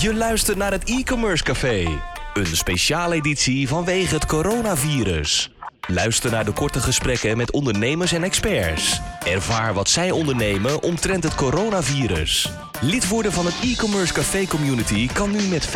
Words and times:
Je 0.00 0.14
luistert 0.14 0.56
naar 0.56 0.72
het 0.72 0.84
e-commerce 0.84 1.44
café. 1.44 2.00
Een 2.34 2.56
speciale 2.56 3.14
editie 3.14 3.68
vanwege 3.68 4.14
het 4.14 4.26
coronavirus. 4.26 5.50
Luister 5.86 6.30
naar 6.30 6.44
de 6.44 6.52
korte 6.52 6.80
gesprekken 6.80 7.36
met 7.36 7.50
ondernemers 7.50 8.12
en 8.12 8.22
experts. 8.22 9.00
Ervaar 9.24 9.74
wat 9.74 9.88
zij 9.88 10.10
ondernemen 10.10 10.82
omtrent 10.82 11.24
het 11.24 11.34
coronavirus. 11.34 12.52
Lid 12.80 13.08
worden 13.08 13.32
van 13.32 13.46
het 13.46 13.54
e-commerce 13.62 14.12
café 14.12 14.46
community 14.46 15.08
kan 15.12 15.30
nu 15.30 15.42
met 15.42 15.68
75% 15.68 15.70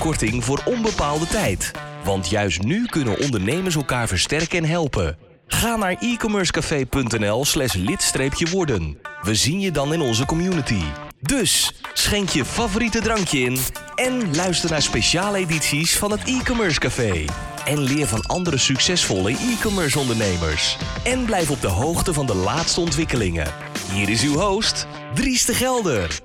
korting 0.00 0.44
voor 0.44 0.62
onbepaalde 0.64 1.26
tijd. 1.26 1.70
Want 2.04 2.30
juist 2.30 2.62
nu 2.62 2.86
kunnen 2.86 3.18
ondernemers 3.18 3.74
elkaar 3.74 4.08
versterken 4.08 4.58
en 4.58 4.68
helpen. 4.68 5.16
Ga 5.46 5.76
naar 5.76 5.96
e-commercecafé.nl 6.00 7.44
slash 7.44 7.74
lid-worden. 7.74 8.98
We 9.22 9.34
zien 9.34 9.60
je 9.60 9.70
dan 9.70 9.92
in 9.92 10.00
onze 10.00 10.26
community. 10.26 10.82
Dus 11.20 11.80
schenk 11.92 12.28
je 12.28 12.44
favoriete 12.44 13.00
drankje 13.00 13.38
in 13.38 13.56
en 13.94 14.34
luister 14.34 14.70
naar 14.70 14.82
speciale 14.82 15.38
edities 15.38 15.98
van 15.98 16.10
het 16.10 16.24
e-commerce 16.24 16.80
café. 16.80 17.24
En 17.64 17.78
leer 17.78 18.06
van 18.06 18.26
andere 18.26 18.58
succesvolle 18.58 19.30
e-commerce 19.30 19.98
ondernemers. 19.98 20.78
En 21.04 21.24
blijf 21.24 21.50
op 21.50 21.60
de 21.60 21.68
hoogte 21.68 22.12
van 22.12 22.26
de 22.26 22.34
laatste 22.34 22.80
ontwikkelingen. 22.80 23.46
Hier 23.92 24.08
is 24.08 24.24
uw 24.24 24.34
host, 24.34 24.86
Dries 25.14 25.44
de 25.44 25.54
Gelder. 25.54 26.20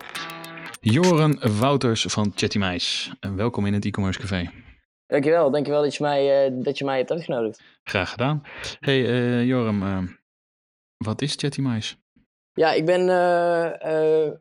Joren 0.81 1.59
Wouters 1.59 2.05
van 2.07 2.32
Chatty 2.35 2.57
Mais. 2.57 3.12
En 3.20 3.35
welkom 3.35 3.66
in 3.66 3.73
het 3.73 3.85
e-commerce 3.85 4.20
café. 4.20 4.52
Dankjewel, 5.07 5.52
dankjewel 5.52 5.82
dat 5.82 5.96
je 5.96 6.04
mij, 6.04 6.49
uh, 6.49 6.63
dat 6.63 6.77
je 6.77 6.85
mij 6.85 6.98
hebt 6.98 7.12
uitgenodigd. 7.12 7.62
Graag 7.84 8.09
gedaan. 8.09 8.43
Hey 8.80 8.99
uh, 8.99 9.46
Joram, 9.46 9.84
uh, 9.84 9.98
wat 10.98 11.21
is 11.21 11.35
Chatty 11.38 11.62
Mais? 11.62 11.98
Ja, 12.55 12.72
ik 12.72 12.86
ben 12.86 13.09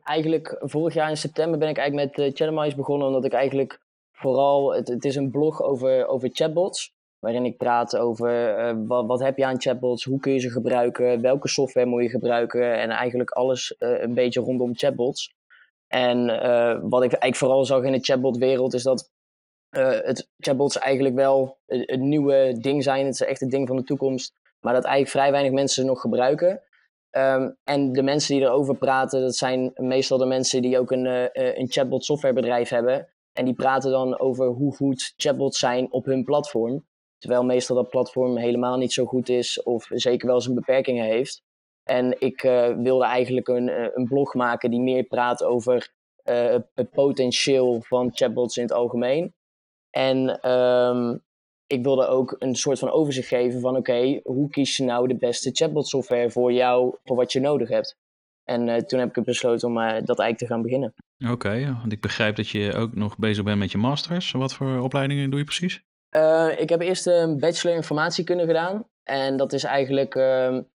eigenlijk 0.03 0.55
vorig 0.59 0.93
jaar 0.93 1.09
in 1.09 1.17
september 1.17 1.59
ben 1.59 1.69
ik 1.69 1.77
eigenlijk 1.77 2.17
met 2.17 2.39
uh, 2.39 2.75
begonnen, 2.75 3.07
omdat 3.07 3.25
ik 3.25 3.33
eigenlijk 3.33 3.79
vooral, 4.11 4.73
het, 4.73 4.87
het, 4.87 5.05
is 5.05 5.15
een 5.15 5.31
blog 5.31 5.61
over, 5.61 6.07
over 6.07 6.29
chatbots, 6.31 6.93
waarin 7.19 7.45
ik 7.45 7.57
praat 7.57 7.97
over 7.97 8.85
wat, 8.87 9.19
heb 9.19 9.37
je 9.37 9.45
aan 9.45 9.61
chatbots, 9.61 10.03
hoe 10.03 10.19
kun 10.19 10.33
je 10.33 10.39
ze 10.39 10.49
gebruiken, 10.49 11.21
welke 11.21 11.47
software 11.47 11.87
moet 11.87 12.03
je 12.03 12.09
gebruiken 12.09 12.79
en 12.79 12.89
eigenlijk 12.89 13.29
alles 13.29 13.75
een 13.77 14.13
beetje 14.13 14.41
rondom 14.41 14.75
chatbots. 14.75 15.33
En 15.87 16.25
wat 16.89 17.03
ik 17.03 17.11
eigenlijk 17.11 17.35
vooral 17.35 17.65
zag 17.65 17.83
in 17.83 17.91
de 17.91 18.03
chatbot-wereld 18.03 18.73
is 18.73 18.83
dat 18.83 19.11
het 19.69 20.29
chatbots 20.39 20.77
eigenlijk 20.77 21.15
wel 21.15 21.57
een, 21.65 22.07
nieuwe 22.09 22.57
ding 22.59 22.83
zijn. 22.83 23.05
Het 23.05 23.13
is 23.13 23.21
echt 23.21 23.39
het 23.39 23.51
ding 23.51 23.67
van 23.67 23.75
de 23.75 23.83
toekomst. 23.83 24.33
Maar 24.59 24.73
dat 24.73 24.83
eigenlijk 24.83 25.13
vrij 25.15 25.31
weinig 25.31 25.51
mensen 25.51 25.85
nog 25.85 26.01
gebruiken. 26.01 26.61
Um, 27.17 27.57
en 27.63 27.91
de 27.91 28.03
mensen 28.03 28.35
die 28.35 28.45
erover 28.45 28.77
praten, 28.77 29.21
dat 29.21 29.35
zijn 29.35 29.71
meestal 29.75 30.17
de 30.17 30.25
mensen 30.25 30.61
die 30.61 30.79
ook 30.79 30.91
een, 30.91 31.05
uh, 31.05 31.25
een 31.33 31.71
chatbot 31.71 32.05
softwarebedrijf 32.05 32.69
hebben. 32.69 33.07
En 33.33 33.45
die 33.45 33.53
praten 33.53 33.91
dan 33.91 34.19
over 34.19 34.47
hoe 34.47 34.75
goed 34.75 35.13
chatbots 35.17 35.59
zijn 35.59 35.91
op 35.91 36.05
hun 36.05 36.23
platform. 36.23 36.85
Terwijl 37.17 37.43
meestal 37.43 37.75
dat 37.75 37.89
platform 37.89 38.37
helemaal 38.37 38.77
niet 38.77 38.93
zo 38.93 39.05
goed 39.05 39.29
is 39.29 39.63
of 39.63 39.87
zeker 39.89 40.27
wel 40.27 40.41
zijn 40.41 40.55
beperkingen 40.55 41.05
heeft. 41.05 41.43
En 41.83 42.21
ik 42.21 42.43
uh, 42.43 42.75
wilde 42.77 43.05
eigenlijk 43.05 43.47
een, 43.47 43.97
een 43.97 44.05
blog 44.05 44.33
maken 44.33 44.69
die 44.69 44.81
meer 44.81 45.03
praat 45.03 45.43
over 45.43 45.93
het 46.73 46.89
potentieel 46.91 47.81
van 47.81 48.11
chatbots 48.13 48.57
in 48.57 48.63
het 48.63 48.71
algemeen. 48.71 49.33
En 49.89 50.51
um, 50.51 51.24
ik 51.67 51.83
wilde 51.83 52.07
ook 52.07 52.35
een 52.39 52.55
soort 52.55 52.79
van 52.79 52.91
overzicht 52.91 53.27
geven 53.27 53.59
van 53.61 53.75
oké, 53.75 54.19
hoe 54.23 54.49
kies 54.49 54.77
je 54.77 54.83
nou 54.83 55.07
de 55.07 55.17
beste 55.17 55.49
chatbot 55.53 55.87
software 55.87 56.31
voor 56.31 56.53
jou, 56.53 56.95
voor 57.03 57.15
wat 57.15 57.31
je 57.31 57.39
nodig 57.39 57.69
hebt. 57.69 57.97
En 58.43 58.67
uh, 58.67 58.75
toen 58.75 58.99
heb 58.99 59.17
ik 59.17 59.23
besloten 59.23 59.67
om 59.67 59.77
uh, 59.77 59.83
dat 59.83 60.19
eigenlijk 60.19 60.37
te 60.37 60.45
gaan 60.45 60.61
beginnen. 60.61 60.93
Oké, 61.23 61.31
okay, 61.31 61.65
want 61.65 61.91
ik 61.91 62.01
begrijp 62.01 62.35
dat 62.35 62.49
je 62.49 62.73
ook 62.73 62.95
nog 62.95 63.17
bezig 63.17 63.43
bent 63.43 63.59
met 63.59 63.71
je 63.71 63.77
masters. 63.77 64.31
Wat 64.31 64.53
voor 64.53 64.79
opleidingen 64.79 65.29
doe 65.29 65.39
je 65.39 65.45
precies? 65.45 65.83
Uh, 66.15 66.59
ik 66.59 66.69
heb 66.69 66.81
eerst 66.81 67.07
een 67.07 67.39
bachelor 67.39 67.75
informatiekunde 67.75 68.45
gedaan. 68.45 68.87
En 69.03 69.37
dat 69.37 69.53
is 69.53 69.63
eigenlijk, 69.63 70.15
um, 70.15 70.67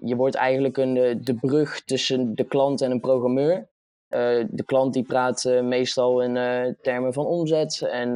je 0.00 0.14
wordt 0.16 0.34
eigenlijk 0.34 0.76
een, 0.76 0.94
de 1.24 1.34
brug 1.40 1.84
tussen 1.84 2.34
de 2.34 2.44
klant 2.44 2.80
en 2.80 2.90
een 2.90 3.00
programmeur. 3.00 3.68
Uh, 4.10 4.44
de 4.50 4.64
klant 4.64 4.92
die 4.92 5.02
praat 5.02 5.44
uh, 5.44 5.60
meestal 5.60 6.22
in 6.22 6.36
uh, 6.36 6.74
termen 6.82 7.12
van 7.12 7.26
omzet 7.26 7.82
en 7.82 8.12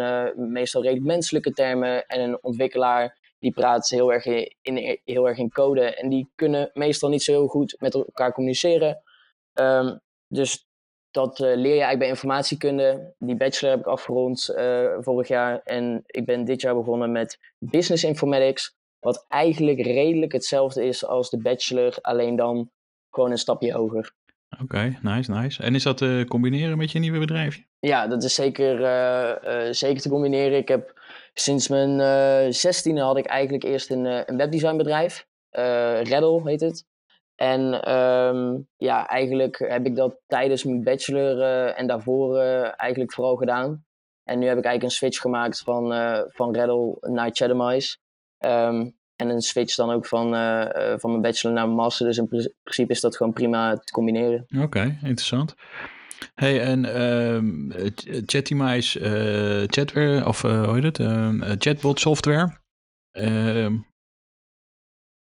meestal 0.52 0.82
redelijk 0.82 1.06
menselijke 1.06 1.52
termen. 1.52 2.06
En 2.06 2.20
een 2.20 2.42
ontwikkelaar 2.42 3.18
die 3.38 3.52
praat 3.52 3.88
heel 3.88 4.12
erg 4.12 4.26
in, 4.62 4.98
heel 5.04 5.28
erg 5.28 5.38
in 5.38 5.50
code. 5.50 5.94
En 5.94 6.08
die 6.08 6.30
kunnen 6.34 6.70
meestal 6.72 7.08
niet 7.08 7.22
zo 7.22 7.32
heel 7.32 7.46
goed 7.46 7.76
met 7.78 7.94
elkaar 7.94 8.32
communiceren. 8.32 9.02
Um, 9.54 10.00
dus 10.28 10.66
dat 11.10 11.38
leer 11.38 11.56
je 11.56 11.62
eigenlijk 11.62 11.98
bij 11.98 12.08
informatiekunde. 12.08 13.14
Die 13.18 13.36
bachelor 13.36 13.70
heb 13.70 13.80
ik 13.80 13.86
afgerond 13.86 14.54
vorig 14.98 15.28
jaar. 15.28 15.60
En 15.64 16.02
ik 16.06 16.24
ben 16.24 16.44
dit 16.44 16.60
jaar 16.60 16.74
begonnen 16.74 17.12
met 17.12 17.38
business 17.58 18.04
informatics. 18.04 18.74
Wat 18.98 19.24
eigenlijk 19.28 19.80
redelijk 19.80 20.32
hetzelfde 20.32 20.84
is 20.84 21.06
als 21.06 21.30
de 21.30 21.42
bachelor, 21.42 21.98
alleen 22.00 22.36
dan 22.36 22.70
gewoon 23.10 23.30
een 23.30 23.38
stapje 23.38 23.72
hoger. 23.72 24.14
Oké, 24.60 24.98
nice, 25.02 25.30
nice. 25.30 25.62
En 25.62 25.74
is 25.74 25.82
dat 25.82 25.96
te 25.96 26.24
combineren 26.28 26.78
met 26.78 26.92
je 26.92 26.98
nieuwe 26.98 27.18
bedrijfje? 27.18 27.64
Ja, 27.78 28.06
dat 28.06 28.22
is 28.22 28.34
zeker, 28.34 28.80
uh, 28.80 29.66
uh, 29.66 29.72
zeker 29.72 30.02
te 30.02 30.08
combineren. 30.08 30.58
Ik 30.58 30.68
heb 30.68 31.00
sinds 31.34 31.68
mijn 31.68 31.98
uh, 31.98 32.52
zestiende 32.52 33.00
had 33.00 33.16
ik 33.16 33.26
eigenlijk 33.26 33.64
eerst 33.64 33.90
een, 33.90 34.04
een 34.04 34.36
webdesignbedrijf. 34.36 35.26
Reddle 36.02 36.40
heet 36.44 36.60
het. 36.60 36.86
En 37.34 37.92
um, 37.92 38.68
ja, 38.76 39.06
eigenlijk 39.06 39.58
heb 39.58 39.86
ik 39.86 39.96
dat 39.96 40.20
tijdens 40.26 40.64
mijn 40.64 40.82
bachelor 40.82 41.40
en 41.68 41.86
daarvoor 41.86 42.38
eigenlijk 42.76 43.12
vooral 43.12 43.36
gedaan. 43.36 43.84
En 44.24 44.38
nu 44.38 44.46
heb 44.46 44.58
ik 44.58 44.64
eigenlijk 44.64 44.82
een 44.82 44.98
switch 44.98 45.20
gemaakt 45.20 45.60
van, 45.60 45.92
van 46.28 46.54
Reddle 46.54 46.96
naar 47.00 47.30
Chathamize. 47.32 47.96
Um, 48.38 49.00
en 49.22 49.34
een 49.34 49.40
switch 49.40 49.74
dan 49.74 49.90
ook 49.90 50.06
van, 50.06 50.34
uh, 50.34 50.64
van 50.96 51.10
mijn 51.10 51.22
bachelor 51.22 51.54
naar 51.54 51.64
mijn 51.64 51.76
master. 51.76 52.06
Dus 52.06 52.18
in 52.18 52.28
principe 52.62 52.92
is 52.92 53.00
dat 53.00 53.16
gewoon 53.16 53.32
prima 53.32 53.76
te 53.76 53.92
combineren. 53.92 54.46
Oké, 54.54 54.62
okay, 54.62 54.98
interessant. 55.02 55.54
Hey, 56.34 56.60
en 56.60 56.84
uh, 56.84 57.90
Chatimize 58.26 59.00
uh, 59.00 59.66
chatware, 59.66 60.26
of 60.26 60.42
uh, 60.42 60.64
hoe 60.64 60.80
heet 60.80 60.96
het? 60.96 61.62
chatbot 61.62 62.00
software. 62.00 62.60
Ehm, 63.10 63.76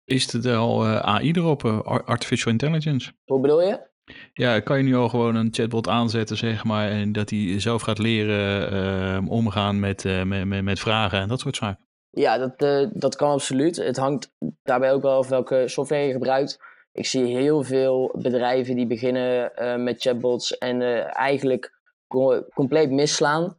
is 0.04 0.32
het 0.32 0.46
al 0.46 0.88
AI 0.88 1.32
erop, 1.32 1.64
artificial 2.06 2.52
intelligence? 2.52 3.12
Hoe 3.26 3.40
bedoel 3.40 3.62
je? 3.62 3.86
Ja, 4.34 4.60
kan 4.60 4.78
je 4.78 4.84
nu 4.84 4.96
al 4.96 5.10
gewoon 5.10 5.36
een 5.36 5.48
chatbot 5.52 5.88
aanzetten, 5.88 6.38
zeg 6.38 6.64
maar, 6.64 6.90
en 6.90 7.12
dat 7.12 7.30
hij 7.30 7.60
zelf 7.60 7.82
gaat 7.82 7.98
leren 7.98 8.72
ehm, 8.72 9.28
omgaan 9.28 9.80
met, 9.80 10.04
met, 10.04 10.46
met, 10.46 10.64
met 10.64 10.80
vragen 10.80 11.20
en 11.20 11.28
dat 11.28 11.40
soort 11.40 11.56
zaken? 11.56 11.87
Ja, 12.10 12.38
dat, 12.38 12.62
uh, 12.62 12.90
dat 12.94 13.16
kan 13.16 13.32
absoluut. 13.32 13.76
Het 13.76 13.98
hangt 13.98 14.32
daarbij 14.64 14.94
ook 14.94 15.02
wel 15.02 15.18
af 15.18 15.28
welke 15.28 15.68
software 15.68 16.06
je 16.06 16.12
gebruikt. 16.12 16.60
Ik 16.92 17.06
zie 17.06 17.26
heel 17.26 17.64
veel 17.64 18.16
bedrijven 18.18 18.76
die 18.76 18.88
beginnen 18.88 19.52
uh, 19.56 19.76
met 19.76 20.02
chatbots 20.02 20.58
en 20.58 20.82
uh, 20.82 21.18
eigenlijk 21.18 21.74
co 22.08 22.44
compleet 22.54 22.92
misslaan. 22.92 23.58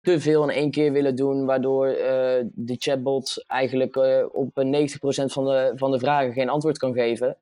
te 0.00 0.20
veel 0.20 0.42
in 0.42 0.56
één 0.56 0.70
keer 0.70 0.92
willen 0.92 1.16
doen, 1.16 1.44
waardoor 1.44 1.86
de 2.52 2.76
chatbot 2.78 3.44
eigenlijk 3.46 3.96
op 4.32 4.50
90% 4.50 4.52
van 5.24 5.44
de, 5.44 5.72
van 5.74 5.90
de 5.90 5.98
vragen 5.98 6.32
geen 6.32 6.48
antwoord 6.48 6.78
kan 6.78 6.92
geven. 6.92 7.36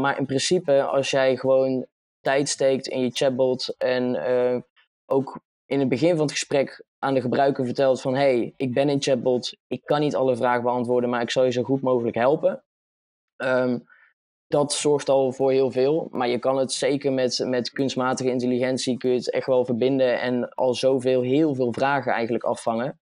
maar 0.00 0.18
in 0.18 0.26
principe, 0.26 0.82
als 0.82 1.10
jij 1.10 1.36
gewoon 1.36 1.86
tijd 2.20 2.48
steekt 2.48 2.86
in 2.86 3.00
je 3.00 3.10
chatbot 3.10 3.74
en 3.78 4.16
ook 5.06 5.40
in 5.70 5.78
het 5.78 5.88
begin 5.88 6.10
van 6.10 6.20
het 6.20 6.30
gesprek 6.30 6.84
aan 6.98 7.14
de 7.14 7.20
gebruiker 7.20 7.64
vertelt 7.64 8.00
van 8.00 8.14
hey, 8.14 8.54
ik 8.56 8.74
ben 8.74 8.88
een 8.88 9.02
chatbot, 9.02 9.56
ik 9.66 9.84
kan 9.84 10.00
niet 10.00 10.14
alle 10.14 10.36
vragen 10.36 10.62
beantwoorden, 10.62 11.10
maar 11.10 11.22
ik 11.22 11.30
zal 11.30 11.44
je 11.44 11.50
zo 11.50 11.62
goed 11.62 11.80
mogelijk 11.80 12.16
helpen. 12.16 12.64
Um, 13.36 13.84
dat 14.46 14.72
zorgt 14.72 15.08
al 15.08 15.32
voor 15.32 15.50
heel 15.50 15.70
veel, 15.70 16.08
maar 16.10 16.28
je 16.28 16.38
kan 16.38 16.56
het 16.56 16.72
zeker 16.72 17.12
met, 17.12 17.44
met 17.46 17.70
kunstmatige 17.70 18.30
intelligentie 18.30 18.96
kun 18.96 19.10
je 19.10 19.16
het 19.16 19.30
echt 19.30 19.46
wel 19.46 19.64
verbinden 19.64 20.20
en 20.20 20.48
al 20.48 20.74
zoveel, 20.74 21.22
heel 21.22 21.54
veel 21.54 21.72
vragen 21.72 22.12
eigenlijk 22.12 22.44
afvangen. 22.44 23.00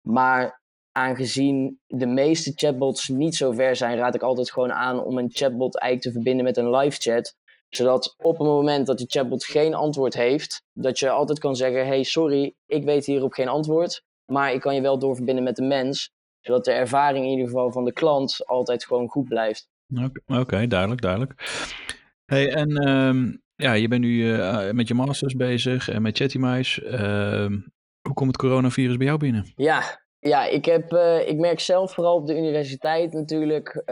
Maar 0.00 0.62
aangezien 0.92 1.80
de 1.86 2.06
meeste 2.06 2.52
chatbots 2.54 3.08
niet 3.08 3.34
zo 3.34 3.52
ver 3.52 3.76
zijn, 3.76 3.98
raad 3.98 4.14
ik 4.14 4.22
altijd 4.22 4.50
gewoon 4.50 4.72
aan 4.72 5.04
om 5.04 5.18
een 5.18 5.30
chatbot 5.32 5.78
eigenlijk 5.78 6.14
te 6.14 6.22
verbinden 6.22 6.44
met 6.44 6.56
een 6.56 6.76
live 6.76 7.00
chat 7.00 7.36
zodat 7.68 8.14
op 8.18 8.38
het 8.38 8.46
moment 8.46 8.86
dat 8.86 8.98
de 8.98 9.04
chatbot 9.08 9.44
geen 9.44 9.74
antwoord 9.74 10.14
heeft, 10.14 10.62
dat 10.72 10.98
je 10.98 11.10
altijd 11.10 11.38
kan 11.38 11.56
zeggen: 11.56 11.86
Hey, 11.86 12.02
sorry, 12.02 12.54
ik 12.66 12.84
weet 12.84 13.06
hierop 13.06 13.32
geen 13.32 13.48
antwoord. 13.48 14.02
Maar 14.32 14.52
ik 14.52 14.60
kan 14.60 14.74
je 14.74 14.80
wel 14.80 14.98
doorverbinden 14.98 15.44
met 15.44 15.56
de 15.56 15.62
mens. 15.62 16.10
Zodat 16.40 16.64
de 16.64 16.72
ervaring 16.72 17.24
in 17.24 17.30
ieder 17.30 17.46
geval 17.46 17.72
van 17.72 17.84
de 17.84 17.92
klant 17.92 18.46
altijd 18.46 18.84
gewoon 18.84 19.08
goed 19.08 19.28
blijft. 19.28 19.68
Oké, 20.04 20.40
okay, 20.40 20.66
duidelijk, 20.66 21.00
duidelijk. 21.00 21.34
Hey, 22.24 22.52
en 22.52 22.88
um, 22.88 23.42
ja, 23.54 23.72
je 23.72 23.88
bent 23.88 24.00
nu 24.00 24.08
uh, 24.08 24.70
met 24.70 24.88
je 24.88 24.94
masters 24.94 25.34
bezig 25.34 25.88
en 25.88 26.02
met 26.02 26.16
Chattymice. 26.16 26.82
Uh, 26.82 27.58
hoe 28.00 28.14
komt 28.14 28.28
het 28.28 28.36
coronavirus 28.36 28.96
bij 28.96 29.06
jou 29.06 29.18
binnen? 29.18 29.52
Ja, 29.56 30.00
ja 30.18 30.46
ik, 30.46 30.64
heb, 30.64 30.92
uh, 30.92 31.28
ik 31.28 31.36
merk 31.36 31.60
zelf 31.60 31.94
vooral 31.94 32.14
op 32.14 32.26
de 32.26 32.36
universiteit 32.36 33.12
natuurlijk. 33.12 33.82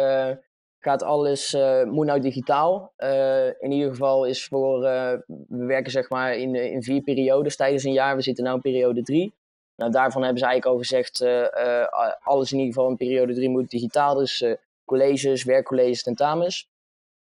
Gaat 0.87 1.03
alles, 1.03 1.55
uh, 1.55 1.85
moet 1.85 2.07
nou 2.07 2.21
digitaal. 2.21 2.93
Uh, 2.99 3.47
in 3.47 3.71
ieder 3.73 3.91
geval 3.91 4.25
is 4.25 4.45
voor, 4.45 4.85
uh, 4.85 5.13
we 5.49 5.65
werken 5.65 5.93
zeg 5.93 6.09
maar 6.09 6.37
in, 6.37 6.55
in 6.55 6.83
vier 6.83 7.03
periodes 7.03 7.57
tijdens 7.57 7.85
een 7.85 7.93
jaar. 7.93 8.17
We 8.17 8.23
zitten 8.23 8.45
nu 8.45 8.51
in 8.51 8.61
periode 8.61 9.03
drie. 9.03 9.33
Nou, 9.77 9.91
daarvan 9.91 10.23
hebben 10.23 10.41
ze 10.41 10.47
eigenlijk 10.47 10.77
al 10.77 10.83
gezegd, 10.83 11.21
alles 12.23 12.53
in 12.53 12.59
ieder 12.59 12.75
geval 12.75 12.91
in 12.91 12.97
periode 12.97 13.35
drie 13.35 13.49
moet 13.49 13.71
digitaal. 13.71 14.15
Dus 14.15 14.45
colleges, 14.85 15.45
werkcolleges, 15.45 16.03
tentamens. 16.03 16.69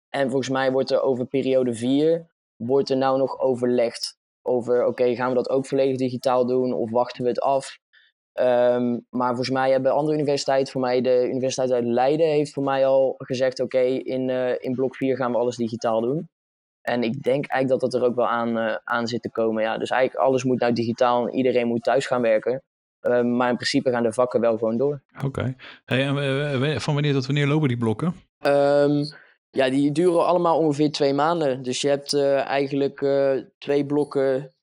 En 0.08 0.28
volgens 0.30 0.48
mij 0.48 0.72
wordt 0.72 0.90
er 0.90 1.02
over 1.02 1.26
periode 1.26 1.74
vier, 1.74 2.26
wordt 2.56 2.90
er 2.90 2.96
nou 2.96 3.18
nog 3.18 3.40
overlegd 3.40 4.18
over, 4.42 4.86
oké, 4.86 5.14
gaan 5.14 5.28
we 5.28 5.34
dat 5.34 5.50
ook 5.50 5.66
volledig 5.66 5.96
digitaal 5.96 6.46
doen 6.46 6.72
of 6.72 6.90
wachten 6.90 7.22
we 7.22 7.28
het 7.28 7.40
af? 7.40 7.78
Um, 8.40 9.06
maar 9.10 9.28
volgens 9.28 9.50
mij 9.50 9.70
hebben 9.70 9.92
andere 9.92 10.16
universiteiten, 10.16 10.72
voor 10.72 10.80
mij 10.80 11.00
de 11.00 11.28
Universiteit 11.28 11.72
uit 11.72 11.84
Leiden, 11.84 12.26
heeft 12.26 12.52
voor 12.52 12.62
mij 12.62 12.86
al 12.86 13.14
gezegd: 13.18 13.60
oké, 13.60 13.78
in, 13.78 14.28
uh, 14.28 14.50
in 14.58 14.74
blok 14.74 14.96
4 14.96 15.16
gaan 15.16 15.32
we 15.32 15.38
alles 15.38 15.56
digitaal 15.56 16.00
doen. 16.00 16.28
En 16.80 17.02
ik 17.02 17.22
denk 17.22 17.46
eigenlijk 17.46 17.80
dat 17.80 17.90
dat 17.90 18.00
er 18.00 18.08
ook 18.08 18.14
wel 18.14 18.28
aan, 18.28 18.58
uh, 18.58 18.76
aan 18.84 19.06
zit 19.06 19.22
te 19.22 19.30
komen. 19.30 19.62
Ja. 19.62 19.78
Dus 19.78 19.90
eigenlijk 19.90 20.26
alles 20.26 20.44
moet 20.44 20.60
nou 20.60 20.72
digitaal 20.72 21.26
en 21.26 21.34
iedereen 21.34 21.66
moet 21.66 21.82
thuis 21.82 22.06
gaan 22.06 22.22
werken. 22.22 22.62
Uh, 23.02 23.22
maar 23.22 23.50
in 23.50 23.56
principe 23.56 23.90
gaan 23.90 24.02
de 24.02 24.12
vakken 24.12 24.40
wel 24.40 24.58
gewoon 24.58 24.76
door. 24.76 25.02
Oké. 25.16 25.26
Okay. 25.26 25.56
Hey, 25.84 26.06
en 26.06 26.80
van 26.80 26.94
wanneer 26.94 27.12
tot 27.12 27.26
wanneer 27.26 27.46
lopen 27.46 27.68
die 27.68 27.76
blokken? 27.76 28.14
Um, 28.46 29.04
ja, 29.50 29.70
die 29.70 29.92
duren 29.92 30.26
allemaal 30.26 30.58
ongeveer 30.58 30.92
twee 30.92 31.14
maanden. 31.14 31.62
Dus 31.62 31.80
je 31.80 31.88
hebt 31.88 32.14
eigenlijk 32.44 33.06
twee 33.58 33.86
blokken 33.86 34.54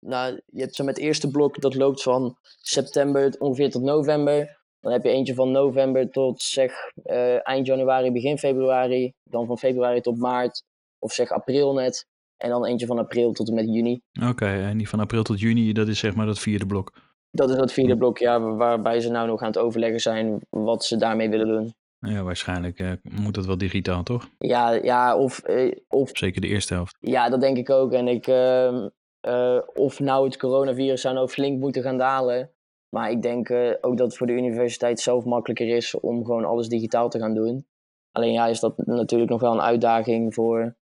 nou, 0.00 0.40
je 0.46 0.60
hebt 0.60 0.74
zo 0.74 0.84
met 0.84 0.96
het 0.96 1.04
eerste 1.04 1.30
blok, 1.30 1.60
dat 1.60 1.74
loopt 1.74 2.02
van 2.02 2.36
september 2.62 3.34
ongeveer 3.38 3.70
tot 3.70 3.82
november. 3.82 4.58
Dan 4.80 4.92
heb 4.92 5.04
je 5.04 5.10
eentje 5.10 5.34
van 5.34 5.50
november 5.50 6.10
tot 6.10 6.42
zeg 6.42 6.72
uh, 7.04 7.48
eind 7.48 7.66
januari, 7.66 8.12
begin 8.12 8.38
februari. 8.38 9.12
Dan 9.24 9.46
van 9.46 9.58
februari 9.58 10.00
tot 10.00 10.18
maart 10.18 10.64
of 10.98 11.12
zeg 11.12 11.30
april 11.30 11.74
net. 11.74 12.06
En 12.36 12.48
dan 12.48 12.64
eentje 12.64 12.86
van 12.86 12.98
april 12.98 13.32
tot 13.32 13.48
en 13.48 13.54
met 13.54 13.74
juni. 13.74 14.00
Oké, 14.28 14.46
en 14.46 14.78
die 14.78 14.88
van 14.88 15.00
april 15.00 15.22
tot 15.22 15.40
juni, 15.40 15.72
dat 15.72 15.88
is 15.88 15.98
zeg 15.98 16.14
maar 16.14 16.26
dat 16.26 16.38
vierde 16.38 16.66
blok. 16.66 16.92
Dat 17.30 17.50
is 17.50 17.56
dat 17.56 17.72
vierde 17.72 17.96
blok, 17.96 18.18
ja, 18.18 18.40
waarbij 18.40 19.00
ze 19.00 19.10
nou 19.10 19.26
nog 19.26 19.40
aan 19.40 19.46
het 19.46 19.58
overleggen 19.58 20.00
zijn 20.00 20.40
wat 20.50 20.84
ze 20.84 20.96
daarmee 20.96 21.28
willen 21.30 21.46
doen. 21.46 21.74
Ja, 21.98 22.22
waarschijnlijk 22.22 22.80
uh, 22.80 22.92
moet 23.02 23.34
dat 23.34 23.46
wel 23.46 23.58
digitaal, 23.58 24.02
toch? 24.02 24.28
Ja, 24.38 24.70
ja 24.70 25.16
of, 25.16 25.48
uh, 25.48 25.72
of... 25.88 26.10
Zeker 26.12 26.40
de 26.40 26.46
eerste 26.46 26.74
helft. 26.74 26.96
Ja, 27.00 27.28
dat 27.28 27.40
denk 27.40 27.56
ik 27.56 27.70
ook. 27.70 27.92
En 27.92 28.08
ik, 28.08 28.26
uh, 28.26 28.86
uh, 29.28 29.60
of 29.74 30.00
nou 30.00 30.24
het 30.24 30.36
coronavirus 30.36 31.00
zou 31.00 31.14
nou 31.14 31.28
flink 31.28 31.60
moeten 31.60 31.82
gaan 31.82 31.98
dalen. 31.98 32.50
Maar 32.88 33.10
ik 33.10 33.22
denk 33.22 33.48
uh, 33.48 33.74
ook 33.80 33.96
dat 33.96 34.06
het 34.06 34.16
voor 34.16 34.26
de 34.26 34.32
universiteit 34.32 35.00
zelf 35.00 35.24
makkelijker 35.24 35.76
is 35.76 35.94
om 35.94 36.24
gewoon 36.24 36.44
alles 36.44 36.68
digitaal 36.68 37.08
te 37.08 37.18
gaan 37.18 37.34
doen. 37.34 37.66
Alleen 38.12 38.32
ja, 38.32 38.46
is 38.46 38.60
dat 38.60 38.76
natuurlijk 38.76 39.30
nog 39.30 39.40
wel 39.40 39.52
een 39.52 39.60
uitdaging 39.60 40.34
voor 40.34 40.76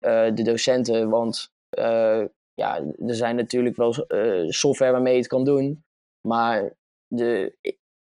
uh, 0.00 0.34
de 0.34 0.42
docenten. 0.42 1.08
Want 1.08 1.54
ja, 2.54 2.76
er 3.06 3.14
zijn 3.14 3.36
natuurlijk 3.36 3.76
wel 3.76 3.92
software 4.48 4.92
waarmee 4.92 5.12
je 5.12 5.18
het 5.18 5.28
kan 5.28 5.44
doen. 5.44 5.84
Maar 6.28 6.76
de, 7.06 7.56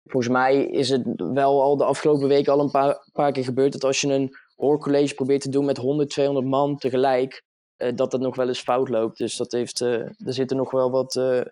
volgens 0.04 0.32
mij 0.32 0.64
is 0.64 0.88
het 0.88 1.02
wel 1.16 1.62
al 1.62 1.76
de 1.76 1.84
afgelopen 1.84 2.28
weken 2.28 2.52
al 2.52 2.60
een 2.60 2.70
paar, 2.70 3.08
paar 3.12 3.32
keer 3.32 3.44
gebeurd 3.44 3.72
dat 3.72 3.84
als 3.84 4.00
je 4.00 4.12
een 4.12 4.36
hoorcollege 4.56 5.14
probeert 5.14 5.40
te 5.40 5.48
doen 5.48 5.64
met 5.64 5.76
100, 5.76 6.10
200 6.10 6.46
man 6.46 6.76
tegelijk, 6.76 7.42
uh, 7.78 7.88
dat 7.94 8.12
het 8.12 8.20
nog 8.20 8.36
wel 8.36 8.48
eens 8.48 8.60
fout 8.60 8.88
loopt. 8.88 9.18
Dus 9.18 9.36
dat 9.36 9.52
heeft, 9.52 9.80
uh, 9.80 9.92
er 10.00 10.32
zitten 10.32 10.56
nog 10.56 10.70
wel 10.70 10.90
wat, 10.90 11.14
uh, 11.14 11.42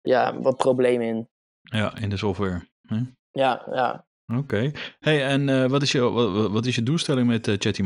ja, 0.00 0.40
wat 0.40 0.56
problemen 0.56 1.06
in. 1.06 1.28
Ja, 1.62 1.96
in 1.98 2.08
de 2.08 2.16
software. 2.16 2.68
Hè? 2.86 3.00
Ja, 3.30 3.62
ja. 3.70 4.06
Oké. 4.26 4.38
Okay. 4.38 4.74
Hey, 4.98 5.26
en 5.26 5.70
wat, 5.70 5.82
is 5.82 5.92
je, 5.92 6.00
wat, 6.00 6.50
wat, 6.50 6.66
is 6.66 6.74
je 6.74 6.82
doelstelling 6.82 7.26
met 7.26 7.46
uh, 7.46 7.54
Chatty 7.58 7.84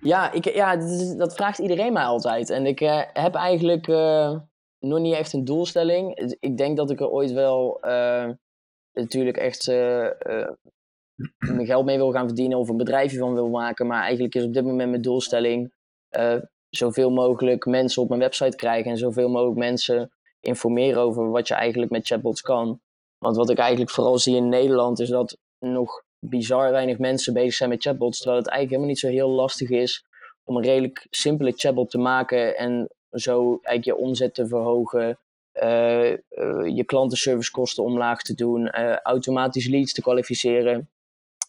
Ja, 0.00 0.32
ik, 0.32 0.54
ja 0.54 0.76
dat, 0.76 1.18
dat, 1.18 1.34
vraagt 1.34 1.58
iedereen 1.58 1.92
mij 1.92 2.04
altijd. 2.04 2.50
En 2.50 2.66
ik 2.66 2.78
heb 3.12 3.34
eigenlijk 3.34 3.86
nog 4.78 4.98
niet 4.98 5.14
echt 5.14 5.32
een 5.32 5.44
doelstelling. 5.44 6.34
Ik 6.40 6.56
denk 6.56 6.76
dat 6.76 6.90
ik 6.90 7.00
er 7.00 7.08
ooit 7.08 7.32
wel 7.32 7.78
natuurlijk 8.92 9.36
echt 9.36 9.66
mijn 11.38 11.66
geld 11.66 11.84
mee 11.84 11.96
wil 11.96 12.12
gaan 12.12 12.26
verdienen 12.26 12.58
of 12.58 12.68
een 12.68 12.76
bedrijfje 12.76 13.18
van 13.18 13.34
wil 13.34 13.48
maken. 13.48 13.86
Maar 13.86 14.02
eigenlijk 14.02 14.34
is 14.34 14.44
op 14.44 14.54
dit 14.54 14.64
moment 14.64 14.90
mijn 14.90 15.02
doelstelling 15.02 15.72
zoveel 16.76 17.10
mogelijk 17.10 17.66
mensen 17.66 18.02
op 18.02 18.08
mijn 18.08 18.20
website 18.20 18.56
krijgen 18.56 18.90
en 18.90 18.96
zoveel 18.96 19.28
mogelijk 19.28 19.58
mensen 19.58 20.12
informeren 20.40 21.02
over 21.02 21.30
wat 21.30 21.48
je 21.48 21.54
eigenlijk 21.54 21.92
met 21.92 22.06
chatbots 22.06 22.40
kan. 22.40 22.80
Want 23.18 23.36
wat 23.36 23.50
ik 23.50 23.58
eigenlijk 23.58 23.90
vooral 23.90 24.18
zie 24.18 24.36
in 24.36 24.48
Nederland 24.48 25.00
is 25.00 25.08
dat 25.08 25.36
nog 25.58 26.02
bizar 26.18 26.70
weinig 26.70 26.98
mensen 26.98 27.32
bezig 27.32 27.54
zijn 27.54 27.68
met 27.68 27.82
chatbots, 27.82 28.18
terwijl 28.18 28.40
het 28.40 28.50
eigenlijk 28.50 28.82
helemaal 28.82 28.88
niet 28.88 28.98
zo 28.98 29.24
heel 29.24 29.36
lastig 29.36 29.70
is 29.70 30.04
om 30.44 30.56
een 30.56 30.62
redelijk 30.62 31.06
simpele 31.10 31.52
chatbot 31.56 31.90
te 31.90 31.98
maken 31.98 32.56
en 32.56 32.88
zo 33.10 33.58
eigenlijk 33.62 33.84
je 33.84 34.06
omzet 34.06 34.34
te 34.34 34.46
verhogen, 34.46 35.18
uh, 35.62 36.10
uh, 36.10 36.16
je 36.76 36.84
klantenservicekosten 36.86 37.84
omlaag 37.84 38.22
te 38.22 38.34
doen, 38.34 38.60
uh, 38.60 38.96
automatisch 38.96 39.68
leads 39.68 39.92
te 39.92 40.02
kwalificeren. 40.02 40.88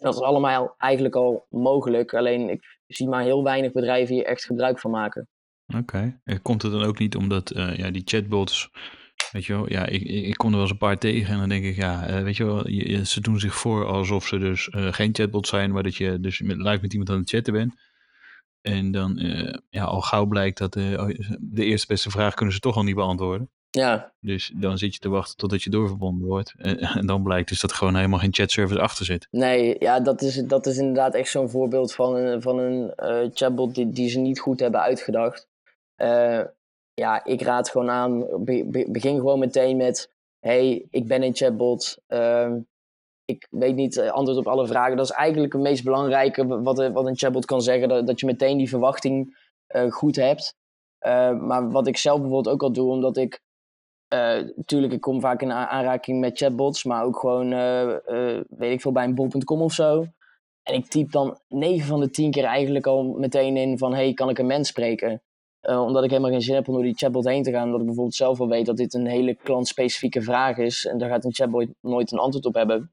Dat 0.04 0.14
is 0.14 0.22
allemaal 0.22 0.76
eigenlijk 0.78 1.16
al 1.16 1.46
mogelijk. 1.50 2.14
Alleen 2.14 2.50
ik 2.50 2.78
zie 2.88 3.08
maar 3.08 3.24
heel 3.24 3.44
weinig 3.44 3.72
bedrijven 3.72 4.16
hier 4.16 4.26
echt 4.26 4.46
gebruik 4.46 4.80
van 4.80 4.92
maken. 4.92 5.28
Oké. 5.78 6.20
Komt 6.42 6.62
het 6.62 6.72
dan 6.72 6.84
ook 6.84 7.00
niet 7.00 7.16
omdat 7.16 7.56
uh, 7.56 7.78
ja, 7.78 7.92
die 7.92 8.02
chatbots. 8.06 8.70
Weet 9.32 9.46
je 9.46 9.54
wel, 9.54 9.70
ja, 9.70 9.86
ik, 9.86 10.02
ik 10.02 10.34
kom 10.34 10.48
er 10.48 10.54
wel 10.54 10.62
eens 10.62 10.72
een 10.72 10.78
paar 10.78 10.98
tegen 10.98 11.34
en 11.34 11.40
dan 11.40 11.50
denk 11.50 11.64
ik, 11.66 11.76
ja, 11.76 12.10
uh, 12.10 12.24
weet 12.24 12.38
je 12.38 12.46
wel, 12.46 12.66
ze 13.06 13.22
doen 13.22 13.40
zich 13.40 13.56
voor 13.56 13.86
alsof 13.86 14.28
ze 14.28 14.38
dus 14.38 14.68
uh, 14.68 14.94
geen 14.94 15.16
chatbot 15.16 15.48
zijn, 15.48 15.72
maar 15.72 15.84
dat 15.84 15.96
je 15.96 16.20
dus 16.20 16.42
met, 16.42 16.58
live 16.58 16.80
met 16.82 16.92
iemand 16.92 17.10
aan 17.10 17.20
het 17.20 17.30
chatten 17.30 17.54
bent. 17.54 17.76
En 18.62 18.92
dan 18.92 19.20
ja, 19.70 19.84
al 19.84 20.02
gauw 20.02 20.26
blijkt 20.26 20.58
dat 20.58 20.74
de 20.74 21.16
eerste 21.54 21.88
beste 21.88 22.10
vraag 22.10 22.34
kunnen 22.34 22.54
ze 22.54 22.60
toch 22.60 22.76
al 22.76 22.84
niet 22.84 22.96
beantwoorden. 22.96 23.50
Ja. 23.78 24.14
Dus 24.20 24.52
dan 24.56 24.78
zit 24.78 24.94
je 24.94 25.00
te 25.00 25.10
wachten 25.10 25.38
totdat 25.38 25.64
je 25.64 25.70
doorverbonden 25.70 26.28
wordt. 26.28 26.54
En, 26.58 26.80
en 26.80 27.06
dan 27.06 27.24
blijkt 27.24 27.50
dus 27.50 27.62
dat 27.62 27.70
er 27.70 27.76
gewoon 27.76 27.96
helemaal 27.96 28.20
geen 28.20 28.34
chatservice 28.34 28.80
achter 28.80 29.06
zit. 29.06 29.28
Nee, 29.32 29.76
ja, 29.80 30.00
dat 30.00 30.22
is, 30.22 30.36
dat 30.36 30.66
is 30.66 30.78
inderdaad 30.78 31.14
echt 31.14 31.30
zo'n 31.30 31.50
voorbeeld 31.50 31.94
van 31.94 32.16
een, 32.16 32.42
van 32.42 32.60
een 32.60 32.94
uh, 32.98 33.30
chatbot 33.34 33.76
die, 33.76 33.90
die 33.90 34.10
ze 34.10 34.20
niet 34.20 34.40
goed 34.40 34.60
hebben 34.60 34.82
uitgedacht. 34.82 35.48
Uh, 35.98 36.42
ja, 36.94 37.26
ik 37.26 37.42
raad 37.42 37.70
gewoon 37.70 37.90
aan, 37.90 38.44
be, 38.44 38.88
begin 38.90 39.16
gewoon 39.16 39.40
meteen 39.40 39.78
met... 39.78 40.12
hey, 40.40 40.88
ik 40.90 41.08
ben 41.08 41.24
een 41.24 41.36
chatbot. 41.36 41.98
Uh, 42.08 42.56
ik 43.26 43.48
weet 43.50 43.76
niet 43.76 43.96
uh, 43.96 44.12
antwoord 44.12 44.38
op 44.38 44.48
alle 44.48 44.68
vragen. 44.68 44.98
Dat 44.98 45.06
is 45.06 45.12
eigenlijk 45.12 45.54
het 45.54 45.62
meest 45.62 45.84
belangrijke 45.84 46.48
wat, 46.48 46.92
wat 46.92 47.06
een 47.06 47.18
chatbot 47.18 47.46
kan 47.46 47.62
zeggen. 47.62 47.90
Dat, 47.90 48.08
dat 48.08 48.20
je 48.20 48.26
meteen 48.26 48.58
die 48.58 48.70
verwachting 48.70 49.42
goed 49.90 50.16
hebt. 50.16 50.56
maar 51.40 51.72
wat 51.72 51.88
ik 51.88 51.98
zelf 51.98 52.20
bijvoorbeeld 52.20 52.56
ook 52.56 52.64
al 52.64 52.72
doe, 52.72 52.92
omdat 52.92 53.18
ik 53.18 53.42
Natuurlijk, 54.56 54.92
uh, 54.92 54.98
ik 54.98 55.02
kom 55.02 55.22
vaak 55.22 55.42
in 55.42 55.52
aanraking 55.52 56.20
met 56.20 56.38
chatbots, 56.38 56.84
maar 56.84 57.04
ook 57.04 57.20
gewoon, 57.20 57.52
uh, 57.52 57.96
uh, 58.08 58.42
weet 58.50 58.72
ik 58.72 58.82
veel, 58.82 58.92
bij 58.92 59.04
een 59.04 59.16
bol.com 59.16 59.62
of 59.62 59.74
zo. 59.74 60.06
En 60.64 60.74
ik 60.74 60.86
typ 60.86 61.12
dan 61.12 61.40
9 61.48 61.88
van 61.88 62.00
de 62.00 62.10
10 62.10 62.32
keer 62.32 62.44
eigenlijk 62.44 62.88
al 62.88 63.04
meteen 63.04 63.58
in 63.58 63.78
van, 63.78 63.94
hey, 63.94 64.14
kan 64.14 64.30
ik 64.30 64.38
een 64.38 64.46
mens 64.46 64.68
spreken? 64.68 65.22
omdat 65.68 66.04
ik 66.04 66.10
helemaal 66.10 66.32
geen 66.32 66.42
zin 66.42 66.56
heb 66.56 66.68
om 66.68 66.74
door 66.74 66.84
die 66.84 66.98
chatbot 66.98 67.26
heen 67.26 67.44
te 67.44 67.52
gaan. 67.52 67.64
Omdat 67.64 67.80
ik 67.80 67.86
bijvoorbeeld 67.86 68.16
zelf 68.16 68.40
al 68.40 68.48
weet 68.48 68.66
dat 68.66 68.78
dit 68.78 68.94
een 68.94 69.08
hele 69.08 69.36
klantspecifieke 69.36 70.22
vraag 70.22 70.58
is. 70.58 70.86
En 70.86 70.98
daar 70.98 71.10
gaat 71.10 71.26
een 71.26 71.34
chatbot 71.34 71.68
nooit 71.82 72.12
een 72.12 72.20
antwoord 72.20 72.46
op 72.46 72.54
hebben. 72.54 72.92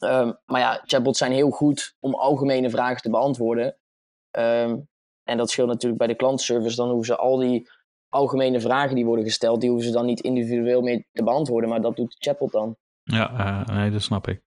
Um, 0.00 0.38
maar 0.46 0.60
ja, 0.60 0.82
chatbots 0.84 1.18
zijn 1.18 1.32
heel 1.32 1.50
goed 1.50 1.96
om 2.00 2.14
algemene 2.14 2.70
vragen 2.70 3.02
te 3.02 3.10
beantwoorden. 3.10 3.76
Um, 4.38 4.88
en 5.24 5.36
dat 5.36 5.50
scheelt 5.50 5.68
natuurlijk 5.68 5.98
bij 5.98 6.06
de 6.06 6.14
klantenservice. 6.14 6.76
Dan 6.76 6.88
hoeven 6.88 7.06
ze 7.06 7.16
al 7.16 7.36
die 7.36 7.70
algemene 8.12 8.60
vragen 8.60 8.94
die 8.94 9.04
worden 9.04 9.24
gesteld, 9.24 9.60
die 9.60 9.70
hoeven 9.70 9.88
ze 9.88 9.94
dan 9.94 10.06
niet 10.06 10.20
individueel 10.20 10.80
meer 10.80 11.04
te 11.12 11.22
beantwoorden, 11.22 11.70
maar 11.70 11.80
dat 11.80 11.96
doet 11.96 12.10
de 12.10 12.16
chatbot 12.18 12.52
dan. 12.52 12.76
Ja, 13.04 13.30
uh, 13.38 13.76
nee, 13.76 13.90
dat 13.90 14.02
snap 14.02 14.28
ik. 14.28 14.42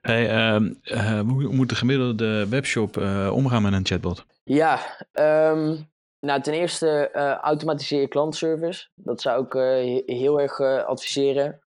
Hey, 0.00 0.56
uh, 0.56 0.70
uh, 0.84 1.20
hoe 1.20 1.52
moet 1.52 1.68
de 1.68 1.74
gemiddelde 1.74 2.48
webshop 2.48 2.96
omgaan 3.32 3.62
met 3.62 3.72
een 3.72 3.86
chatbot? 3.86 4.26
Ja, 4.44 4.78
um, 5.12 5.90
nou 6.20 6.40
ten 6.40 6.54
eerste 6.54 7.10
automatiseer 7.42 8.00
je 8.00 8.08
klantservice. 8.08 8.88
Dat 8.94 9.20
zou 9.20 9.44
ik 9.44 9.52
heel 10.06 10.40
erg 10.40 10.60
adviseren. 10.86 11.60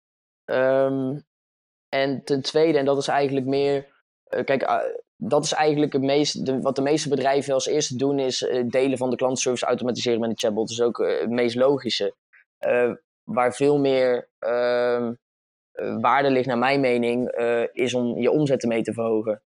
Um, 0.45 1.25
en 1.89 2.25
ten 2.25 2.43
tweede, 2.43 2.79
en 2.79 2.85
dat 2.85 2.99
is 2.99 3.09
eigenlijk 3.09 3.47
meer, 3.47 3.87
kijk, 4.45 4.63
dat 5.17 5.45
is 5.45 5.53
eigenlijk 5.53 5.93
het 5.93 6.03
meest, 6.03 6.47
de, 6.47 6.61
wat 6.61 6.77
de 6.77 6.83
meeste 6.83 7.09
bedrijven 7.09 7.55
als 7.55 7.67
eerste 7.67 7.97
doen, 7.97 8.19
is 8.19 8.43
uh, 8.43 8.65
delen 8.69 8.99
van 8.99 9.11
de 9.11 9.17
klantenservice 9.17 9.67
automatiseren 9.67 10.21
met 10.21 10.31
een 10.31 10.39
chatbot. 10.39 10.69
Dat 10.69 10.79
is 10.79 10.85
ook 10.85 10.99
uh, 10.99 11.21
het 11.21 11.31
meest 11.31 11.57
logische. 11.57 12.15
Uh, 12.67 12.93
waar 13.23 13.55
veel 13.55 13.79
meer 13.79 14.29
ehm, 14.39 15.13
waarde 16.01 16.31
ligt, 16.31 16.47
naar 16.47 16.59
mijn 16.59 16.81
mening, 16.81 17.31
is 17.73 17.95
om 17.95 18.19
je 18.19 18.31
omzetten 18.31 18.69
mee 18.69 18.83
te 18.83 18.93
verhogen. 18.93 19.43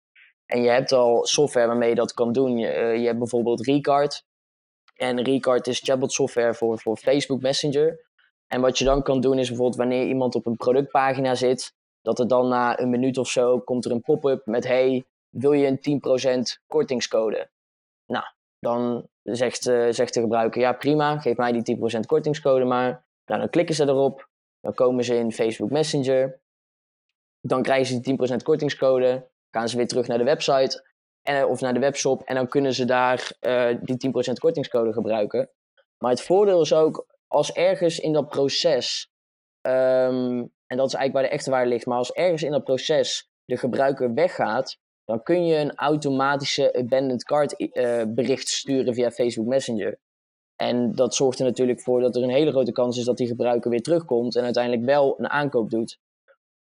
En 0.45 0.61
je 0.61 0.69
hebt 0.69 0.91
al 0.91 1.25
software 1.25 1.67
waarmee 1.67 1.89
je 1.89 1.95
dat 1.95 2.13
kan 2.13 2.31
doen. 2.31 2.57
Je, 2.57 2.67
je 2.99 3.05
hebt 3.05 3.17
bijvoorbeeld 3.17 3.65
Recard. 3.65 4.25
En 4.95 5.23
Recard 5.23 5.67
is 5.67 5.79
chatbot 5.79 6.11
software 6.11 6.53
voor, 6.53 6.79
voor 6.79 6.97
Facebook 6.97 7.41
Messenger. 7.41 8.05
En 8.47 8.61
wat 8.61 8.77
je 8.77 8.85
dan 8.85 9.03
kan 9.03 9.21
doen 9.21 9.39
is 9.39 9.47
bijvoorbeeld 9.47 9.77
wanneer 9.77 10.07
iemand 10.07 10.35
op 10.35 10.45
een 10.45 10.55
productpagina 10.55 11.35
zit, 11.35 11.73
dat 12.01 12.19
er 12.19 12.27
dan 12.27 12.47
na 12.47 12.79
een 12.79 12.89
minuut 12.89 13.17
of 13.17 13.29
zo 13.29 13.59
komt 13.59 13.85
er 13.85 13.91
een 13.91 14.01
pop-up 14.01 14.45
met 14.45 14.67
hey, 14.67 15.05
wil 15.37 15.51
je 15.51 15.67
een 15.67 15.79
10% 16.57 16.63
kortingscode? 16.67 17.49
Nou, 18.05 18.25
dan 18.59 19.09
zegt, 19.23 19.67
uh, 19.67 19.87
zegt 19.89 20.13
de 20.13 20.21
gebruiker, 20.21 20.61
ja 20.61 20.73
prima, 20.73 21.19
geef 21.19 21.37
mij 21.37 21.51
die 21.51 21.77
10% 21.77 21.99
kortingscode 22.05 22.65
maar. 22.65 23.05
Nou, 23.25 23.39
dan 23.39 23.49
klikken 23.49 23.75
ze 23.75 23.83
erop, 23.83 24.29
dan 24.59 24.73
komen 24.73 25.03
ze 25.03 25.15
in 25.15 25.31
Facebook 25.31 25.71
Messenger. 25.71 26.41
Dan 27.41 27.61
krijgen 27.61 27.85
ze 27.85 27.99
die 27.99 28.17
10% 28.39 28.43
kortingscode, 28.43 29.29
gaan 29.51 29.69
ze 29.69 29.77
weer 29.77 29.87
terug 29.87 30.07
naar 30.07 30.17
de 30.17 30.23
website 30.23 30.87
en, 31.21 31.45
of 31.45 31.61
naar 31.61 31.73
de 31.73 31.79
webshop 31.79 32.21
en 32.21 32.35
dan 32.35 32.47
kunnen 32.47 32.73
ze 32.73 32.85
daar 32.85 33.31
uh, 33.41 33.77
die 33.81 34.11
10% 34.29 34.33
kortingscode 34.39 34.93
gebruiken. 34.93 35.49
Maar 35.97 36.11
het 36.11 36.21
voordeel 36.21 36.61
is 36.61 36.73
ook, 36.73 37.07
als 37.27 37.53
ergens 37.53 37.99
in 37.99 38.13
dat 38.13 38.29
proces, 38.29 39.11
um, 39.61 40.53
en 40.65 40.77
dat 40.77 40.87
is 40.87 40.93
eigenlijk 40.93 41.13
waar 41.13 41.23
de 41.23 41.29
echte 41.29 41.49
waarde 41.49 41.69
ligt, 41.69 41.85
maar 41.85 41.97
als 41.97 42.11
ergens 42.11 42.43
in 42.43 42.51
dat 42.51 42.63
proces 42.63 43.29
de 43.45 43.57
gebruiker 43.57 44.13
weggaat, 44.13 44.77
dan 45.05 45.23
kun 45.23 45.45
je 45.45 45.55
een 45.55 45.75
automatische 45.75 46.73
abandoned 46.73 47.23
cart 47.23 47.55
uh, 47.59 48.03
bericht 48.07 48.47
sturen 48.47 48.93
via 48.93 49.11
Facebook 49.11 49.47
Messenger. 49.47 49.99
En 50.55 50.91
dat 50.91 51.15
zorgt 51.15 51.39
er 51.39 51.45
natuurlijk 51.45 51.81
voor 51.81 52.01
dat 52.01 52.15
er 52.15 52.23
een 52.23 52.29
hele 52.29 52.51
grote 52.51 52.71
kans 52.71 52.97
is 52.97 53.05
dat 53.05 53.17
die 53.17 53.27
gebruiker 53.27 53.69
weer 53.69 53.81
terugkomt 53.81 54.35
en 54.35 54.43
uiteindelijk 54.43 54.85
wel 54.85 55.19
een 55.19 55.29
aankoop 55.29 55.69
doet. 55.69 55.99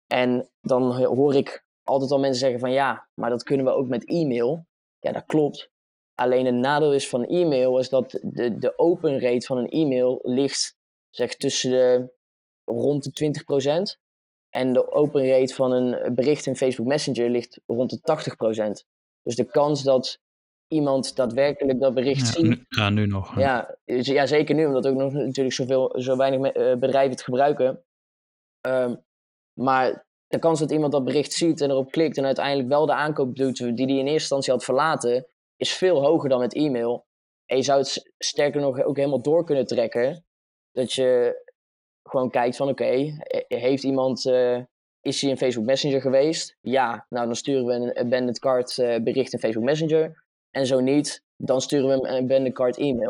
En 0.08 0.50
dan 0.62 1.06
hoor 1.06 1.36
ik 1.36 1.66
altijd 1.84 2.12
al 2.12 2.20
mensen 2.20 2.40
zeggen 2.40 2.60
van 2.60 2.72
ja, 2.72 3.08
maar 3.14 3.30
dat 3.30 3.44
kunnen 3.44 3.66
we 3.66 3.72
ook 3.72 3.88
met 3.88 4.08
e-mail. 4.08 4.66
Ja, 5.00 5.12
dat 5.12 5.26
klopt. 5.26 5.70
Alleen 6.16 6.46
een 6.46 6.60
nadeel 6.60 6.94
is 6.94 7.10
van 7.10 7.26
e-mail 7.26 7.80
is 7.80 7.90
dat 7.90 8.20
de, 8.22 8.58
de 8.58 8.78
open 8.78 9.20
rate 9.20 9.46
van 9.46 9.58
een 9.58 9.70
e-mail 9.70 10.20
ligt 10.24 10.78
zeg 11.10 11.36
tussen 11.36 11.72
de 11.72 12.14
rond 12.64 13.04
de 13.04 13.96
20%. 13.98 14.05
En 14.56 14.74
de 14.74 14.92
open 14.92 15.28
rate 15.28 15.54
van 15.54 15.72
een 15.72 16.16
bericht 16.16 16.46
in 16.46 16.56
Facebook 16.56 16.88
Messenger 16.88 17.30
ligt 17.30 17.60
rond 17.66 17.90
de 17.90 18.84
80%. 18.84 18.88
Dus 19.24 19.36
de 19.36 19.46
kans 19.46 19.84
dat 19.84 20.20
iemand 20.68 21.16
daadwerkelijk 21.16 21.80
dat 21.80 21.94
bericht 21.94 22.36
ja, 22.36 22.42
ziet. 22.42 22.66
ja, 22.70 22.90
nu 22.90 23.06
nog. 23.06 23.40
Ja, 23.40 23.78
dus, 23.86 24.08
ja, 24.08 24.26
zeker 24.26 24.56
nu, 24.56 24.66
omdat 24.66 24.88
ook 24.88 24.96
nog 24.96 25.14
natuurlijk 25.14 25.56
zoveel, 25.56 25.96
zo 25.98 26.18
weinig 26.18 26.56
uh, 26.56 26.76
bedrijven 26.76 27.12
het 27.12 27.22
gebruiken. 27.22 27.84
Um, 28.68 29.04
maar 29.54 30.06
de 30.28 30.40
kans 30.40 30.60
dat 30.60 30.72
iemand 30.72 30.92
dat 30.92 31.04
bericht 31.04 31.34
ziet 31.34 31.62
en 31.62 31.70
erop 31.70 31.92
klikt 31.92 32.18
en 32.18 32.26
uiteindelijk 32.26 32.68
wel 32.68 32.86
de 32.86 32.94
aankoop 32.94 33.36
doet 33.36 33.58
die 33.58 33.86
hij 33.86 33.96
in 33.96 33.96
eerste 33.96 34.12
instantie 34.12 34.54
had 34.54 34.64
verlaten, 34.64 35.28
is 35.56 35.74
veel 35.74 36.02
hoger 36.02 36.30
dan 36.30 36.40
met 36.40 36.54
e-mail. 36.54 37.06
En 37.46 37.58
je 37.58 37.64
zou 37.64 37.80
het 37.80 38.14
sterker 38.18 38.62
nog 38.62 38.84
ook 38.84 38.98
helemaal 38.98 39.22
door 39.22 39.46
kunnen 39.46 39.66
trekken. 39.66 40.26
Dat 40.72 40.94
je 40.94 41.44
gewoon 42.10 42.30
kijkt 42.30 42.56
van 42.56 42.70
oké, 42.70 43.18
heeft 43.48 43.84
iemand, 43.84 44.26
uh, 44.26 44.60
is 45.02 45.22
hij 45.22 45.30
in 45.30 45.38
Facebook 45.38 45.66
Messenger 45.66 46.02
geweest? 46.02 46.58
Ja, 46.62 47.06
nou 47.10 47.26
dan 47.26 47.36
sturen 47.36 47.66
we 47.66 47.74
een 47.74 47.98
abandoned 47.98 48.40
card 48.40 48.78
uh, 48.78 48.98
bericht 49.04 49.34
in 49.34 49.40
Facebook 49.40 49.64
Messenger. 49.64 50.24
En 50.52 50.66
zo 50.66 50.80
niet, 50.80 51.24
dan 51.38 51.62
sturen 51.62 51.88
we 51.88 52.08
een 52.08 52.24
abandoned 52.24 52.54
card 52.54 52.78
e-mail. 52.78 53.10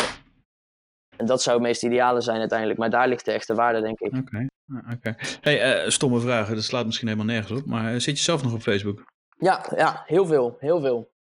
En 1.18 1.26
dat 1.26 1.42
zou 1.42 1.58
het 1.58 1.66
meest 1.66 1.84
ideale 1.84 2.22
zijn 2.22 2.40
uiteindelijk. 2.40 2.80
Maar 2.80 2.90
daar 2.90 3.08
ligt 3.08 3.26
de 3.26 3.32
echte 3.32 3.56
waarde, 3.56 3.82
denk 3.82 4.00
ik. 4.00 4.14
Oké. 4.14 4.18
Okay. 4.18 4.94
Okay. 4.94 5.16
Hey, 5.42 5.84
uh, 5.84 5.90
stomme 5.90 6.20
vragen, 6.20 6.56
dat 6.56 6.64
slaat 6.64 6.86
misschien 6.86 7.08
helemaal 7.08 7.34
nergens 7.34 7.60
op. 7.60 7.66
Maar 7.66 8.02
zit 8.02 8.18
je 8.18 8.24
zelf 8.24 8.44
nog 8.44 8.54
op 8.54 8.62
Facebook? 8.62 9.04
Ja, 9.38 9.66
ja 9.76 10.04
heel 10.06 10.26
veel. 10.26 10.58
Heel 10.60 10.80
veel. 10.80 11.14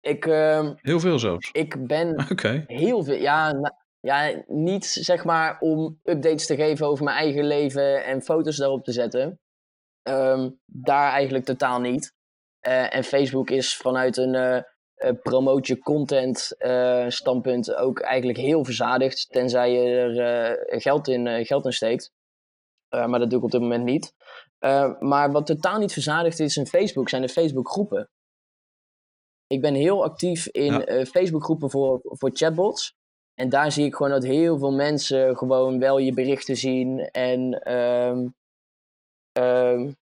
Ik, 0.00 0.26
uh, 0.26 0.70
heel 0.76 1.00
veel 1.00 1.18
zelfs? 1.18 1.48
Ik 1.52 1.86
ben 1.86 2.26
heel 2.66 3.04
veel. 3.04 3.16
Ja, 3.16 3.52
nou, 3.52 3.74
ja, 4.00 4.42
niet 4.46 4.84
zeg 4.84 5.24
maar 5.24 5.58
om 5.60 6.00
updates 6.02 6.46
te 6.46 6.56
geven 6.56 6.86
over 6.86 7.04
mijn 7.04 7.16
eigen 7.16 7.44
leven 7.44 8.04
en 8.04 8.22
foto's 8.22 8.56
daarop 8.56 8.84
te 8.84 8.92
zetten. 8.92 9.40
Um, 10.02 10.60
daar 10.64 11.12
eigenlijk 11.12 11.44
totaal 11.44 11.80
niet. 11.80 12.14
Uh, 12.66 12.94
en 12.94 13.04
Facebook 13.04 13.50
is 13.50 13.76
vanuit 13.76 14.16
een 14.16 14.34
uh, 14.34 14.62
uh, 14.96 15.20
promote 15.22 15.72
je 15.72 15.78
content 15.78 16.54
standpunt 17.12 17.74
ook 17.74 18.00
eigenlijk 18.00 18.38
heel 18.38 18.64
verzadigd. 18.64 19.26
Tenzij 19.30 19.72
je 19.72 19.90
er 20.70 20.80
geld, 20.80 21.08
in, 21.08 21.46
geld 21.46 21.64
in 21.64 21.72
steekt. 21.72 22.12
maar 22.88 23.18
dat 23.18 23.30
doe 23.30 23.38
ik 23.38 23.44
op 23.44 23.50
dit 23.50 23.60
moment 23.60 23.84
niet. 23.84 24.12
maar 24.98 25.32
wat 25.32 25.46
totaal 25.46 25.78
niet 25.78 25.92
verzadigd 25.92 26.40
is 26.40 26.56
in 26.56 26.66
Facebook 26.66 27.08
zijn 27.08 27.22
de 27.22 27.28
Facebook 27.28 27.70
groepen. 27.70 28.10
Ik 29.46 29.60
ben 29.60 29.74
heel 29.74 30.04
actief 30.04 30.46
in 30.46 30.72
ja. 30.72 31.04
Facebook 31.04 31.44
groepen 31.44 31.70
voor, 31.70 32.00
voor 32.02 32.30
chatbots. 32.32 32.98
En 33.34 33.48
daar 33.48 33.72
zie 33.72 33.84
ik 33.84 33.94
gewoon 33.94 34.12
dat 34.12 34.24
heel 34.24 34.58
veel 34.58 34.72
mensen 34.72 35.36
gewoon 35.36 35.78
wel 35.78 35.98
je 35.98 36.12
berichten 36.12 36.56
zien 36.56 37.00
en 37.10 37.72
um, 37.74 38.34
um, 39.38 39.96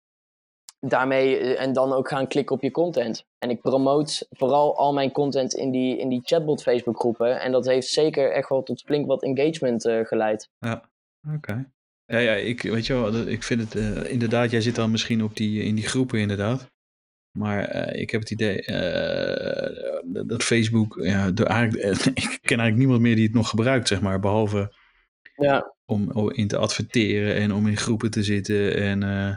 daarmee 0.79 1.55
en 1.55 1.73
dan 1.73 1.93
ook 1.93 2.07
gaan 2.07 2.27
klikken 2.27 2.55
op 2.55 2.61
je 2.61 2.71
content. 2.71 3.25
En 3.39 3.49
ik 3.49 3.61
promote 3.61 4.27
vooral 4.29 4.77
al 4.77 4.93
mijn 4.93 5.11
content 5.11 5.53
in 5.53 5.71
die, 5.71 5.97
in 5.97 6.09
die 6.09 6.21
chatbot 6.23 6.61
Facebook 6.61 6.99
groepen. 6.99 7.41
En 7.41 7.51
dat 7.51 7.65
heeft 7.65 7.87
zeker 7.87 8.31
echt 8.31 8.49
wel 8.49 8.63
tot 8.63 8.81
flink 8.81 9.07
wat 9.07 9.23
engagement 9.23 9.85
uh, 9.85 10.05
geleid. 10.05 10.49
Ja, 10.57 10.89
oké. 11.35 11.71
Ja, 12.05 12.17
ja, 12.17 12.33
ik 12.33 12.61
weet 12.61 12.85
je 12.85 12.93
wel, 12.93 13.27
ik 13.27 13.43
vind 13.43 13.61
het 13.61 13.75
uh, 13.75 14.11
inderdaad, 14.11 14.51
jij 14.51 14.61
zit 14.61 14.75
dan 14.75 14.91
misschien 14.91 15.23
op 15.23 15.35
die, 15.35 15.63
in 15.63 15.75
die 15.75 15.87
groepen 15.87 16.19
inderdaad. 16.19 16.67
Maar 17.31 17.75
uh, 17.75 18.01
ik 18.01 18.09
heb 18.09 18.21
het 18.21 18.31
idee 18.31 18.67
uh, 18.67 20.25
dat 20.25 20.43
Facebook, 20.43 20.99
ja, 21.01 21.31
de, 21.31 21.45
eigenlijk, 21.45 22.05
ik 22.05 22.39
ken 22.41 22.59
eigenlijk 22.59 22.77
niemand 22.77 23.01
meer 23.01 23.15
die 23.15 23.25
het 23.25 23.33
nog 23.33 23.49
gebruikt, 23.49 23.87
zeg 23.87 24.01
maar. 24.01 24.19
Behalve 24.19 24.73
ja. 25.35 25.73
om, 25.85 26.11
om 26.11 26.31
in 26.31 26.47
te 26.47 26.57
adverteren 26.57 27.35
en 27.35 27.53
om 27.53 27.67
in 27.67 27.77
groepen 27.77 28.11
te 28.11 28.23
zitten 28.23 28.75
en, 28.75 29.01
uh, 29.01 29.35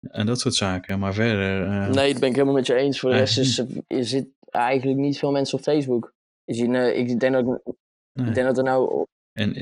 en 0.00 0.26
dat 0.26 0.40
soort 0.40 0.54
zaken. 0.54 0.98
Maar 0.98 1.14
verder. 1.14 1.68
nee, 1.90 2.12
dat 2.12 2.20
ben 2.20 2.28
ik 2.28 2.34
helemaal 2.34 2.54
met 2.54 2.66
je 2.66 2.74
eens. 2.74 3.00
Voor 3.00 3.10
de 3.10 3.16
rest 3.16 3.38
is, 3.38 3.58
er 3.86 4.04
zit 4.04 4.28
eigenlijk 4.44 4.98
niet 4.98 5.18
veel 5.18 5.32
mensen 5.32 5.58
op 5.58 5.64
Facebook. 5.64 6.12
Ik, 6.44 6.56
denk 6.56 6.72
dat, 6.72 7.44
nee. 7.44 8.28
ik 8.28 8.34
denk 8.34 8.46
dat 8.46 8.58
er 8.58 8.64
nou. 8.64 9.06
En 9.32 9.52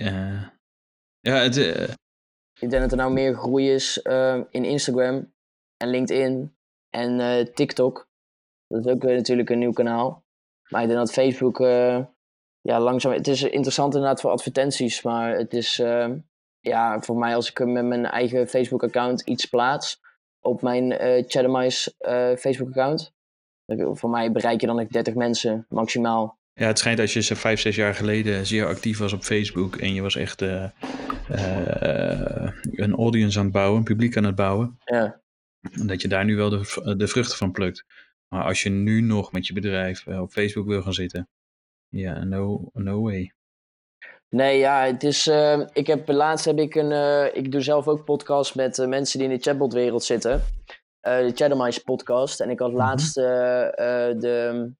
ja, 1.20 1.36
het. 1.36 1.56
ik 2.60 2.70
denk 2.70 2.82
dat 2.82 2.90
er 2.90 2.96
nou 2.96 3.12
meer 3.12 3.34
groei 3.34 3.70
is 3.70 3.98
in 4.50 4.64
Instagram 4.64 5.32
en 5.76 5.88
LinkedIn 5.88 6.52
en 6.92 7.18
uh, 7.18 7.40
TikTok. 7.54 8.08
Dat 8.66 8.86
is 8.86 8.92
ook 8.92 9.02
weer 9.02 9.16
natuurlijk 9.16 9.50
een 9.50 9.58
nieuw 9.58 9.72
kanaal. 9.72 10.24
Maar 10.68 10.82
ik 10.82 10.88
denk 10.88 10.98
dat 11.00 11.12
Facebook, 11.12 11.60
uh, 11.60 11.98
ja, 12.60 12.80
langzaam. 12.80 13.12
Het 13.12 13.28
is 13.28 13.42
interessant 13.42 13.94
inderdaad 13.94 14.20
voor 14.20 14.30
advertenties, 14.30 15.02
maar 15.02 15.36
het 15.36 15.52
is, 15.52 15.78
uh, 15.78 16.08
ja, 16.60 17.00
voor 17.00 17.16
mij 17.16 17.34
als 17.34 17.50
ik 17.50 17.64
met 17.64 17.84
mijn 17.84 18.06
eigen 18.06 18.48
Facebook-account 18.48 19.20
iets 19.20 19.46
plaats 19.46 20.00
op 20.40 20.62
mijn 20.62 20.90
uh, 20.90 20.98
Chattermice 21.26 21.92
Facebook-account. 22.38 23.12
Voor 23.92 24.10
mij 24.10 24.32
bereik 24.32 24.60
je 24.60 24.66
dan 24.66 24.76
like 24.76 24.92
30 24.92 25.14
mensen 25.14 25.66
maximaal. 25.68 26.38
Ja, 26.52 26.66
het 26.66 26.78
schijnt 26.78 27.00
als 27.00 27.12
je 27.12 27.20
ze 27.20 27.36
vijf, 27.36 27.60
zes 27.60 27.76
jaar 27.76 27.94
geleden 27.94 28.46
zeer 28.46 28.66
actief 28.66 28.98
was 28.98 29.12
op 29.12 29.22
Facebook 29.22 29.76
en 29.76 29.94
je 29.94 30.02
was 30.02 30.16
echt 30.16 30.40
een 32.70 32.94
audience 32.94 33.38
aan 33.38 33.44
het 33.44 33.52
bouwen, 33.52 33.78
een 33.78 33.84
publiek 33.84 34.16
aan 34.16 34.24
het 34.24 34.34
bouwen. 34.34 34.78
Ja 34.84 35.22
dat 35.70 36.00
je 36.02 36.08
daar 36.08 36.24
nu 36.24 36.36
wel 36.36 36.50
de, 36.50 36.94
de 36.96 37.08
vruchten 37.08 37.36
van 37.36 37.52
plukt. 37.52 37.84
Maar 38.28 38.44
als 38.44 38.62
je 38.62 38.70
nu 38.70 39.00
nog 39.00 39.32
met 39.32 39.46
je 39.46 39.52
bedrijf 39.52 40.06
op 40.06 40.32
Facebook 40.32 40.66
wil 40.66 40.82
gaan 40.82 40.94
zitten, 40.94 41.28
ja, 41.88 42.24
no, 42.24 42.70
no 42.72 43.02
way. 43.02 43.32
Nee, 44.28 44.58
ja, 44.58 44.84
het 44.84 45.02
is. 45.02 45.26
Uh, 45.26 45.60
ik 45.72 45.86
heb 45.86 46.08
laatst 46.08 46.44
heb 46.44 46.58
ik 46.58 46.74
een. 46.74 46.90
Uh, 46.90 47.36
ik 47.36 47.52
doe 47.52 47.60
zelf 47.60 47.88
ook 47.88 48.04
podcasts 48.04 48.54
met 48.54 48.78
uh, 48.78 48.86
mensen 48.86 49.18
die 49.18 49.28
in 49.28 49.34
de 49.34 49.42
chatbot-wereld 49.42 50.04
zitten. 50.04 50.44
de 51.00 51.32
Chattermice 51.34 51.82
podcast. 51.82 52.40
En 52.40 52.50
ik 52.50 52.58
had 52.58 52.72
laatst 52.72 53.14
de 53.14 54.72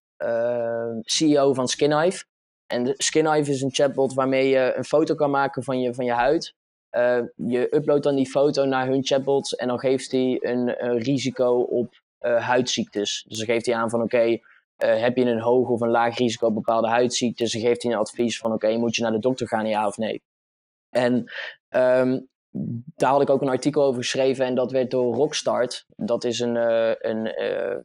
CEO 1.00 1.54
van 1.54 1.68
Skinhive. 1.68 2.24
En 2.66 2.94
Skinhive 2.96 3.50
is 3.50 3.62
een 3.62 3.74
chatbot 3.74 4.14
waarmee 4.14 4.48
je 4.48 4.74
een 4.76 4.84
foto 4.84 5.14
kan 5.14 5.30
maken 5.30 5.62
van 5.62 5.80
je, 5.80 5.94
van 5.94 6.04
je 6.04 6.12
huid. 6.12 6.54
Uh, 6.92 7.22
je 7.36 7.74
uploadt 7.74 8.02
dan 8.02 8.14
die 8.14 8.30
foto 8.30 8.64
naar 8.64 8.86
hun 8.86 9.04
chatbot 9.04 9.58
en 9.58 9.68
dan 9.68 9.78
geeft 9.78 10.12
hij 10.12 10.38
een, 10.40 10.98
risico 10.98 11.60
op 11.60 12.02
uh, 12.20 12.46
huidziektes. 12.46 13.24
Dus 13.28 13.38
dan 13.38 13.46
geeft 13.46 13.66
hij 13.66 13.74
aan 13.74 13.90
van 13.90 14.02
oké, 14.02 14.24
uh, 14.24 14.38
heb 14.78 15.16
je 15.16 15.24
een 15.24 15.40
hoog 15.40 15.68
of 15.68 15.80
een 15.80 15.90
laag 15.90 16.18
risico 16.18 16.46
op 16.46 16.54
bepaalde 16.54 16.88
huidziektes? 16.88 17.52
Dan 17.52 17.60
geeft 17.60 17.82
hij 17.82 17.92
een 17.92 17.98
advies 17.98 18.38
van 18.38 18.52
oké, 18.52 18.76
moet 18.76 18.96
je 18.96 19.02
naar 19.02 19.12
de 19.12 19.18
dokter 19.18 19.48
gaan, 19.48 19.66
ja 19.66 19.86
of 19.86 19.96
nee? 19.96 20.22
En 20.90 21.12
um, 21.70 22.28
daar 22.96 23.10
had 23.10 23.22
ik 23.22 23.30
ook 23.30 23.42
een 23.42 23.48
artikel 23.48 23.82
over 23.82 24.02
geschreven 24.02 24.46
en 24.46 24.54
dat 24.54 24.72
werd 24.72 24.90
door 24.90 25.14
Rockstart. 25.14 25.84
Dat 25.96 26.24
is 26.24 26.40
een, 26.40 26.56
een, 27.08 27.32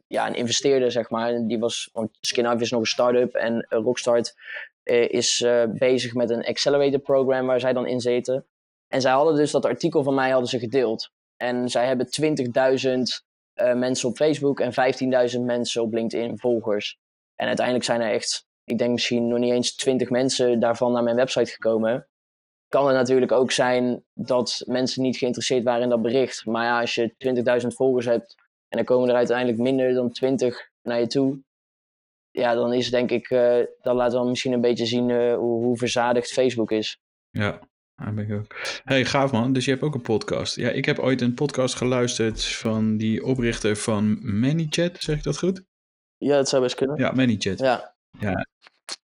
ja, 0.06 0.26
een 0.26 0.34
investeerder, 0.34 0.92
zeg 0.92 1.10
maar. 1.10 1.46
Die 1.46 1.58
was, 1.58 1.90
want 1.92 2.10
Skinhive 2.20 2.62
is 2.62 2.70
nog 2.70 2.80
een 2.80 2.86
start-up 2.86 3.34
en 3.34 3.66
Rockstart 3.68 4.34
is 5.08 5.46
bezig 5.68 6.14
met 6.14 6.30
een 6.30 6.44
accelerator 6.44 7.00
program 7.00 7.46
waar 7.46 7.60
zij 7.60 7.72
dan 7.72 7.86
in 7.86 8.00
zitten. 8.00 8.46
En 8.88 9.00
zij 9.00 9.12
hadden 9.12 9.34
dus 9.34 9.50
dat 9.50 9.64
artikel 9.64 10.02
van 10.02 10.14
mij 10.14 10.30
hadden 10.30 10.48
ze 10.48 10.58
gedeeld. 10.58 11.10
En 11.36 11.68
zij 11.68 11.86
hebben 11.86 12.06
20.000 12.06 13.26
uh, 13.62 13.74
mensen 13.74 14.08
op 14.08 14.16
Facebook 14.16 14.60
en 14.60 14.72
15.000 15.32 15.40
mensen 15.40 15.82
op 15.82 15.92
LinkedIn 15.92 16.38
volgers. 16.38 16.98
En 17.34 17.46
uiteindelijk 17.46 17.84
zijn 17.84 18.00
er 18.00 18.12
echt, 18.12 18.46
ik 18.64 18.78
denk 18.78 18.90
misschien 18.90 19.28
nog 19.28 19.38
niet 19.38 19.52
eens 19.52 19.74
20 19.74 20.10
mensen 20.10 20.60
daarvan 20.60 20.92
naar 20.92 21.02
mijn 21.02 21.16
website 21.16 21.50
gekomen. 21.50 22.08
Kan 22.68 22.86
het 22.86 22.96
natuurlijk 22.96 23.32
ook 23.32 23.50
zijn 23.50 24.04
dat 24.14 24.62
mensen 24.66 25.02
niet 25.02 25.16
geïnteresseerd 25.16 25.64
waren 25.64 25.82
in 25.82 25.88
dat 25.88 26.02
bericht. 26.02 26.44
Maar 26.46 26.64
ja, 26.64 26.80
als 26.80 26.94
je 26.94 27.14
20.000 27.62 27.66
volgers 27.66 28.06
hebt 28.06 28.34
en 28.68 28.76
dan 28.76 28.84
komen 28.84 29.08
er 29.08 29.14
uiteindelijk 29.14 29.58
minder 29.58 29.94
dan 29.94 30.10
20 30.10 30.70
naar 30.82 31.00
je 31.00 31.06
toe. 31.06 31.38
ja, 32.30 32.54
dan 32.54 32.72
is 32.72 32.90
denk 32.90 33.10
ik, 33.10 33.30
uh, 33.30 33.64
dan 33.80 33.96
laten 33.96 34.20
we 34.20 34.28
misschien 34.28 34.52
een 34.52 34.60
beetje 34.60 34.86
zien 34.86 35.08
uh, 35.08 35.34
hoe, 35.34 35.64
hoe, 35.64 35.76
verzadigd 35.76 36.32
Facebook 36.32 36.70
is. 36.70 37.00
Ja, 37.30 37.67
daar 38.04 38.14
ben 38.14 38.24
ik 38.24 38.32
ook. 38.32 38.56
Hey, 38.84 39.04
gaaf 39.04 39.32
man. 39.32 39.52
Dus 39.52 39.64
je 39.64 39.70
hebt 39.70 39.82
ook 39.82 39.94
een 39.94 40.02
podcast. 40.02 40.56
Ja, 40.56 40.70
ik 40.70 40.84
heb 40.84 40.98
ooit 40.98 41.20
een 41.20 41.34
podcast 41.34 41.74
geluisterd 41.74 42.44
van 42.44 42.96
die 42.96 43.24
oprichter 43.24 43.76
van 43.76 44.18
ManyChat. 44.40 44.96
Zeg 44.98 45.16
ik 45.16 45.22
dat 45.22 45.38
goed? 45.38 45.62
Ja, 46.16 46.36
dat 46.36 46.48
zou 46.48 46.62
best 46.62 46.74
kunnen. 46.74 46.98
Ja, 46.98 47.12
ManyChat. 47.12 47.58
Ja. 47.58 47.96
Ja, 48.18 48.46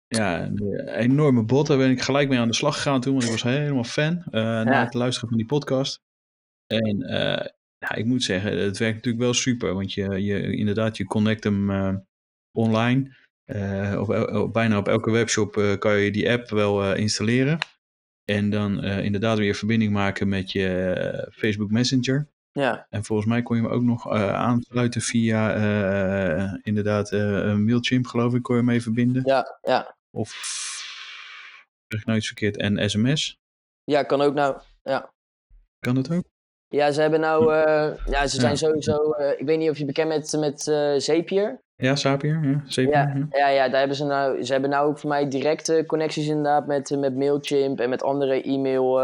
ja, 0.07 0.45
een 0.45 0.89
enorme 0.89 1.45
bot. 1.45 1.67
Daar 1.67 1.79
ben 1.79 1.91
ik 1.91 2.01
gelijk 2.01 2.29
mee 2.29 2.39
aan 2.39 2.49
de 2.49 2.55
slag 2.55 2.75
gegaan 2.75 3.01
toen, 3.01 3.13
want 3.13 3.25
ik 3.25 3.31
was 3.31 3.43
helemaal 3.43 3.85
fan 3.85 4.13
uh, 4.27 4.43
na 4.43 4.85
het 4.85 4.95
luisteren 4.95 5.29
van 5.29 5.39
die 5.39 5.47
podcast. 5.47 6.01
En 6.67 7.03
uh, 7.03 7.47
ja, 7.79 7.95
ik 7.95 8.05
moet 8.05 8.23
zeggen, 8.23 8.59
het 8.59 8.79
werkt 8.79 8.95
natuurlijk 8.95 9.25
wel 9.25 9.35
super, 9.35 9.75
want 9.75 9.93
je, 9.93 10.23
je 10.23 10.57
inderdaad, 10.57 10.97
je 10.97 11.05
connect 11.05 11.45
hem 11.45 11.71
uh, 11.71 11.95
online. 12.53 13.21
Op, 13.99 14.09
op, 14.09 14.53
bijna 14.53 14.79
op 14.79 14.89
elke 14.89 15.11
webshop 15.11 15.77
kan 15.79 15.99
je 15.99 16.11
die 16.11 16.31
app 16.31 16.49
wel 16.49 16.95
installeren. 16.95 17.59
En 18.25 18.51
dan 18.51 18.85
inderdaad 18.85 19.39
weer 19.39 19.55
verbinding 19.55 19.93
maken 19.93 20.29
met 20.29 20.53
je 20.53 21.31
Facebook 21.33 21.71
Messenger. 21.71 22.29
Ja. 22.53 22.87
En 22.91 23.05
volgens 23.05 23.29
mij 23.29 23.43
kon 23.43 23.57
je 23.57 23.63
hem 23.63 23.73
ook 23.73 23.83
nog 23.83 24.11
aansluiten 24.11 25.01
via 25.01 25.55
inderdaad 26.63 27.11
Mailchimp, 27.59 28.07
geloof 28.07 28.35
ik, 28.35 28.43
kon 28.43 28.57
je 28.57 28.63
mee 28.63 28.83
verbinden. 28.83 29.23
Ja, 29.25 29.59
ja. 29.63 29.97
Of 30.11 30.31
zeg 31.89 32.01
ik 32.01 32.07
nou 32.07 32.19
iets 32.19 32.27
verkeerd? 32.27 32.57
En 32.57 32.91
sms? 32.91 33.41
Ja, 33.85 34.03
kan 34.03 34.21
ook 34.21 34.35
nou. 34.35 34.61
Ja. 34.83 35.13
Kan 35.79 35.95
dat 35.95 36.11
ook? 36.11 36.25
Ja, 36.69 36.91
ze 36.91 37.01
hebben 37.01 37.21
nou. 37.21 37.55
Uh, 37.55 38.07
ja, 38.07 38.27
ze 38.27 38.41
zijn 38.41 38.51
ja. 38.51 38.57
sowieso. 38.57 39.15
Uh, 39.19 39.41
ik 39.41 39.47
weet 39.47 39.59
niet 39.59 39.71
of 39.71 39.79
je 39.79 39.85
bekend 39.85 40.09
bent 40.09 40.33
met 40.33 40.67
uh, 40.67 40.99
Zapier. 40.99 41.61
Ja, 41.83 41.97
Zapier. 41.97 42.41
Ja, 42.43 42.63
Zapier, 42.67 42.93
ja, 42.93 43.13
ja. 43.15 43.27
ja, 43.39 43.49
ja 43.49 43.69
daar 43.69 43.79
hebben 43.79 43.97
ze 43.97 44.05
nou. 44.05 44.45
Ze 44.45 44.53
hebben 44.53 44.71
nou 44.71 44.89
ook 44.89 44.99
voor 44.99 45.09
mij 45.09 45.29
directe 45.29 45.85
connecties 45.87 46.29
inderdaad 46.29 46.67
met, 46.67 46.97
met 46.99 47.17
Mailchimp 47.17 47.81
en 47.81 47.89
met 47.89 48.03
andere 48.03 48.43
e-mail 48.43 49.01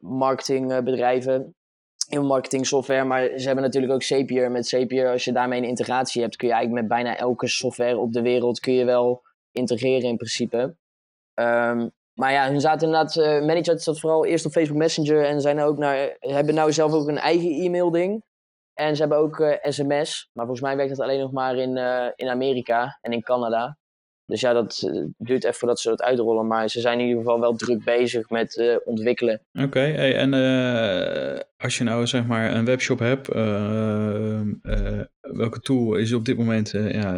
marketingbedrijven. 0.00 1.54
E-mail 2.08 2.44
software. 2.62 3.04
Maar 3.04 3.30
ze 3.36 3.46
hebben 3.46 3.64
natuurlijk 3.64 3.92
ook 3.92 4.02
Zapier. 4.02 4.50
Met 4.50 4.66
Zapier, 4.66 5.10
als 5.10 5.24
je 5.24 5.32
daarmee 5.32 5.58
een 5.58 5.68
integratie 5.68 6.22
hebt, 6.22 6.36
kun 6.36 6.48
je 6.48 6.54
eigenlijk 6.54 6.88
met 6.88 6.98
bijna 6.98 7.16
elke 7.16 7.46
software 7.46 7.98
op 7.98 8.12
de 8.12 8.22
wereld 8.22 8.60
kun 8.60 8.72
je 8.72 8.84
wel 8.84 9.22
integreren 9.52 10.08
in 10.08 10.16
principe. 10.16 10.74
Um, 11.34 11.90
maar 12.18 12.32
ja, 12.32 12.48
hun 12.50 12.60
zaten 12.60 12.86
inderdaad, 12.86 13.16
uh, 13.16 13.46
Manager 13.46 13.80
zat 13.80 14.00
vooral 14.00 14.26
eerst 14.26 14.46
op 14.46 14.52
Facebook 14.52 14.78
Messenger 14.78 15.24
en 15.24 15.40
zijn 15.40 15.60
ook 15.60 15.78
naar, 15.78 16.16
hebben 16.20 16.54
nou 16.54 16.72
zelf 16.72 16.92
ook 16.92 17.08
een 17.08 17.18
eigen 17.18 17.50
e-mail 17.50 17.90
ding. 17.90 18.22
En 18.78 18.94
ze 18.94 19.00
hebben 19.00 19.18
ook 19.18 19.38
uh, 19.38 19.52
sms, 19.62 20.30
maar 20.32 20.44
volgens 20.44 20.66
mij 20.66 20.76
werkt 20.76 20.96
dat 20.96 21.06
alleen 21.06 21.20
nog 21.20 21.32
maar 21.32 21.56
in, 21.56 21.76
uh, 21.76 22.06
in 22.14 22.28
Amerika 22.28 22.98
en 23.00 23.12
in 23.12 23.22
Canada. 23.22 23.78
Dus 24.24 24.40
ja, 24.40 24.52
dat 24.52 24.90
duurt 25.16 25.44
even 25.44 25.58
voordat 25.58 25.80
ze 25.80 25.88
dat 25.88 26.02
uitrollen, 26.02 26.46
maar 26.46 26.68
ze 26.68 26.80
zijn 26.80 27.00
in 27.00 27.06
ieder 27.06 27.22
geval 27.22 27.40
wel 27.40 27.56
druk 27.56 27.84
bezig 27.84 28.30
met 28.30 28.80
ontwikkelen. 28.84 29.42
Oké, 29.52 29.64
okay, 29.64 29.92
hey, 29.92 30.16
en 30.16 30.32
als 31.56 31.78
je 31.78 31.84
nou 31.84 32.06
zeg 32.06 32.26
maar 32.26 32.54
een 32.54 32.64
webshop 32.64 32.98
hebt, 32.98 33.26
welke 35.20 35.60
tool 35.60 35.94
is 35.94 36.12
op 36.12 36.24
dit 36.24 36.38
moment 36.38 36.70
ja, 36.70 37.14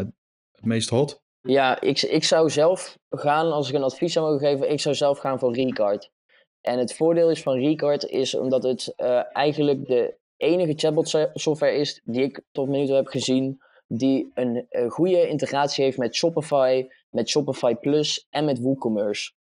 het 0.52 0.64
meest 0.64 0.88
hot? 0.88 1.22
Ja, 1.40 1.80
ik, 1.80 2.02
ik 2.02 2.24
zou 2.24 2.50
zelf 2.50 2.98
gaan, 3.10 3.52
als 3.52 3.68
ik 3.68 3.74
een 3.74 3.82
advies 3.82 4.12
zou 4.12 4.26
mogen 4.26 4.48
geven, 4.48 4.70
ik 4.70 4.80
zou 4.80 4.94
zelf 4.94 5.18
gaan 5.18 5.38
voor 5.38 5.54
Recard. 5.54 6.10
En 6.60 6.78
het 6.78 6.94
voordeel 6.94 7.30
is 7.30 7.42
van 7.42 7.58
Recard 7.58 8.04
is 8.04 8.34
omdat 8.34 8.62
het 8.62 8.94
uh, 8.96 9.36
eigenlijk 9.36 9.86
de 9.86 10.18
enige 10.40 10.72
chatbot 10.76 11.30
software 11.34 11.74
is 11.74 12.00
die 12.04 12.22
ik 12.22 12.42
tot 12.52 12.68
nu 12.68 12.86
toe 12.86 12.94
heb 12.94 13.06
gezien 13.06 13.60
die 13.86 14.30
een, 14.34 14.66
een, 14.68 14.90
goede 14.90 15.28
integratie 15.28 15.84
heeft 15.84 15.98
met 15.98 16.14
Shopify, 16.14 16.86
met 17.10 17.28
Shopify 17.28 17.74
Plus 17.74 18.26
en 18.30 18.44
met 18.44 18.60
WooCommerce. 18.60 19.32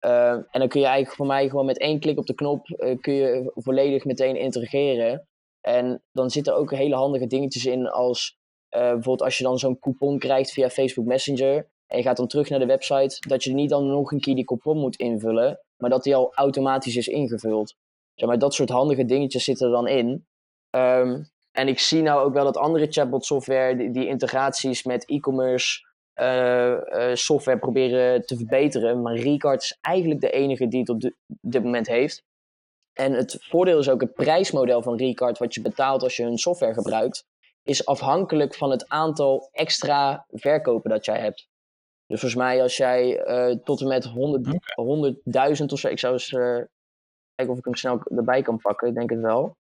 Uh, 0.00 0.30
en 0.30 0.60
dan 0.60 0.68
kun 0.68 0.80
je 0.80 0.86
eigenlijk 0.86 1.16
voor 1.16 1.26
mij 1.26 1.48
gewoon 1.48 1.66
met 1.66 1.78
één 1.78 2.00
klik 2.00 2.18
op 2.18 2.26
de 2.26 2.34
knop 2.34 2.68
uh, 2.68 3.00
kun 3.00 3.14
je 3.14 3.52
volledig 3.54 4.04
meteen 4.04 4.36
integreren. 4.36 5.28
En 5.60 6.02
dan 6.12 6.30
zitten 6.30 6.56
ook 6.56 6.70
hele 6.70 6.94
handige 6.94 7.26
dingetjes 7.26 7.66
in 7.66 7.88
als 7.88 8.38
uh, 8.70 8.80
bijvoorbeeld 8.80 9.22
als 9.22 9.38
je 9.38 9.44
dan 9.44 9.58
zo'n 9.58 9.78
coupon 9.78 10.18
krijgt 10.18 10.50
via 10.50 10.70
Facebook 10.70 11.06
Messenger 11.06 11.68
en 11.86 11.96
je 11.96 12.02
gaat 12.02 12.16
dan 12.16 12.26
terug 12.26 12.48
naar 12.48 12.58
de 12.58 12.66
website, 12.66 13.28
dat 13.28 13.44
je 13.44 13.54
niet 13.54 13.70
dan 13.70 13.86
nog 13.86 14.12
een 14.12 14.20
keer 14.20 14.34
die 14.34 14.44
coupon 14.44 14.78
moet 14.78 14.96
invullen, 14.96 15.60
maar 15.76 15.90
dat 15.90 16.02
die 16.02 16.14
al 16.14 16.34
automatisch 16.34 16.96
is 16.96 17.08
ingevuld. 17.08 17.74
Zeg 18.14 18.28
maar, 18.28 18.38
dat 18.38 18.54
soort 18.54 18.68
handige 18.68 19.04
dingetjes 19.04 19.44
zitten 19.44 19.66
er 19.66 19.72
dan 19.72 19.88
in. 19.88 20.26
Um, 20.74 21.32
en 21.52 21.68
ik 21.68 21.78
zie 21.78 22.02
nou 22.02 22.24
ook 22.24 22.32
wel 22.32 22.44
dat 22.44 22.56
andere 22.56 22.86
chatbot 22.90 23.24
software 23.24 23.76
die, 23.76 23.90
die 23.90 24.06
integraties 24.06 24.82
met 24.84 25.04
e-commerce 25.06 25.86
uh, 26.20 26.70
uh, 26.70 27.14
software 27.14 27.58
proberen 27.58 28.26
te 28.26 28.36
verbeteren. 28.36 29.02
Maar 29.02 29.16
Recard 29.16 29.62
is 29.62 29.78
eigenlijk 29.80 30.20
de 30.20 30.30
enige 30.30 30.68
die 30.68 30.80
het 30.80 30.88
op 30.88 31.00
dit 31.40 31.62
moment 31.62 31.86
heeft. 31.86 32.22
En 32.92 33.12
het 33.12 33.36
voordeel 33.40 33.78
is 33.78 33.88
ook 33.88 34.00
het 34.00 34.14
prijsmodel 34.14 34.82
van 34.82 34.96
Recard, 34.96 35.38
wat 35.38 35.54
je 35.54 35.60
betaalt 35.60 36.02
als 36.02 36.16
je 36.16 36.22
hun 36.22 36.38
software 36.38 36.74
gebruikt, 36.74 37.24
is 37.62 37.86
afhankelijk 37.86 38.54
van 38.54 38.70
het 38.70 38.88
aantal 38.88 39.48
extra 39.52 40.26
verkopen 40.30 40.90
dat 40.90 41.04
jij 41.04 41.18
hebt. 41.18 41.48
Dus 42.06 42.20
volgens 42.20 42.42
mij 42.42 42.62
als 42.62 42.76
jij 42.76 43.26
uh, 43.26 43.56
tot 43.56 43.80
en 43.80 43.86
met 43.86 44.08
100.000 44.08 44.12
100, 44.74 45.72
of 45.72 45.78
zo, 45.78 45.88
ik 45.88 45.98
zou 45.98 46.12
eens 46.12 46.28
kijken 47.34 47.52
of 47.52 47.58
ik 47.58 47.64
hem 47.64 47.74
snel 47.74 48.00
erbij 48.04 48.42
kan 48.42 48.58
pakken, 48.58 48.88
ik 48.88 48.94
denk 48.94 49.10
het 49.10 49.20
wel. 49.20 49.56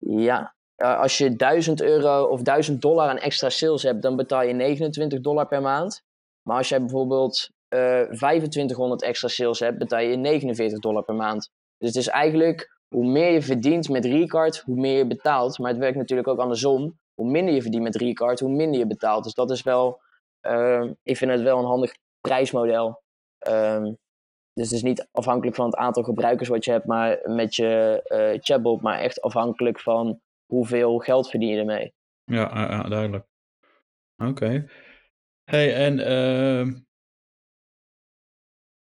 Ja, 0.00 0.54
uh, 0.76 0.98
als 0.98 1.18
je 1.18 1.36
1000 1.36 1.82
euro 1.82 2.24
of 2.24 2.42
1000 2.42 2.82
dollar 2.82 3.08
aan 3.08 3.18
extra 3.18 3.48
sales 3.48 3.82
hebt, 3.82 4.02
dan 4.02 4.16
betaal 4.16 4.42
je 4.42 4.52
29 4.52 5.20
dollar 5.20 5.46
per 5.46 5.62
maand. 5.62 6.02
Maar 6.42 6.56
als 6.56 6.68
jij 6.68 6.80
bijvoorbeeld 6.80 7.50
2500 7.68 9.02
extra 9.02 9.28
sales 9.28 9.60
hebt, 9.60 9.78
betaal 9.78 10.00
je 10.00 10.16
49 10.16 10.78
dollar 10.78 11.04
per 11.04 11.14
maand. 11.14 11.50
Dus 11.78 11.88
het 11.88 11.96
is 11.96 12.08
eigenlijk 12.08 12.78
hoe 12.94 13.06
meer 13.06 13.32
je 13.32 13.42
verdient 13.42 13.88
met 13.88 14.04
Recard, 14.04 14.58
hoe 14.58 14.80
meer 14.80 14.96
je 14.96 15.06
betaalt. 15.06 15.58
Maar 15.58 15.70
het 15.70 15.78
werkt 15.78 15.96
natuurlijk 15.96 16.28
ook 16.28 16.38
andersom. 16.38 16.98
Hoe 17.14 17.30
minder 17.30 17.54
je 17.54 17.62
verdient 17.62 17.82
met 17.82 17.96
Recard, 17.96 18.40
hoe 18.40 18.50
minder 18.50 18.78
je 18.78 18.86
betaalt. 18.86 19.24
Dus 19.24 19.34
dat 19.34 19.50
is 19.50 19.62
wel, 19.62 20.00
uh, 20.46 20.90
ik 21.02 21.16
vind 21.16 21.30
het 21.30 21.42
wel 21.42 21.58
een 21.58 21.64
handig 21.64 21.92
prijsmodel. 22.20 23.02
Um, 23.48 23.98
dus 24.54 24.64
het 24.64 24.72
is 24.72 24.82
niet 24.82 25.08
afhankelijk 25.12 25.56
van 25.56 25.66
het 25.66 25.76
aantal 25.76 26.02
gebruikers 26.02 26.48
wat 26.48 26.64
je 26.64 26.70
hebt 26.70 26.86
maar 26.86 27.20
met 27.24 27.54
je 27.54 28.00
uh, 28.06 28.42
chatbot, 28.42 28.80
maar 28.80 28.98
echt 28.98 29.20
afhankelijk 29.20 29.80
van 29.80 30.20
hoeveel 30.46 30.98
geld 30.98 31.30
verdien 31.30 31.48
je 31.48 31.58
ermee. 31.58 31.92
Ja, 32.24 32.82
duidelijk. 32.88 33.26
Oké. 34.16 34.30
Okay. 34.30 34.68
Hey, 35.44 35.74
en 35.74 35.98
uh, 35.98 36.74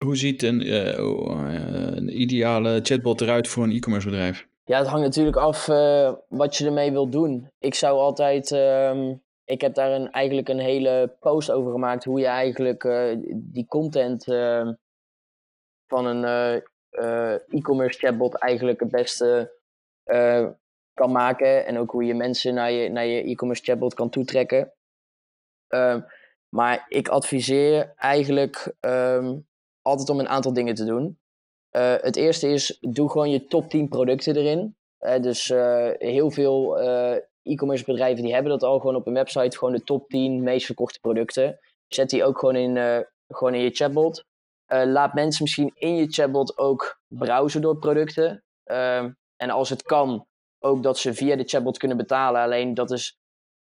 hoe 0.04 0.16
ziet 0.16 0.42
een, 0.42 0.66
uh, 0.66 1.96
een, 1.96 2.20
ideale 2.20 2.80
chatbot 2.82 3.20
eruit 3.20 3.48
voor 3.48 3.64
een 3.64 3.72
e-commerce 3.72 4.08
bedrijf? 4.08 4.48
Ja, 4.64 4.78
het 4.78 4.86
hangt 4.86 5.04
natuurlijk 5.04 5.36
af 5.36 5.66
wat 6.28 6.56
je 6.56 6.66
ermee 6.66 6.92
wilt 6.92 7.12
doen. 7.12 7.50
Ik 7.58 7.74
zou 7.74 7.98
altijd. 7.98 8.50
Um, 8.50 9.24
ik 9.44 9.60
heb 9.60 9.74
daar 9.74 9.92
een, 9.92 10.10
eigenlijk 10.10 10.48
een 10.48 10.58
hele 10.58 11.16
post 11.20 11.50
over 11.50 11.72
gemaakt. 11.72 12.04
Hoe 12.04 12.20
je 12.20 12.26
eigenlijk 12.26 12.88
die 13.32 13.66
content 13.66 14.28
ehm, 14.28 14.72
van 15.86 16.06
een 16.06 16.24
e-commerce 17.48 17.98
chatbot 17.98 18.34
eigenlijk 18.34 18.80
het 18.80 18.90
beste 18.90 19.54
kan 20.94 21.12
maken. 21.12 21.66
En 21.66 21.78
ook 21.78 21.90
hoe 21.90 22.04
je 22.04 22.14
mensen 22.14 22.54
naar 22.54 22.70
je, 22.70 22.88
naar 22.88 23.06
je 23.06 23.22
e-commerce 23.22 23.62
chatbot 23.64 23.94
kan 23.94 24.10
toetrekken. 24.10 24.72
Ehm, 25.68 26.00
maar 26.48 26.86
ik 26.88 27.08
adviseer 27.08 27.92
eigenlijk 27.96 28.74
altijd 29.82 30.08
om 30.08 30.20
een 30.20 30.28
aantal 30.28 30.52
dingen 30.52 30.74
te 30.74 30.84
doen. 30.84 31.18
Het 32.00 32.16
eerste 32.16 32.48
is, 32.48 32.78
doe 32.80 33.10
gewoon 33.10 33.30
je 33.30 33.46
top 33.46 33.68
10 33.68 33.88
producten 33.88 34.36
erin. 34.36 34.76
Dus 35.20 35.48
heel 35.98 36.30
veel 36.30 36.78
e-commerce 37.42 37.84
bedrijven 37.84 38.22
die 38.22 38.32
hebben 38.32 38.52
dat 38.52 38.62
al 38.62 38.78
gewoon 38.78 38.96
op 38.96 39.04
hun 39.04 39.14
website. 39.14 39.58
Gewoon 39.58 39.74
de 39.74 39.82
top 39.82 40.08
10 40.08 40.42
meest 40.42 40.66
verkochte 40.66 41.00
producten. 41.00 41.58
Zet 41.86 42.10
die 42.10 42.24
ook 42.24 42.38
gewoon 42.38 42.56
in, 42.56 43.04
gewoon 43.28 43.54
in 43.54 43.60
je 43.60 43.70
chatbot. 43.70 44.24
Laat 44.66 45.14
mensen 45.14 45.42
misschien 45.42 45.72
in 45.74 45.96
je 45.96 46.06
chatbot 46.06 46.58
ook 46.58 47.00
browsen 47.08 47.60
door 47.60 47.78
producten. 47.78 48.44
Ehm, 48.64 49.12
en 49.36 49.50
als 49.50 49.70
het 49.70 49.82
kan, 49.82 50.26
ook 50.58 50.82
dat 50.82 50.98
ze 50.98 51.14
via 51.14 51.36
de 51.36 51.44
chatbot 51.44 51.78
kunnen 51.78 51.96
betalen. 51.96 52.42
Alleen 52.42 52.74
dat 52.74 52.90
is 52.90 53.18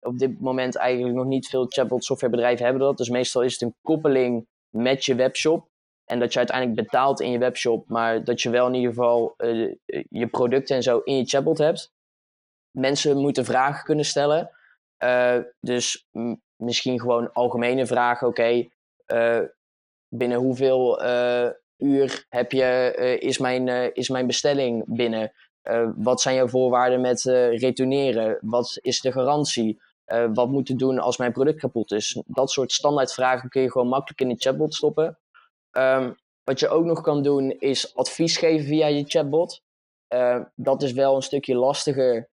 op 0.01 0.19
dit 0.19 0.41
moment 0.41 0.77
eigenlijk 0.77 1.15
nog 1.15 1.27
niet 1.27 1.49
veel 1.49 1.67
chatbot 1.67 2.05
softwarebedrijven 2.05 2.65
hebben 2.65 2.83
dat. 2.83 2.97
Dus 2.97 3.09
meestal 3.09 3.43
is 3.43 3.53
het 3.53 3.63
een 3.63 3.75
koppeling 3.83 4.47
met 4.69 5.05
je 5.05 5.15
webshop. 5.15 5.69
En 6.05 6.19
dat 6.19 6.33
je 6.33 6.39
uiteindelijk 6.39 6.81
betaalt 6.81 7.21
in 7.21 7.31
je 7.31 7.39
webshop, 7.39 7.89
maar 7.89 8.25
dat 8.25 8.43
je 8.43 8.51
wel 8.51 8.67
in 8.67 8.75
ieder 8.75 8.89
geval 8.91 9.35
uh, 9.37 9.75
je 10.09 10.27
producten 10.27 10.77
en 10.77 10.83
zo 10.83 10.99
in 10.99 11.17
je 11.17 11.25
chatbot 11.25 11.59
hebt. 11.59 11.93
Mensen 12.71 13.17
moeten 13.17 13.45
vragen 13.45 13.85
kunnen 13.85 14.05
stellen. 14.05 14.51
Dus 15.61 16.09
misschien 16.57 17.01
gewoon 17.01 17.33
algemene 17.33 17.87
vragen. 17.87 18.27
Oké, 18.27 18.69
binnen 20.09 20.39
hoeveel 20.39 21.03
uur 21.77 22.27
heb 22.29 22.53
je, 22.53 22.95
is, 23.21 23.39
mijn, 23.39 23.95
is 23.95 24.09
mijn 24.09 24.27
bestelling 24.27 24.85
binnen? 24.87 25.33
wat 25.97 26.21
zijn 26.21 26.35
jouw 26.35 26.49
voorwaarden 26.49 27.01
met 27.01 27.23
retourneren? 27.53 28.39
Wat 28.41 28.79
is 28.81 29.01
de 29.01 29.13
garantie? 29.13 29.81
Uh, 30.07 30.29
wat 30.35 30.49
moeten 30.49 30.77
doen 30.77 30.99
als 30.99 31.17
mijn 31.17 31.33
product 31.33 31.61
kapot 31.61 31.93
is? 31.93 32.23
Dat 32.27 32.51
soort 32.51 32.73
standaardvragen 32.73 33.49
kun 33.49 33.63
je 33.63 33.71
gewoon 33.71 33.89
makkelijk 33.89 34.21
in 34.21 34.29
de 34.29 34.37
chatbot 34.37 34.75
stoppen. 34.75 35.19
Um, 35.73 36.17
wat 36.45 36.61
je 36.61 36.69
ook 36.69 36.85
nog 36.85 37.01
kan 37.01 37.23
doen 37.23 37.51
is 37.51 37.95
advies 37.95 38.37
geven 38.37 38.67
via 38.67 38.87
je 38.87 39.05
chatbot. 39.07 39.63
Dat 40.55 40.83
is 40.83 40.93
wel 40.93 41.17
een 41.17 41.23
stukje 41.23 41.55
lastiger, 41.55 42.29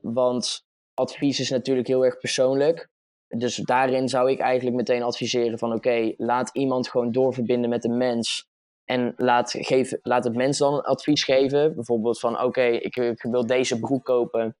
want 0.00 0.64
advies 0.94 1.40
is 1.40 1.50
natuurlijk 1.50 1.88
heel 1.88 2.04
erg 2.04 2.18
persoonlijk. 2.18 2.88
Dus 3.38 3.56
daarin 3.56 4.08
zou 4.08 4.30
ik 4.30 4.38
eigenlijk 4.38 4.76
meteen 4.76 5.02
adviseren 5.02 5.58
van 5.58 5.72
oké, 5.72 6.14
laat 6.16 6.50
iemand 6.52 6.88
gewoon 6.88 7.12
doorverbinden 7.12 7.70
met 7.70 7.84
een 7.84 7.96
mens. 7.96 8.48
En 8.84 9.14
laat, 9.16 9.50
geef, 9.50 9.92
laat 10.02 10.24
het 10.24 10.34
mens 10.34 10.58
dan 10.58 10.74
een 10.74 10.80
advies 10.80 11.24
geven. 11.24 11.74
Bijvoorbeeld 11.74 12.20
van 12.20 12.42
oké, 12.42 12.62
ik, 12.62 12.96
ik, 12.96 13.22
wil 13.22 13.46
deze 13.46 13.78
broek 13.78 14.04
kopen. 14.04 14.40
Een 14.40 14.54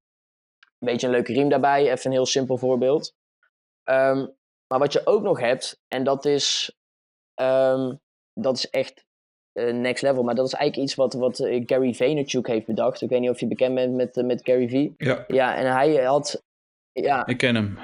beetje 0.78 1.06
een 1.06 1.12
leuke 1.12 1.32
riem 1.32 1.48
daarbij, 1.48 1.90
even 1.90 2.06
een 2.06 2.12
heel 2.16 2.26
simpel 2.26 2.56
voorbeeld. 2.56 3.14
Um, 3.84 4.36
maar 4.66 4.78
wat 4.78 4.92
je 4.92 5.06
ook 5.06 5.22
nog 5.22 5.40
hebt, 5.40 5.80
en 5.88 6.04
dat 6.04 6.24
is, 6.24 6.76
um, 7.34 8.00
dat 8.32 8.56
is 8.56 8.70
echt 8.70 9.04
uh, 9.52 9.74
next 9.74 10.02
level. 10.02 10.22
Maar 10.22 10.34
dat 10.34 10.46
is 10.46 10.52
eigenlijk 10.52 10.88
iets 10.88 10.96
wat, 10.96 11.14
wat 11.14 11.38
uh, 11.38 11.62
Gary 11.66 11.94
Vaynerchuk 11.94 12.46
heeft 12.46 12.66
bedacht. 12.66 13.00
Ik 13.00 13.08
weet 13.08 13.20
niet 13.20 13.30
of 13.30 13.40
je 13.40 13.46
bekend 13.46 13.74
bent 13.74 13.94
met, 13.94 14.16
uh, 14.16 14.24
met 14.24 14.44
Gary 14.44 14.68
V. 14.68 15.04
Ja. 15.04 15.24
Ja, 15.26 15.56
en 15.56 15.72
hij 15.72 16.04
had... 16.04 16.44
Ja, 16.92 17.26
Ik 17.26 17.36
ken 17.36 17.54
hem. 17.54 17.78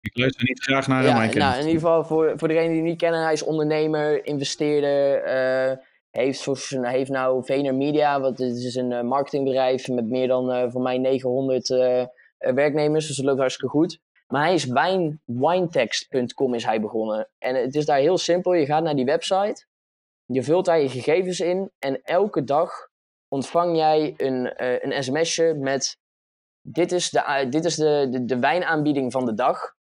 Ik 0.00 0.16
luister 0.18 0.44
niet 0.44 0.62
graag 0.62 0.86
naar 0.86 1.02
hem, 1.02 1.08
ja, 1.08 1.16
maar 1.16 1.36
nou, 1.36 1.52
in 1.52 1.66
ieder 1.66 1.80
geval 1.80 2.04
voor, 2.04 2.32
voor 2.36 2.48
degenen 2.48 2.68
die 2.68 2.78
hem 2.78 2.88
niet 2.88 2.98
kennen, 2.98 3.22
hij 3.22 3.32
is 3.32 3.42
ondernemer, 3.42 4.26
investeerder, 4.26 5.22
eh, 5.22 5.76
heeft, 6.10 6.42
voor, 6.42 6.58
heeft 6.80 7.10
nou 7.10 7.44
Vayner 7.44 7.74
Media, 7.74 8.20
wat 8.20 8.40
is 8.40 8.74
een 8.74 8.92
eh, 8.92 9.02
marketingbedrijf 9.02 9.88
met 9.88 10.06
meer 10.06 10.28
dan 10.28 10.50
eh, 10.50 10.70
voor 10.70 10.82
mij 10.82 10.98
900 10.98 11.70
eh, 11.70 12.00
eh, 12.00 12.06
werknemers, 12.38 13.06
dus 13.06 13.16
dat 13.16 13.24
loopt 13.24 13.38
hartstikke 13.38 13.76
goed. 13.76 13.98
Maar 14.26 14.42
hij 14.42 14.54
is 14.54 14.64
wijn, 14.64 15.20
winetext.com 15.24 16.54
is 16.54 16.64
hij 16.64 16.80
begonnen. 16.80 17.28
En 17.38 17.54
het 17.54 17.74
is 17.74 17.86
daar 17.86 17.98
heel 17.98 18.18
simpel, 18.18 18.54
je 18.54 18.66
gaat 18.66 18.82
naar 18.82 18.96
die 18.96 19.04
website, 19.04 19.64
je 20.24 20.42
vult 20.42 20.64
daar 20.64 20.80
je 20.80 20.88
gegevens 20.88 21.40
in 21.40 21.70
en 21.78 22.00
elke 22.02 22.44
dag 22.44 22.88
ontvang 23.28 23.76
jij 23.76 24.14
een, 24.16 24.64
een 24.84 25.02
sms'je 25.02 25.54
met 25.54 25.98
dit 26.62 26.92
is, 26.92 27.10
de, 27.10 27.46
dit 27.50 27.64
is 27.64 27.74
de, 27.74 28.06
de, 28.10 28.24
de 28.24 28.38
wijnaanbieding 28.38 29.12
van 29.12 29.24
de 29.24 29.34
dag 29.34 29.74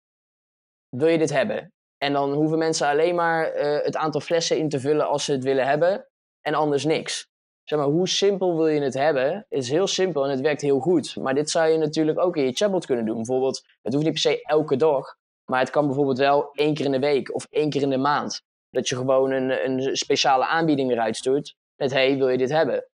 wil 0.97 1.09
je 1.09 1.19
dit 1.19 1.33
hebben? 1.33 1.73
En 1.99 2.13
dan 2.13 2.33
hoeven 2.33 2.59
mensen 2.59 2.89
alleen 2.89 3.15
maar 3.15 3.45
eh, 3.45 3.85
het 3.85 3.97
aantal 3.97 4.21
flessen 4.21 4.59
in 4.59 4.69
te 4.69 4.81
vullen 4.81 5.09
als 5.09 5.25
ze 5.25 5.33
het 5.33 5.45
willen 5.45 5.67
hebben 5.67 6.07
en 6.41 6.55
anders 6.55 6.85
niks. 6.85 7.29
Zeg 7.65 7.79
maar, 7.79 7.89
hoe 7.89 8.09
simpel 8.09 8.57
wil 8.57 8.67
je 8.67 8.81
het 8.81 8.95
hebben? 8.95 9.47
Is 9.49 9.71
heel 9.71 9.87
simpel 9.87 10.25
en 10.25 10.31
het 10.31 10.41
werkt 10.41 10.61
heel 10.61 10.79
goed. 10.79 11.17
Maar 11.17 11.35
dit 11.35 11.51
zou 11.51 11.69
je 11.69 11.79
natuurlijk 11.79 12.19
ook 12.19 12.37
in 12.37 12.45
je 12.45 12.53
chatbot 12.53 12.87
kunnen 12.87 13.05
doen. 13.05 13.17
Bijvoorbeeld, 13.17 13.65
het 13.83 13.93
hoeft 13.93 14.05
niet 14.05 14.13
per 14.13 14.23
se 14.23 14.43
elke 14.43 14.77
dag, 14.77 15.17
maar 15.45 15.61
het 15.61 15.71
kan 15.71 15.87
bijvoorbeeld 15.87 16.19
wel 16.19 16.49
één 16.53 16.75
keer 16.75 16.85
in 16.85 16.93
de 16.93 16.99
week 16.99 17.35
of 17.35 17.47
één 17.51 17.71
keer 17.71 17.83
in 17.83 17.91
de 17.91 17.97
maand. 17.97 18.43
Dat 18.71 18.89
je 18.89 18.97
gewoon 18.97 19.31
een, 19.31 19.65
een 19.65 19.97
speciale 19.97 20.47
aanbieding 20.47 20.91
eruit 20.91 21.17
stuurt 21.17 21.55
met 21.77 21.93
hey, 21.93 22.17
wil 22.17 22.29
je 22.29 22.39
dit 22.39 22.51
hebben? 22.51 22.89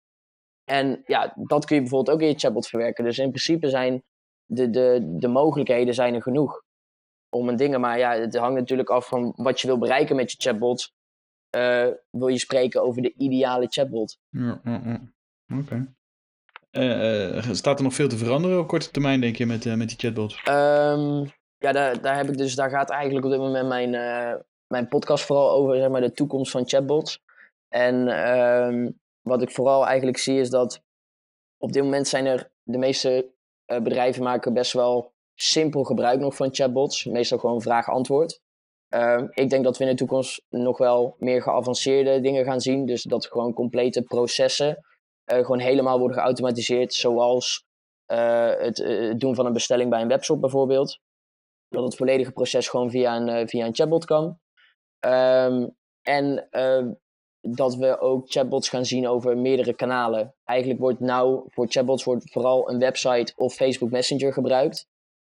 En 0.65 1.03
ja, 1.07 1.33
dat 1.37 1.65
kun 1.65 1.75
je 1.77 1.83
bijvoorbeeld 1.83 2.17
ook 2.17 2.23
in 2.23 2.29
je 2.29 2.39
chatbot 2.39 2.69
verwerken. 2.69 3.05
Dus 3.05 3.19
in 3.19 3.29
principe 3.29 3.69
zijn 3.69 4.03
de, 4.45 4.71
de, 4.71 4.99
de 5.03 5.29
mogelijkheden 5.29 5.95
zijn 5.95 6.15
er 6.15 6.23
genoeg 6.23 6.63
om 7.31 7.49
een 7.49 7.57
dingen. 7.57 7.81
Maar 7.81 7.99
ja, 7.99 8.13
het 8.13 8.37
hangt 8.37 8.59
natuurlijk 8.59 8.91
af 8.91 9.09
van 9.09 9.33
wat 9.37 9.61
je 9.61 9.67
wil 9.67 9.79
bereiken 9.79 10.17
met 10.17 10.31
je 10.31 10.37
chatbot. 10.41 10.97
Eh, 11.51 11.89
wil 12.11 12.29
je 12.29 12.39
spreken 12.39 12.83
over 12.83 13.03
de 13.03 13.15
ideale 13.17 13.67
chatbot? 13.69 14.19
Ja, 14.29 14.61
ja, 14.65 14.83
ja. 14.85 15.01
Oké. 15.59 15.95
Eh, 16.71 17.37
eh, 17.37 17.53
staat 17.53 17.79
er 17.79 17.85
nog 17.85 17.95
veel 17.95 18.09
te 18.09 18.17
veranderen 18.17 18.59
op 18.59 18.69
korte 18.69 18.91
termijn, 18.91 19.21
denk 19.21 19.37
je, 19.37 19.47
met, 19.47 19.77
met 19.77 19.89
die 19.89 19.99
chatbot? 19.99 20.41
Ehm, 20.45 21.25
ja, 21.59 21.73
daar, 21.73 22.01
daar, 22.01 22.17
heb 22.17 22.29
ik 22.29 22.37
dus, 22.37 22.55
daar 22.55 22.71
gaat 22.71 22.91
eigenlijk 22.91 23.25
op 23.25 23.31
dit 23.31 23.41
moment 23.41 23.69
mijn, 23.69 23.91
mijn 24.67 24.89
podcast 24.89 25.25
vooral 25.25 25.51
over, 25.51 25.77
zeg 25.77 25.89
maar, 25.89 26.01
de 26.01 26.13
toekomst 26.13 26.51
van 26.51 26.69
chatbots. 26.69 27.23
En 27.69 28.09
ehm, 28.09 28.91
wat 29.21 29.43
ik 29.43 29.51
vooral 29.51 29.87
eigenlijk 29.87 30.19
zie 30.19 30.41
is 30.41 30.51
dat 30.51 30.83
op 31.57 31.73
dit 31.73 31.83
moment 31.83 32.09
zijn 32.09 32.27
er 32.27 32.51
de 32.63 32.79
meeste 32.79 33.31
bedrijven 33.67 34.23
maken 34.23 34.53
best 34.53 34.73
wel 34.73 35.13
simpel 35.41 35.85
gebruik 35.85 36.21
nog 36.21 36.37
van 36.37 36.55
chatbots. 36.55 37.05
Meestal 37.05 37.39
gewoon 37.39 37.63
vraag-antwoord. 37.63 38.41
Ehm, 38.89 39.27
ik 39.31 39.51
denk 39.51 39.65
dat 39.65 39.79
we 39.79 39.85
in 39.85 39.91
de 39.91 39.97
toekomst 39.97 40.45
nog 40.49 40.79
wel 40.79 41.15
meer 41.19 41.43
geavanceerde 41.43 42.21
dingen 42.21 42.45
gaan 42.45 42.61
zien. 42.61 42.87
Dus 42.87 43.03
dat 43.03 43.27
gewoon 43.27 43.53
complete 43.53 44.03
processen 44.03 44.85
eh, 45.25 45.39
gewoon 45.39 45.59
helemaal 45.59 45.99
worden 45.99 46.17
geautomatiseerd. 46.17 46.95
Zoals 46.95 47.67
eh, 48.07 48.51
het, 48.59 48.81
eh, 48.81 49.09
het 49.09 49.21
doen 49.21 49.35
van 49.35 49.47
een 49.47 49.53
bestelling 49.53 49.91
bij 49.91 50.01
een 50.01 50.09
webshop 50.09 50.41
bijvoorbeeld. 50.41 51.01
Dat 51.69 51.85
het 51.85 51.97
volledige 51.97 52.33
proces 52.33 52.69
gewoon 52.69 52.91
via 52.91 53.17
een, 53.17 53.49
via 53.49 53.67
een 53.67 53.75
chatbot 53.75 54.05
kan. 54.05 54.39
Ehm, 54.99 55.67
en 56.03 56.49
ehm, 56.51 56.93
dat 57.41 57.75
we 57.75 58.01
ook 58.01 58.31
chatbots 58.31 58.69
gaan 58.69 58.85
zien 58.85 59.09
over 59.09 59.37
meerdere 59.37 59.75
kanalen. 59.75 60.35
Eigenlijk 60.45 60.81
wordt 60.81 61.01
nou 61.01 61.43
voor 61.47 61.67
chatbots 61.69 62.05
wordt 62.05 62.31
vooral 62.31 62.71
een 62.71 62.79
website 62.79 63.33
of 63.37 63.55
Facebook 63.55 63.91
Messenger 63.91 64.33
gebruikt. 64.33 64.89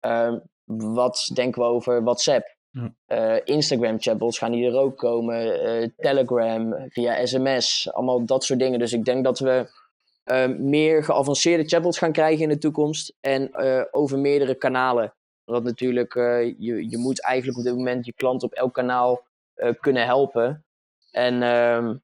Ehm, 0.00 0.38
wat 0.64 1.30
denken 1.34 1.62
we 1.62 1.68
over 1.68 2.02
WhatsApp? 2.02 2.58
Eh, 3.06 3.36
Instagram 3.44 4.00
chatbots 4.00 4.38
gaan 4.38 4.52
die 4.52 4.66
er 4.66 4.76
ook 4.76 4.98
komen. 4.98 5.62
eh, 5.62 5.88
Telegram, 5.96 6.74
via 6.88 7.26
sms, 7.26 7.92
allemaal 7.92 8.24
dat 8.24 8.44
soort 8.44 8.58
dingen. 8.58 8.78
Dus 8.78 8.92
ik 8.92 9.04
denk 9.04 9.24
dat 9.24 9.38
we 9.38 9.70
eh, 10.24 10.48
meer 10.48 11.04
geavanceerde 11.04 11.68
chatbots 11.68 11.98
gaan 11.98 12.12
krijgen 12.12 12.42
in 12.42 12.48
de 12.48 12.58
toekomst. 12.58 13.16
En 13.20 13.52
eh, 13.52 13.84
over 13.90 14.18
meerdere 14.18 14.54
kanalen. 14.54 15.14
Want 15.44 15.64
natuurlijk, 15.64 16.14
je, 16.58 16.90
je 16.90 16.98
moet 16.98 17.22
eigenlijk 17.22 17.58
op 17.58 17.64
dit 17.64 17.74
moment 17.76 18.06
je 18.06 18.12
klant 18.12 18.42
op 18.42 18.52
elk 18.52 18.74
kanaal 18.74 19.22
kunnen 19.80 20.04
helpen. 20.04 20.64
En 21.10 21.42
ehm, 21.42 21.94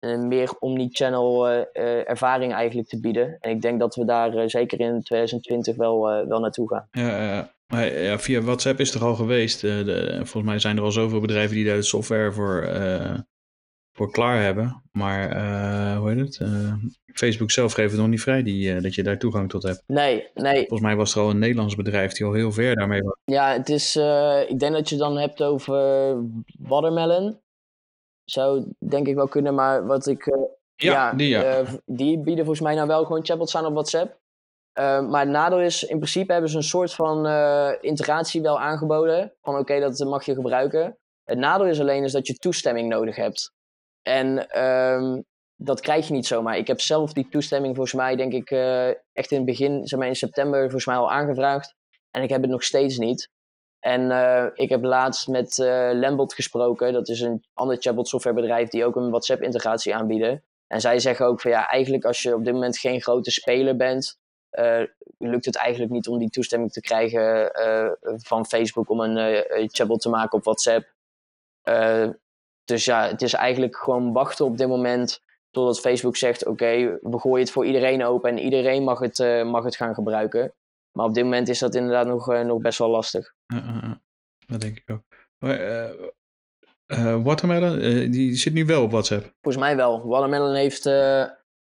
een 0.00 0.28
meer 0.28 0.54
omnichannel 0.58 1.48
eh, 1.48 1.60
eh, 1.72 2.08
ervaring 2.08 2.52
eigenlijk 2.52 2.88
te 2.88 3.00
bieden. 3.00 3.36
En 3.40 3.50
ik 3.50 3.62
denk 3.62 3.80
dat 3.80 3.94
we 3.94 4.04
daar 4.04 4.34
eh, 4.34 4.48
zeker 4.48 4.80
in 4.80 5.02
2020 5.02 5.76
wel, 5.76 6.10
eh, 6.10 6.26
wel 6.26 6.40
naartoe 6.40 6.68
gaan. 6.68 6.88
Ja, 6.90 7.22
ja, 7.22 7.52
maar 7.66 7.92
ja, 7.92 8.18
via 8.18 8.40
WhatsApp 8.40 8.80
is 8.80 8.94
er 8.94 9.04
al 9.04 9.14
geweest. 9.14 9.64
Eh, 9.64 9.84
de, 9.84 10.12
volgens 10.14 10.44
mij 10.44 10.58
zijn 10.58 10.76
er 10.76 10.82
al 10.82 10.92
zoveel 10.92 11.20
bedrijven 11.20 11.56
die 11.56 11.64
daar 11.64 11.76
de 11.76 11.82
software 11.82 12.32
voor, 12.32 12.62
eh, 12.62 13.18
voor 13.92 14.10
klaar 14.10 14.42
hebben. 14.42 14.82
Maar 14.92 15.30
eh, 15.30 15.98
hoe 15.98 16.10
heet 16.10 16.18
het? 16.18 16.40
Eh, 16.40 16.72
Facebook 17.14 17.50
zelf 17.50 17.72
geeft 17.72 17.90
het 17.90 18.00
nog 18.00 18.08
niet 18.08 18.20
vrij 18.20 18.42
die, 18.42 18.74
eh, 18.74 18.82
dat 18.82 18.94
je 18.94 19.02
daar 19.02 19.18
toegang 19.18 19.48
tot 19.48 19.62
hebt. 19.62 19.82
Nee, 19.86 20.28
nee. 20.34 20.56
Volgens 20.56 20.80
mij 20.80 20.96
was 20.96 21.14
er 21.14 21.20
al 21.20 21.30
een 21.30 21.38
Nederlands 21.38 21.74
bedrijf 21.74 22.12
die 22.12 22.26
al 22.26 22.32
heel 22.32 22.52
ver 22.52 22.74
daarmee 22.74 23.02
was. 23.02 23.16
Ja, 23.24 23.52
het 23.52 23.68
is, 23.68 23.96
eh, 23.96 24.40
ik 24.48 24.58
denk 24.58 24.72
dat 24.72 24.88
je 24.88 24.94
het 24.94 25.04
dan 25.04 25.18
hebt 25.18 25.42
over 25.42 26.14
Watermelon. 26.58 27.38
Zou 28.30 28.64
denk 28.78 29.06
ik 29.06 29.14
wel 29.14 29.28
kunnen, 29.28 29.54
maar 29.54 29.86
wat 29.86 30.06
ik... 30.06 30.26
eh, 30.26 30.40
Ja, 30.76 31.12
die 31.12 31.28
ja. 31.28 31.42
eh, 31.42 31.68
die 31.84 32.18
bieden 32.18 32.44
volgens 32.44 32.64
mij 32.66 32.74
nou 32.74 32.86
wel 32.86 33.04
gewoon 33.04 33.24
chatbots 33.24 33.56
aan 33.56 33.66
op 33.66 33.72
WhatsApp. 33.72 34.18
Eh, 34.72 35.08
maar 35.08 35.20
het 35.20 35.30
nadeel 35.30 35.60
is, 35.60 35.82
in 35.82 35.96
principe 35.98 36.32
hebben 36.32 36.50
ze 36.50 36.56
een 36.56 36.62
soort 36.62 36.94
van 36.94 37.26
eh, 37.26 37.72
integratie 37.80 38.42
wel 38.42 38.60
aangeboden. 38.60 39.32
Van 39.42 39.58
oké, 39.58 39.80
dat 39.80 39.98
mag 39.98 40.24
je 40.24 40.34
gebruiken. 40.34 40.98
Het 41.24 41.38
nadeel 41.38 41.66
is 41.66 41.80
alleen 41.80 42.04
is 42.04 42.12
dat 42.12 42.26
je 42.26 42.34
toestemming 42.34 42.88
nodig 42.88 43.16
hebt. 43.16 43.52
En 44.02 44.48
ehm, 44.50 45.20
dat 45.56 45.80
krijg 45.80 46.06
je 46.06 46.12
niet 46.12 46.26
zomaar. 46.26 46.56
Ik 46.56 46.66
heb 46.66 46.80
zelf 46.80 47.12
die 47.12 47.28
toestemming 47.28 47.74
volgens 47.74 47.94
mij, 47.96 48.16
denk 48.16 48.32
ik, 48.32 48.50
echt 49.12 49.30
in 49.30 49.36
het 49.36 49.46
begin, 49.46 49.86
zeg 49.86 49.98
maar 49.98 50.08
in 50.08 50.16
september, 50.16 50.60
volgens 50.62 50.86
mij 50.86 50.96
al 50.96 51.10
aangevraagd. 51.12 51.74
En 52.10 52.22
ik 52.22 52.28
heb 52.30 52.40
het 52.42 52.50
nog 52.50 52.62
steeds 52.62 52.98
niet. 52.98 53.28
En 53.86 54.10
eh, 54.10 54.46
ik 54.54 54.68
heb 54.68 54.84
laatst 54.84 55.28
met 55.28 55.58
eh 55.58 55.90
Lambot 55.92 56.34
gesproken. 56.34 56.92
Dat 56.92 57.08
is 57.08 57.20
een 57.20 57.44
ander 57.54 57.76
chatbot 57.80 58.08
softwarebedrijf 58.08 58.68
die 58.68 58.84
ook 58.84 58.96
een 58.96 59.10
WhatsApp 59.10 59.42
integratie 59.42 59.94
aanbieden. 59.94 60.42
En 60.66 60.80
zij 60.80 60.98
zeggen 60.98 61.26
ook 61.26 61.40
van 61.40 61.50
ja, 61.50 61.68
eigenlijk 61.68 62.04
als 62.04 62.22
je 62.22 62.34
op 62.34 62.44
dit 62.44 62.52
moment 62.52 62.78
geen 62.78 63.02
grote 63.02 63.30
speler 63.30 63.76
bent, 63.76 64.18
eh, 64.50 64.82
lukt 65.18 65.44
het 65.44 65.56
eigenlijk 65.56 65.92
niet 65.92 66.08
om 66.08 66.18
die 66.18 66.30
toestemming 66.30 66.72
te 66.72 66.80
krijgen 66.80 67.50
van 68.16 68.46
Facebook 68.46 68.90
om 68.90 69.00
een 69.00 69.44
chatbot 69.70 70.00
te 70.00 70.08
maken 70.08 70.38
op 70.38 70.44
WhatsApp. 70.44 70.92
Dus 72.64 72.84
ja, 72.84 73.08
het 73.08 73.22
is 73.22 73.32
eigenlijk 73.32 73.76
gewoon 73.76 74.12
wachten 74.12 74.44
op 74.44 74.56
dit 74.56 74.68
moment 74.68 75.20
totdat 75.50 75.80
Facebook 75.80 76.16
zegt: 76.16 76.46
oké, 76.46 76.98
we 77.02 77.18
gooien 77.18 77.40
het 77.40 77.50
voor 77.50 77.66
iedereen 77.66 78.04
open 78.04 78.30
en 78.30 78.38
iedereen 78.38 78.82
mag 78.82 78.98
het, 78.98 79.18
mag 79.44 79.64
het 79.64 79.76
gaan 79.76 79.94
gebruiken. 79.94 80.54
Maar 80.96 81.06
op 81.06 81.14
dit 81.14 81.24
moment 81.24 81.48
is 81.48 81.58
dat 81.58 81.74
inderdaad 81.74 82.06
nog, 82.06 82.32
eh, 82.32 82.40
nog 82.40 82.60
best 82.60 82.78
wel 82.78 82.88
lastig. 82.88 83.34
Dat 84.46 84.60
denk 84.60 84.76
ik 84.76 84.90
ook. 84.90 85.02
Maar, 85.38 85.60
eh, 85.60 85.90
eh, 86.86 87.22
Watermelon, 87.22 87.78
die 88.10 88.34
zit 88.34 88.52
nu 88.52 88.64
wel 88.64 88.82
op 88.82 88.90
WhatsApp. 88.90 89.34
Volgens 89.40 89.64
mij 89.64 89.76
wel. 89.76 90.06
Watermelon 90.06 90.54
heeft 90.54 90.84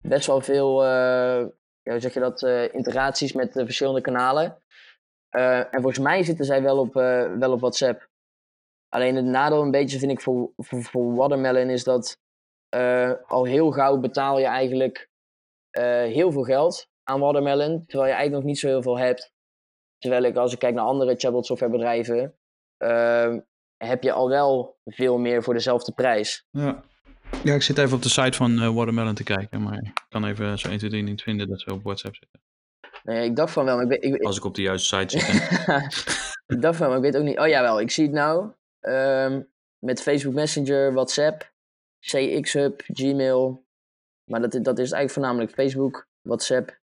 best 0.08 0.28
wel 0.28 0.42
veel, 0.42 0.84
ja, 0.84 1.92
hoe 1.92 2.00
zeg 2.00 2.14
je 2.14 2.20
dat, 2.20 2.44
eh, 2.44 2.74
integraties 2.74 3.34
met 3.34 3.54
de 3.54 3.66
verschillende 3.66 4.02
kanalen. 4.02 4.58
En 5.30 5.68
volgens 5.72 6.00
mij 6.00 6.24
zitten 6.24 6.46
zij 6.46 6.62
wel 6.62 6.78
op, 6.80 6.94
wel 7.40 7.52
op 7.52 7.60
WhatsApp. 7.60 8.10
Alleen 8.90 9.16
het 9.16 9.26
nadeel 9.26 9.62
een 9.62 9.72
beetje 9.72 10.00
vind 10.00 10.12
ik 10.12 10.22
voor, 10.22 10.52
voor, 10.58 10.84
voor 10.84 11.16
Watermelon 11.16 11.70
is 11.70 11.84
dat 11.84 12.20
al 13.28 13.46
heel 13.46 13.72
gauw 13.72 13.98
betaal 13.98 14.40
je 14.40 14.46
eigenlijk 14.46 15.10
heel 16.08 16.32
veel 16.32 16.44
geld 16.44 16.92
aan 17.04 17.20
Watermelon, 17.20 17.86
terwijl 17.86 18.10
je 18.10 18.16
eigenlijk 18.16 18.34
nog 18.34 18.44
niet 18.44 18.60
zo 18.60 18.68
heel 18.68 18.82
veel 18.82 18.98
hebt. 18.98 19.32
terwijl 19.98 20.24
ik 20.24 20.36
als 20.36 20.54
ik 20.54 20.60
kijk 20.60 20.74
naar 20.76 20.86
andere 20.86 21.16
chatbot 21.16 21.46
softwarebedrijven, 21.46 22.36
ehm, 22.78 23.40
heb 23.78 24.04
je 24.04 24.12
al 24.12 24.30
wel 24.30 24.78
veel 24.86 25.18
meer 25.18 25.44
voor 25.44 25.54
dezelfde 25.54 25.92
prijs. 25.92 26.46
Ja. 26.52 26.84
Ja, 27.44 27.54
ik 27.54 27.62
zit 27.62 27.78
even 27.78 27.96
op 27.96 28.02
de 28.02 28.10
site 28.10 28.38
van 28.38 28.60
eh, 28.62 28.76
Watermelon 28.76 29.14
te 29.16 29.24
kijken, 29.24 29.62
maar 29.64 29.78
ik 29.84 30.06
kan 30.10 30.26
even 30.26 30.60
zo 30.60 30.68
1, 30.70 30.78
2, 30.78 30.90
3 30.90 31.04
niet 31.04 31.22
vinden 31.22 31.50
dat 31.50 31.62
ze 31.62 31.74
op 31.74 31.84
WhatsApp 31.84 32.16
zitten. 32.16 32.42
Nee, 33.04 33.26
ik 33.30 33.36
dacht 33.36 33.54
van 33.54 33.66
wel, 33.66 33.76
maar 33.76 33.84
ik, 33.84 33.90
weet- 33.90 34.04
ik, 34.04 34.22
Als 34.22 34.38
ik 34.38 34.44
op 34.46 34.56
de 34.56 34.62
juiste 34.62 34.96
site 34.98 35.20
zit. 35.20 35.34
ik 36.58 36.62
dacht 36.62 36.78
van, 36.78 36.88
maar 36.88 36.98
ik 36.98 37.04
weet 37.04 37.18
ook 37.18 37.24
niet. 37.24 37.40
Oh 37.40 37.48
jawel, 37.48 37.80
ik 37.82 37.92
zie 37.92 38.04
het 38.04 38.14
nou. 38.14 38.52
Ehm, 38.80 39.42
met 39.80 40.02
Facebook 40.02 40.34
Messenger, 40.34 40.94
WhatsApp, 40.94 41.52
CX 42.00 42.54
Hub, 42.54 42.82
Gmail. 42.86 43.66
Maar 44.32 44.42
dat, 44.42 44.52
dat 44.52 44.80
is 44.80 44.92
eigenlijk 44.92 45.12
voornamelijk 45.12 45.52
Facebook, 45.52 46.08
WhatsApp. 46.22 46.82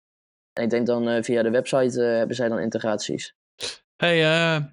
En 0.55 0.63
ik 0.65 0.71
denk 0.71 0.87
dan 0.87 1.09
eh, 1.09 1.23
via 1.23 1.43
de 1.43 1.51
website 1.51 2.03
eh, 2.05 2.17
hebben 2.17 2.37
zij 2.37 2.49
dan 2.49 2.59
integraties. 2.59 3.35
Hey, 3.97 4.15
eh, 4.17 4.65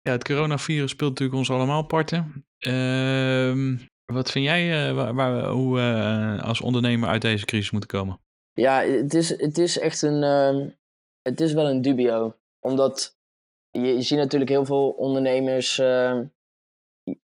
ja, 0.00 0.12
het 0.12 0.24
coronavirus 0.24 0.90
speelt 0.90 1.10
natuurlijk 1.10 1.38
ons 1.38 1.50
allemaal 1.50 1.82
parten. 1.82 2.46
Ehm, 2.58 3.76
wat 4.04 4.30
vind 4.30 4.44
jij, 4.44 4.94
waar, 4.94 5.14
waar- 5.14 5.46
hoe 5.48 5.74
we 5.74 6.38
als 6.42 6.60
ondernemer 6.60 7.08
uit 7.08 7.22
deze 7.22 7.44
crisis 7.44 7.70
moeten 7.70 7.90
komen? 7.90 8.20
Ja, 8.52 8.80
het 8.82 9.14
is, 9.14 9.28
het 9.28 9.58
is 9.58 9.78
echt 9.78 10.02
een. 10.02 10.22
ehm, 10.22 10.68
het 11.22 11.40
is 11.40 11.52
wel 11.52 11.68
een 11.68 11.82
dubio. 11.82 12.36
Omdat 12.60 13.16
je, 13.70 13.80
je 13.80 14.02
ziet 14.02 14.18
natuurlijk 14.18 14.50
heel 14.50 14.64
veel 14.64 14.90
ondernemers. 14.90 15.76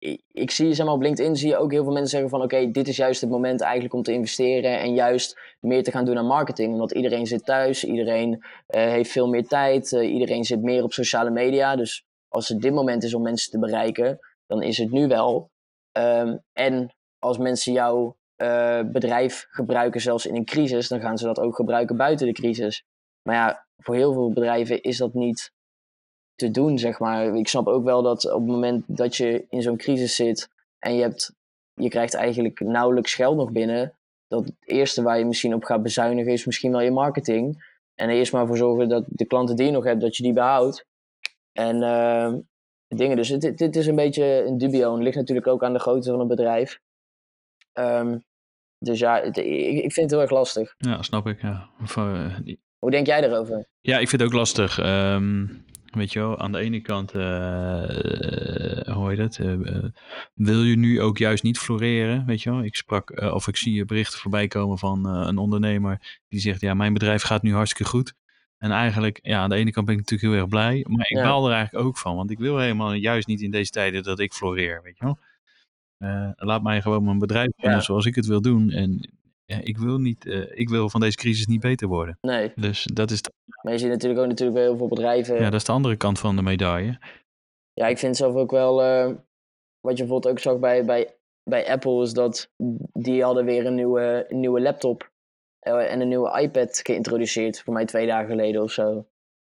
Ik, 0.01 0.23
ik 0.33 0.51
zie, 0.51 0.75
zeg 0.75 0.87
maar, 0.87 0.95
op 0.95 1.03
LinkedIn 1.03 1.37
zie 1.37 1.49
je 1.49 1.57
ook 1.57 1.71
heel 1.71 1.83
veel 1.83 1.93
mensen 1.93 2.11
zeggen 2.11 2.31
van 2.31 2.43
oké, 2.43 2.71
dit 2.71 2.89
is 2.89 2.97
juist 2.97 3.21
het 3.21 3.31
moment 3.31 3.61
eigenlijk 3.61 3.95
om 3.95 4.03
te 4.03 4.13
investeren 4.13 4.79
en 4.79 4.95
juist 4.95 5.41
meer 5.61 5.83
te 5.83 5.91
gaan 5.91 6.05
doen 6.05 6.19
aan 6.19 6.27
marketing. 6.27 6.73
Omdat 6.73 6.93
iedereen 6.93 7.27
zit 7.27 7.45
thuis, 7.45 7.85
iedereen 7.85 8.45
eh, 8.67 8.83
heeft 8.83 9.11
veel 9.11 9.29
meer 9.29 9.47
tijd, 9.47 9.93
eh, 9.93 10.13
iedereen 10.13 10.45
zit 10.45 10.63
meer 10.63 10.83
op 10.83 10.93
sociale 10.93 11.31
media. 11.31 11.77
Dus 11.77 12.05
als 12.29 12.49
het 12.49 12.61
dit 12.61 12.73
moment 12.73 13.03
is 13.03 13.15
om 13.15 13.23
mensen 13.23 13.51
te 13.51 13.59
bereiken, 13.59 14.19
dan 14.47 14.63
is 14.63 14.79
het 14.79 14.91
nu 14.91 15.09
wel. 15.09 15.51
Ehm, 15.93 16.37
en 16.53 16.95
als 17.19 17.39
mensen 17.39 17.73
jouw 17.73 18.19
eh, 18.37 18.81
bedrijf 18.93 19.47
gebruiken, 19.51 20.01
zelfs 20.01 20.27
in 20.27 20.37
een 20.37 20.45
crisis, 20.45 20.89
dan 20.89 21.01
gaan 21.01 21.19
ze 21.19 21.25
dat 21.25 21.41
ook 21.41 21.57
gebruiken 21.57 21.97
buiten 21.97 22.27
de 22.27 22.33
crisis. 22.33 22.85
Maar 23.23 23.35
ja, 23.35 23.67
voor 23.77 23.95
heel 23.95 24.13
veel 24.13 24.33
bedrijven 24.33 24.83
is 24.83 24.97
dat 24.97 25.15
niet 25.15 25.53
te 26.41 26.51
doen, 26.51 26.79
zeg 26.79 26.99
maar. 26.99 27.37
Ik 27.37 27.49
snap 27.49 27.67
ook 27.67 27.85
wel 27.85 28.03
dat 28.03 28.25
op 28.33 28.41
het 28.41 28.51
moment 28.51 28.85
dat 28.87 29.17
je 29.17 29.45
in 29.49 29.63
zo'n 29.63 29.77
crisis 29.77 30.15
zit 30.15 30.49
en 30.79 30.95
je, 30.95 31.03
hebt, 31.03 31.33
je 31.75 31.89
krijgt 31.89 32.15
eigenlijk 32.15 32.61
nauwelijks 32.61 33.15
geld 33.15 33.37
nog 33.37 33.51
binnen, 33.53 33.95
dat 34.29 34.45
het 34.45 34.55
eerste 34.61 35.03
waar 35.03 35.19
je 35.19 35.25
misschien 35.25 35.55
op 35.55 35.65
gaat 35.65 35.83
bezuinigen 35.83 36.33
is 36.33 36.45
misschien 36.45 36.71
wel 36.71 36.81
je 36.81 36.91
marketing. 36.91 37.69
En 37.95 38.09
er 38.09 38.15
eerst 38.15 38.33
maar 38.33 38.47
voor 38.47 38.57
zorgen 38.57 38.89
dat 38.89 39.05
de 39.09 39.25
klanten 39.25 39.57
die 39.57 39.67
je 39.67 39.73
nog 39.73 39.85
hebt, 39.85 40.01
dat 40.01 40.17
je 40.17 40.23
die 40.23 40.33
behoudt. 40.33 40.87
En 41.53 41.83
ehm, 41.83 42.39
dingen. 42.89 43.17
Dus 43.17 43.29
dit, 43.29 43.59
dit 43.59 43.77
is 43.77 43.87
een 43.87 43.95
beetje 43.95 44.45
een 44.47 44.59
dubio. 44.59 44.89
En 44.89 44.95
het 44.95 45.03
ligt 45.03 45.17
natuurlijk 45.17 45.47
ook 45.47 45.65
aan 45.65 45.73
de 45.73 45.79
grootte 45.79 46.11
van 46.11 46.19
het 46.19 46.29
bedrijf. 46.29 46.81
Ehm, 47.73 48.19
dus 48.79 48.99
ja, 48.99 49.21
het- 49.23 49.37
ik, 49.37 49.45
ik 49.85 49.93
vind 49.93 49.97
het 49.97 50.11
heel 50.11 50.21
erg 50.21 50.31
lastig. 50.31 50.75
Ja, 50.79 51.03
snap 51.03 51.27
ik. 51.27 51.43
Ja, 51.43 51.69
Of, 51.83 51.97
eh, 51.97 52.37
Hoe 52.79 52.91
denk 52.91 53.07
jij 53.07 53.21
daarover? 53.21 53.67
Ja, 53.81 53.99
ik 53.99 54.09
vind 54.09 54.23
het 54.23 54.31
ook 54.31 54.37
lastig. 54.37 54.79
Ehm, 54.79 55.47
weet 55.91 56.13
je 56.13 56.19
wel, 56.19 56.39
aan 56.39 56.53
de 56.53 56.59
ene 56.59 56.81
kant, 56.81 57.13
eh, 57.13 58.89
eh, 58.89 58.95
hoe 58.95 59.09
heet 59.09 59.19
het? 59.19 59.39
eh, 59.39 59.85
wil 60.35 60.63
je 60.63 60.77
nu 60.77 61.01
ook 61.01 61.19
juist 61.19 61.43
niet 61.43 61.59
floreren? 61.59 62.27
Weet 62.27 62.43
je 62.43 62.51
wel, 62.51 62.65
ik 62.65 62.75
sprak, 62.77 63.21
of 63.21 63.49
ik 63.49 63.57
zie 63.57 63.85
berichten 63.85 64.19
voorbij 64.19 64.49
komen 64.49 64.79
van 64.79 65.07
een 65.07 65.39
ondernemer 65.39 66.19
die 66.29 66.41
zegt: 66.41 66.61
Ja, 66.61 66.75
mijn 66.75 66.93
bedrijf 66.93 67.23
gaat 67.23 67.43
nu 67.43 67.55
hartstikke 67.55 67.91
goed. 67.91 68.15
En 68.59 68.71
eigenlijk, 68.71 69.19
ja, 69.23 69.41
aan 69.41 69.51
de 69.51 69.57
ene 69.57 69.71
kant 69.71 69.87
ben 69.87 69.95
ik 69.95 70.01
natuurlijk 70.01 70.31
heel 70.33 70.41
erg 70.41 70.49
blij, 70.51 70.87
maar 70.89 71.07
ik 71.09 71.17
Ja. 71.17 71.23
baal 71.23 71.47
er 71.49 71.53
eigenlijk 71.55 71.85
ook 71.87 71.99
van, 71.99 72.17
want 72.17 72.31
ik 72.31 72.39
wil 72.39 72.59
helemaal 72.59 72.93
juist 72.93 73.27
niet 73.27 73.41
in 73.41 73.51
deze 73.51 73.71
tijden 73.71 74.03
dat 74.03 74.19
ik 74.19 74.33
floreer, 74.33 74.83
weet 74.83 74.99
je 74.99 75.05
wel. 75.05 75.19
Laat 76.37 76.63
mij 76.63 76.83
gewoon 76.83 77.05
mijn 77.05 77.19
bedrijf 77.19 77.51
doen 77.57 77.71
Ja. 77.71 77.81
zoals 77.81 78.07
ik 78.07 78.15
het 78.15 78.27
wil 78.27 78.41
doen. 78.41 78.71
En 78.71 79.11
ja, 79.51 79.61
ik 79.63 79.79
wil 79.79 79.99
niet, 79.99 80.27
eh, 80.27 80.59
ik 80.59 80.69
wil 80.69 80.91
van 80.91 81.01
deze 81.01 81.17
crisis 81.17 81.47
niet 81.47 81.61
beter 81.61 81.89
worden. 81.89 82.19
Nee. 82.21 82.53
Dus 82.57 82.85
dat 82.93 83.11
is, 83.11 83.23
de- 83.23 83.33
Maar 83.63 83.73
je 83.73 83.79
ziet 83.79 83.89
natuurlijk 83.89 84.21
ook 84.21 84.27
natuurlijk 84.29 84.59
wel 84.59 84.67
heel 84.69 84.77
veel 84.79 84.89
bedrijven. 84.89 85.35
ja, 85.37 85.45
dat 85.45 85.61
is 85.61 85.65
de 85.65 85.73
andere 85.73 85.97
kant 85.97 86.19
van 86.19 86.37
de 86.37 86.43
medaille. 86.43 86.99
Ja, 87.73 87.87
ik 87.87 87.99
vind 87.99 88.17
zelf 88.17 88.35
ook 88.35 88.51
wel, 88.51 88.83
eh, 88.83 89.07
wat 89.81 89.97
je 89.97 90.03
bijvoorbeeld 90.05 90.29
ook 90.29 90.39
zag 90.39 90.59
bij, 90.59 90.85
bij, 90.85 91.17
bij 91.51 91.69
Apple, 91.71 92.03
is 92.03 92.13
dat 92.13 92.51
die 92.93 93.23
hadden 93.23 93.45
weer 93.45 93.67
een 93.67 93.75
nieuwe, 93.75 94.27
nieuwe 94.29 94.61
laptop 94.61 95.11
eh, 95.59 95.93
en 95.93 96.01
een 96.01 96.09
nieuwe 96.09 96.41
iPad 96.41 96.81
geïntroduceerd, 96.83 97.61
voor 97.63 97.73
mij 97.75 97.85
twee 97.85 98.07
dagen 98.07 98.29
geleden 98.29 98.63
of 98.63 98.71
zo. 98.73 98.93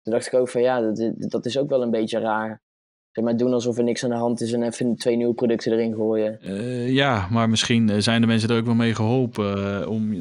Toen 0.02 0.12
dacht 0.12 0.26
ik 0.26 0.34
ook 0.34 0.48
van 0.48 0.60
ja, 0.62 0.80
dat, 0.80 1.12
dat 1.30 1.46
is 1.46 1.58
ook 1.58 1.68
wel 1.68 1.82
een 1.82 1.90
beetje 1.90 2.18
raar. 2.18 2.62
Zeg 3.12 3.24
maar 3.24 3.36
doen 3.36 3.52
alsof 3.52 3.78
er 3.78 3.84
niks 3.84 4.04
aan 4.04 4.10
de 4.10 4.16
hand 4.16 4.40
is 4.40 4.52
en 4.52 4.62
even 4.62 4.96
twee 4.96 5.16
nieuwe 5.16 5.34
producten 5.34 5.72
erin 5.72 5.94
gooien. 5.94 6.40
Eh, 6.40 6.90
ja, 6.90 7.28
maar 7.30 7.48
misschien 7.48 7.88
eh, 7.88 7.98
zijn 7.98 8.20
de 8.20 8.26
mensen 8.26 8.48
er 8.48 8.58
ook 8.58 8.64
wel 8.64 8.74
mee 8.74 8.94
geholpen 8.94 9.80
eh, 9.80 9.88
om 9.88 10.12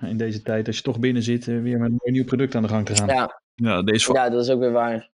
in 0.00 0.16
deze 0.16 0.42
tijd, 0.42 0.66
als 0.66 0.76
je 0.76 0.82
toch 0.82 0.98
binnen 0.98 1.22
zit, 1.22 1.44
weer 1.44 1.78
met 1.78 1.90
een 1.90 1.96
mooi 1.98 2.12
nieuw 2.12 2.24
product 2.24 2.54
aan 2.54 2.62
de 2.62 2.68
gang 2.68 2.86
te 2.86 2.94
gaan. 2.94 3.08
Ja, 3.08 3.40
Ja, 3.54 3.82
deze 3.82 4.12
ja, 4.12 4.30
dat 4.30 4.42
is 4.42 4.50
ook 4.50 4.60
weer 4.60 4.72
waar. 4.72 5.10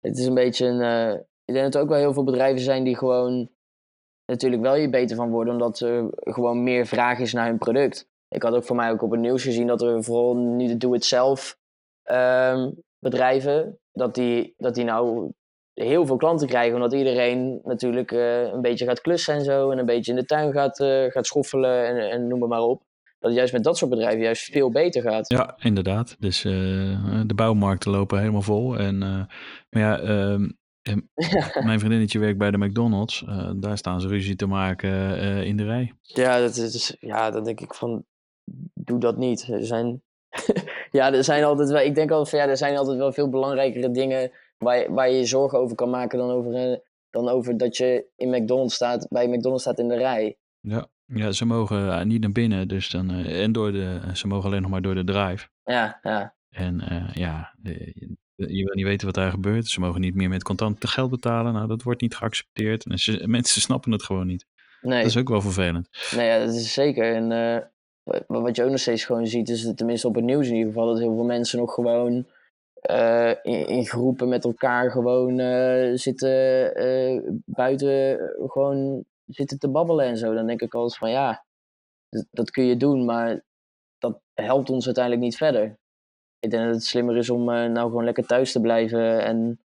Het 0.00 0.18
is 0.18 0.26
een 0.26 0.34
beetje 0.34 0.66
een. 0.66 1.14
ik 1.44 1.54
denk 1.54 1.64
dat 1.64 1.74
er 1.74 1.80
ook 1.80 1.88
wel 1.88 1.98
heel 1.98 2.12
veel 2.12 2.24
bedrijven 2.24 2.60
zijn 2.60 2.84
die 2.84 2.96
gewoon 2.96 3.50
natuurlijk 4.26 4.62
wel 4.62 4.74
hier 4.74 4.90
beter 4.90 5.16
van 5.16 5.30
worden, 5.30 5.52
omdat 5.52 5.80
er 5.80 6.08
gewoon 6.10 6.62
meer 6.62 6.86
vraag 6.86 7.18
is 7.18 7.32
naar 7.32 7.46
hun 7.46 7.58
product. 7.58 8.08
Ik 8.28 8.42
had 8.42 8.54
ook 8.54 8.64
voor 8.64 8.76
mij 8.76 8.90
ook 8.90 9.02
op 9.02 9.10
het 9.10 9.20
nieuws 9.20 9.42
gezien 9.42 9.66
dat 9.66 9.82
er 9.82 10.04
vooral 10.04 10.36
nu 10.36 10.66
de 10.66 10.76
do-it-zelf 10.76 11.58
ehm, 12.02 12.70
bedrijven, 12.98 13.78
dat 13.92 14.14
die, 14.14 14.54
dat 14.56 14.74
die 14.74 14.84
nou 14.84 15.32
heel 15.74 16.06
veel 16.06 16.16
klanten 16.16 16.48
krijgen, 16.48 16.74
omdat 16.74 16.92
iedereen 16.92 17.60
natuurlijk 17.64 18.12
eh, 18.12 18.42
een 18.42 18.60
beetje 18.60 18.86
gaat 18.86 19.00
klussen 19.00 19.34
en 19.34 19.44
zo, 19.44 19.70
en 19.70 19.78
een 19.78 19.86
beetje 19.86 20.12
in 20.12 20.18
de 20.18 20.24
tuin 20.24 20.52
gaat, 20.52 20.80
eh, 20.80 21.04
gaat 21.04 21.26
schoffelen 21.26 21.86
en, 21.86 22.10
en 22.10 22.26
noem 22.26 22.48
maar 22.48 22.60
op. 22.60 22.82
Dat 23.18 23.30
het 23.30 23.38
juist 23.38 23.52
met 23.52 23.64
dat 23.64 23.76
soort 23.78 23.90
bedrijven 23.90 24.22
juist 24.22 24.44
veel 24.44 24.70
beter 24.70 25.02
gaat. 25.02 25.28
Ja, 25.28 25.56
inderdaad. 25.58 26.16
Dus 26.18 26.44
eh, 26.44 26.52
de 27.26 27.34
bouwmarkten 27.34 27.90
lopen 27.90 28.18
helemaal 28.18 28.42
vol. 28.42 28.78
En, 28.78 28.98
maar 28.98 29.82
ja, 29.82 30.00
ehm, 30.00 30.48
mijn 31.66 31.78
vriendinnetje 31.78 32.18
werkt 32.18 32.38
bij 32.38 32.50
de 32.50 32.58
McDonald's. 32.58 33.24
Daar 33.56 33.78
staan 33.78 34.00
ze 34.00 34.08
ruzie 34.08 34.36
te 34.36 34.46
maken 34.46 35.16
in 35.44 35.56
de 35.56 35.64
rij. 35.64 35.92
Ja, 36.00 36.40
dat 36.40 36.56
is, 36.56 36.96
ja, 37.00 37.30
dan 37.30 37.44
denk 37.44 37.60
ik 37.60 37.74
van, 37.74 38.04
doe 38.74 38.98
dat 38.98 39.16
niet. 39.16 39.48
Er 39.48 39.66
zijn, 39.66 40.02
ja, 40.90 41.12
er 41.12 41.24
zijn 41.24 41.44
altijd 41.44 41.70
wel, 41.70 41.80
ik 41.80 41.94
denk 41.94 42.10
altijd 42.10 42.28
van, 42.28 42.38
ja, 42.38 42.48
er 42.48 42.56
zijn 42.56 42.76
altijd 42.76 42.98
wel 42.98 43.12
veel 43.12 43.28
belangrijkere 43.28 43.90
dingen 43.90 44.30
waar 44.62 44.78
je, 44.78 44.92
waar 44.92 45.10
je 45.10 45.16
je 45.16 45.24
zorgen 45.24 45.58
over 45.58 45.76
kan 45.76 45.90
maken 45.90 46.18
dan 46.18 46.30
over, 46.30 46.54
eh, 46.54 46.78
dan 47.10 47.28
over 47.28 47.56
dat 47.56 47.76
je 47.76 48.06
in 48.16 48.30
McDonald's 48.30 48.74
staat, 48.74 49.06
bij 49.08 49.28
McDonald's 49.28 49.62
staat 49.62 49.78
in 49.78 49.88
de 49.88 49.96
rij. 49.96 50.36
Ja, 50.60 50.86
ja 51.06 51.32
ze 51.32 51.44
mogen 51.44 51.92
eh, 51.92 52.04
niet 52.04 52.20
naar 52.20 52.32
binnen. 52.32 52.68
Dus 52.68 52.90
dan, 52.90 53.10
eh, 53.10 53.42
en 53.42 53.52
door 53.52 53.72
de, 53.72 54.00
ze 54.12 54.26
mogen 54.26 54.48
alleen 54.48 54.62
nog 54.62 54.70
maar 54.70 54.82
door 54.82 54.94
de 54.94 55.04
drive. 55.04 55.48
Ja, 55.64 55.98
ja, 56.02 56.34
En 56.50 56.82
ja, 57.12 57.54
je, 57.62 57.92
je 58.34 58.64
wil 58.64 58.74
niet 58.74 58.84
weten 58.84 59.06
wat 59.06 59.14
daar 59.14 59.30
gebeurt. 59.30 59.66
Ze 59.66 59.80
mogen 59.80 60.00
niet 60.00 60.14
meer 60.14 60.28
met 60.28 60.42
contant 60.42 60.88
geld 60.88 61.10
betalen. 61.10 61.52
Nou, 61.52 61.68
dat 61.68 61.82
wordt 61.82 62.00
niet 62.00 62.16
geaccepteerd. 62.16 62.86
En 62.86 62.98
ze, 62.98 63.22
mensen 63.28 63.60
snappen 63.60 63.92
het 63.92 64.02
gewoon 64.02 64.26
niet. 64.26 64.46
nee, 64.80 64.98
Dat 65.02 65.10
is 65.10 65.16
ook 65.16 65.28
wel 65.28 65.40
vervelend. 65.40 65.88
nee 66.16 66.26
ja, 66.26 66.38
dat 66.44 66.54
is 66.54 66.72
zeker. 66.72 67.14
En 67.14 67.28
wa- 68.02 68.22
wat 68.26 68.56
je 68.56 68.64
ook 68.64 68.70
nog 68.70 68.78
steeds 68.80 69.04
gewoon 69.04 69.26
ziet, 69.26 69.48
is 69.48 69.62
dat 69.62 69.76
tenminste 69.76 70.06
op 70.08 70.14
het 70.14 70.24
nieuws 70.24 70.46
in 70.48 70.54
ieder 70.54 70.72
geval, 70.72 70.86
dat 70.86 70.98
heel 70.98 71.14
veel 71.14 71.24
mensen 71.24 71.58
nog 71.58 71.74
gewoon 71.74 72.26
eh, 72.82 73.32
in, 73.42 73.86
groepen 73.86 74.28
met 74.28 74.44
elkaar 74.44 74.90
gewoon 74.90 75.38
eh, 75.38 75.90
zitten 75.94 76.74
eh, 76.74 77.20
buiten 77.44 78.18
gewoon 78.46 79.04
zitten 79.26 79.58
te 79.58 79.70
babbelen 79.70 80.06
en 80.06 80.16
zo. 80.16 80.34
Dan 80.34 80.46
denk 80.46 80.60
ik 80.60 80.74
altijd 80.74 80.98
van 80.98 81.10
ja, 81.10 81.44
dat, 82.30 82.50
kun 82.50 82.64
je 82.64 82.76
doen, 82.76 83.04
maar 83.04 83.44
dat 83.98 84.20
helpt 84.34 84.70
ons 84.70 84.84
uiteindelijk 84.84 85.24
niet 85.24 85.36
verder. 85.36 85.78
Ik 86.38 86.50
denk 86.50 86.64
dat 86.64 86.74
het 86.74 86.84
slimmer 86.84 87.16
is 87.16 87.30
om 87.30 87.44
nou 87.44 87.88
gewoon 87.88 88.04
lekker 88.04 88.26
thuis 88.26 88.52
te 88.52 88.60
blijven 88.60 89.24
en 89.24 89.60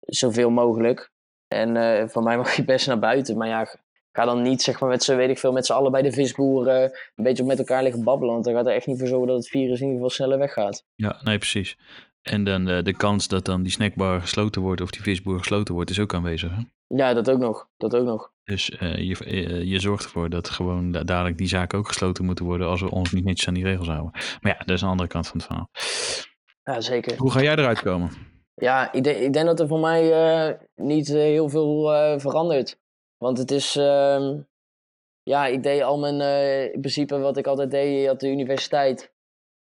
zoveel 0.00 0.50
mogelijk. 0.50 1.10
En 1.48 2.10
van 2.10 2.24
mij 2.24 2.36
mag 2.42 2.56
je 2.56 2.64
best 2.64 2.86
naar 2.86 2.98
buiten, 2.98 3.36
maar 3.36 3.48
ja, 3.48 3.78
ga 4.12 4.24
dan 4.24 4.42
niet 4.42 4.62
zeg 4.62 4.80
maar 4.80 4.88
met 4.88 5.02
z'n 5.02 5.16
weet 5.16 5.30
ik 5.30 5.38
veel 5.38 5.52
met 5.52 5.66
z'n 5.66 5.72
allen 5.72 5.92
bij 5.92 6.02
de 6.02 6.12
visboeren 6.12 6.82
een 7.14 7.24
beetje 7.24 7.44
met 7.44 7.58
elkaar 7.58 7.82
liggen 7.82 8.04
babbelen, 8.04 8.32
want 8.32 8.44
dan 8.44 8.54
gaat 8.54 8.66
er 8.66 8.74
echt 8.74 8.86
niet 8.86 8.98
voor 8.98 9.08
zorgen 9.08 9.28
dat 9.28 9.36
het 9.36 9.48
virus 9.48 9.80
in 9.80 9.86
ieder 9.86 9.94
geval 9.94 10.10
sneller 10.10 10.38
weggaat. 10.38 10.84
Ja, 10.94 11.20
nee, 11.22 11.38
precies. 11.38 11.76
En 12.24 12.44
dan 12.44 12.64
de, 12.64 12.82
de 12.82 12.96
kans 12.96 13.28
dat 13.28 13.44
dan 13.44 13.62
die 13.62 13.72
snackbar 13.72 14.20
gesloten 14.20 14.62
wordt 14.62 14.80
of 14.80 14.90
die 14.90 15.02
visboer 15.02 15.38
gesloten 15.38 15.74
wordt, 15.74 15.90
is 15.90 15.98
ook 16.00 16.14
aanwezig. 16.14 16.50
Hè? 16.50 16.62
Ja, 16.86 17.14
dat 17.14 17.30
ook 17.30 17.38
nog. 17.38 17.68
Dat 17.76 17.94
ook 17.96 18.04
nog. 18.04 18.32
Dus 18.44 18.70
eh, 18.70 18.96
je, 18.98 19.16
eh, 19.24 19.62
je 19.62 19.80
zorgt 19.80 20.04
ervoor 20.04 20.28
dat 20.30 20.48
gewoon 20.50 20.90
da- 20.92 21.02
dadelijk 21.02 21.38
die 21.38 21.48
zaken 21.48 21.78
ook 21.78 21.88
gesloten 21.88 22.24
moeten 22.24 22.44
worden 22.44 22.66
als 22.68 22.80
we 22.80 22.90
ons 22.90 23.12
niet 23.12 23.24
netjes 23.24 23.48
aan 23.48 23.54
die 23.54 23.64
regels 23.64 23.88
houden. 23.88 24.10
Maar 24.12 24.52
ja, 24.58 24.58
dat 24.64 24.70
is 24.76 24.82
een 24.82 24.88
andere 24.88 25.08
kant 25.08 25.26
van 25.28 25.36
het 25.36 25.46
verhaal. 25.46 25.68
Ja, 26.62 26.80
zeker. 26.80 27.16
Hoe 27.16 27.30
ga 27.30 27.42
jij 27.42 27.52
eruit 27.56 27.80
komen? 27.82 28.10
Ja, 28.54 28.92
ik 28.92 29.04
denk, 29.04 29.16
ik 29.18 29.32
denk 29.32 29.46
dat 29.46 29.60
er 29.60 29.68
voor 29.68 29.80
mij 29.80 30.12
eh, 30.12 30.54
niet 30.74 31.08
eh, 31.08 31.14
heel 31.14 31.48
veel 31.48 31.94
eh, 31.94 32.18
verandert. 32.18 32.78
Want 33.16 33.38
het 33.38 33.50
is, 33.50 33.76
ehm, 33.76 34.40
ja, 35.22 35.46
ik 35.46 35.62
deed 35.62 35.82
al 35.82 35.98
mijn, 35.98 36.20
eh, 36.20 36.64
in 36.64 36.80
principe 36.80 37.18
wat 37.18 37.36
ik 37.36 37.46
altijd 37.46 37.70
deed, 37.70 38.00
je 38.00 38.06
had 38.06 38.20
de 38.20 38.30
universiteit. 38.30 39.12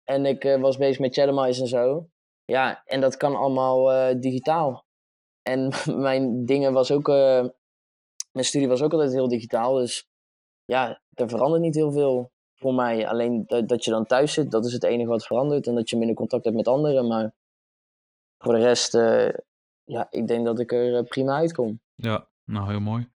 En 0.04 0.26
ik 0.26 0.44
eh, 0.44 0.60
was 0.60 0.76
bezig 0.76 0.98
met 0.98 1.14
Chattermice 1.14 1.60
en 1.60 1.66
zo. 1.68 2.08
Ja, 2.44 2.82
en 2.84 3.00
dat 3.00 3.16
kan 3.16 3.36
allemaal 3.36 3.92
eh, 3.92 4.20
digitaal. 4.20 4.84
En 5.42 5.72
mijn 6.08 6.44
dingen 6.44 6.72
was 6.72 6.90
ook, 6.90 7.08
eh, 7.08 7.46
mijn 8.32 8.46
studie 8.46 8.68
was 8.68 8.82
ook 8.82 8.92
altijd 8.92 9.12
heel 9.12 9.28
digitaal. 9.28 9.74
Dus 9.74 10.08
ja, 10.64 11.02
er 11.14 11.28
verandert 11.28 11.62
niet 11.62 11.74
heel 11.74 11.92
veel 11.92 12.30
voor 12.54 12.74
mij. 12.74 13.08
Alleen 13.08 13.44
dat, 13.46 13.68
dat 13.68 13.84
je 13.84 13.90
dan 13.90 14.06
thuis 14.06 14.32
zit, 14.32 14.50
dat 14.50 14.64
is 14.64 14.72
het 14.72 14.84
enige 14.84 15.08
wat 15.08 15.26
verandert. 15.26 15.66
En 15.66 15.74
dat 15.74 15.90
je 15.90 15.96
minder 15.96 16.16
contact 16.16 16.44
hebt 16.44 16.56
met 16.56 16.68
anderen. 16.68 17.06
Maar 17.06 17.34
voor 18.38 18.52
de 18.52 18.60
rest, 18.60 18.94
eh, 18.94 19.28
ja, 19.84 20.06
ik 20.10 20.26
denk 20.26 20.44
dat 20.44 20.60
ik 20.60 20.72
er 20.72 21.04
prima 21.04 21.36
uitkom. 21.36 21.80
Ja, 21.94 22.28
nou 22.44 22.70
heel 22.70 22.80
mooi. 22.80 23.11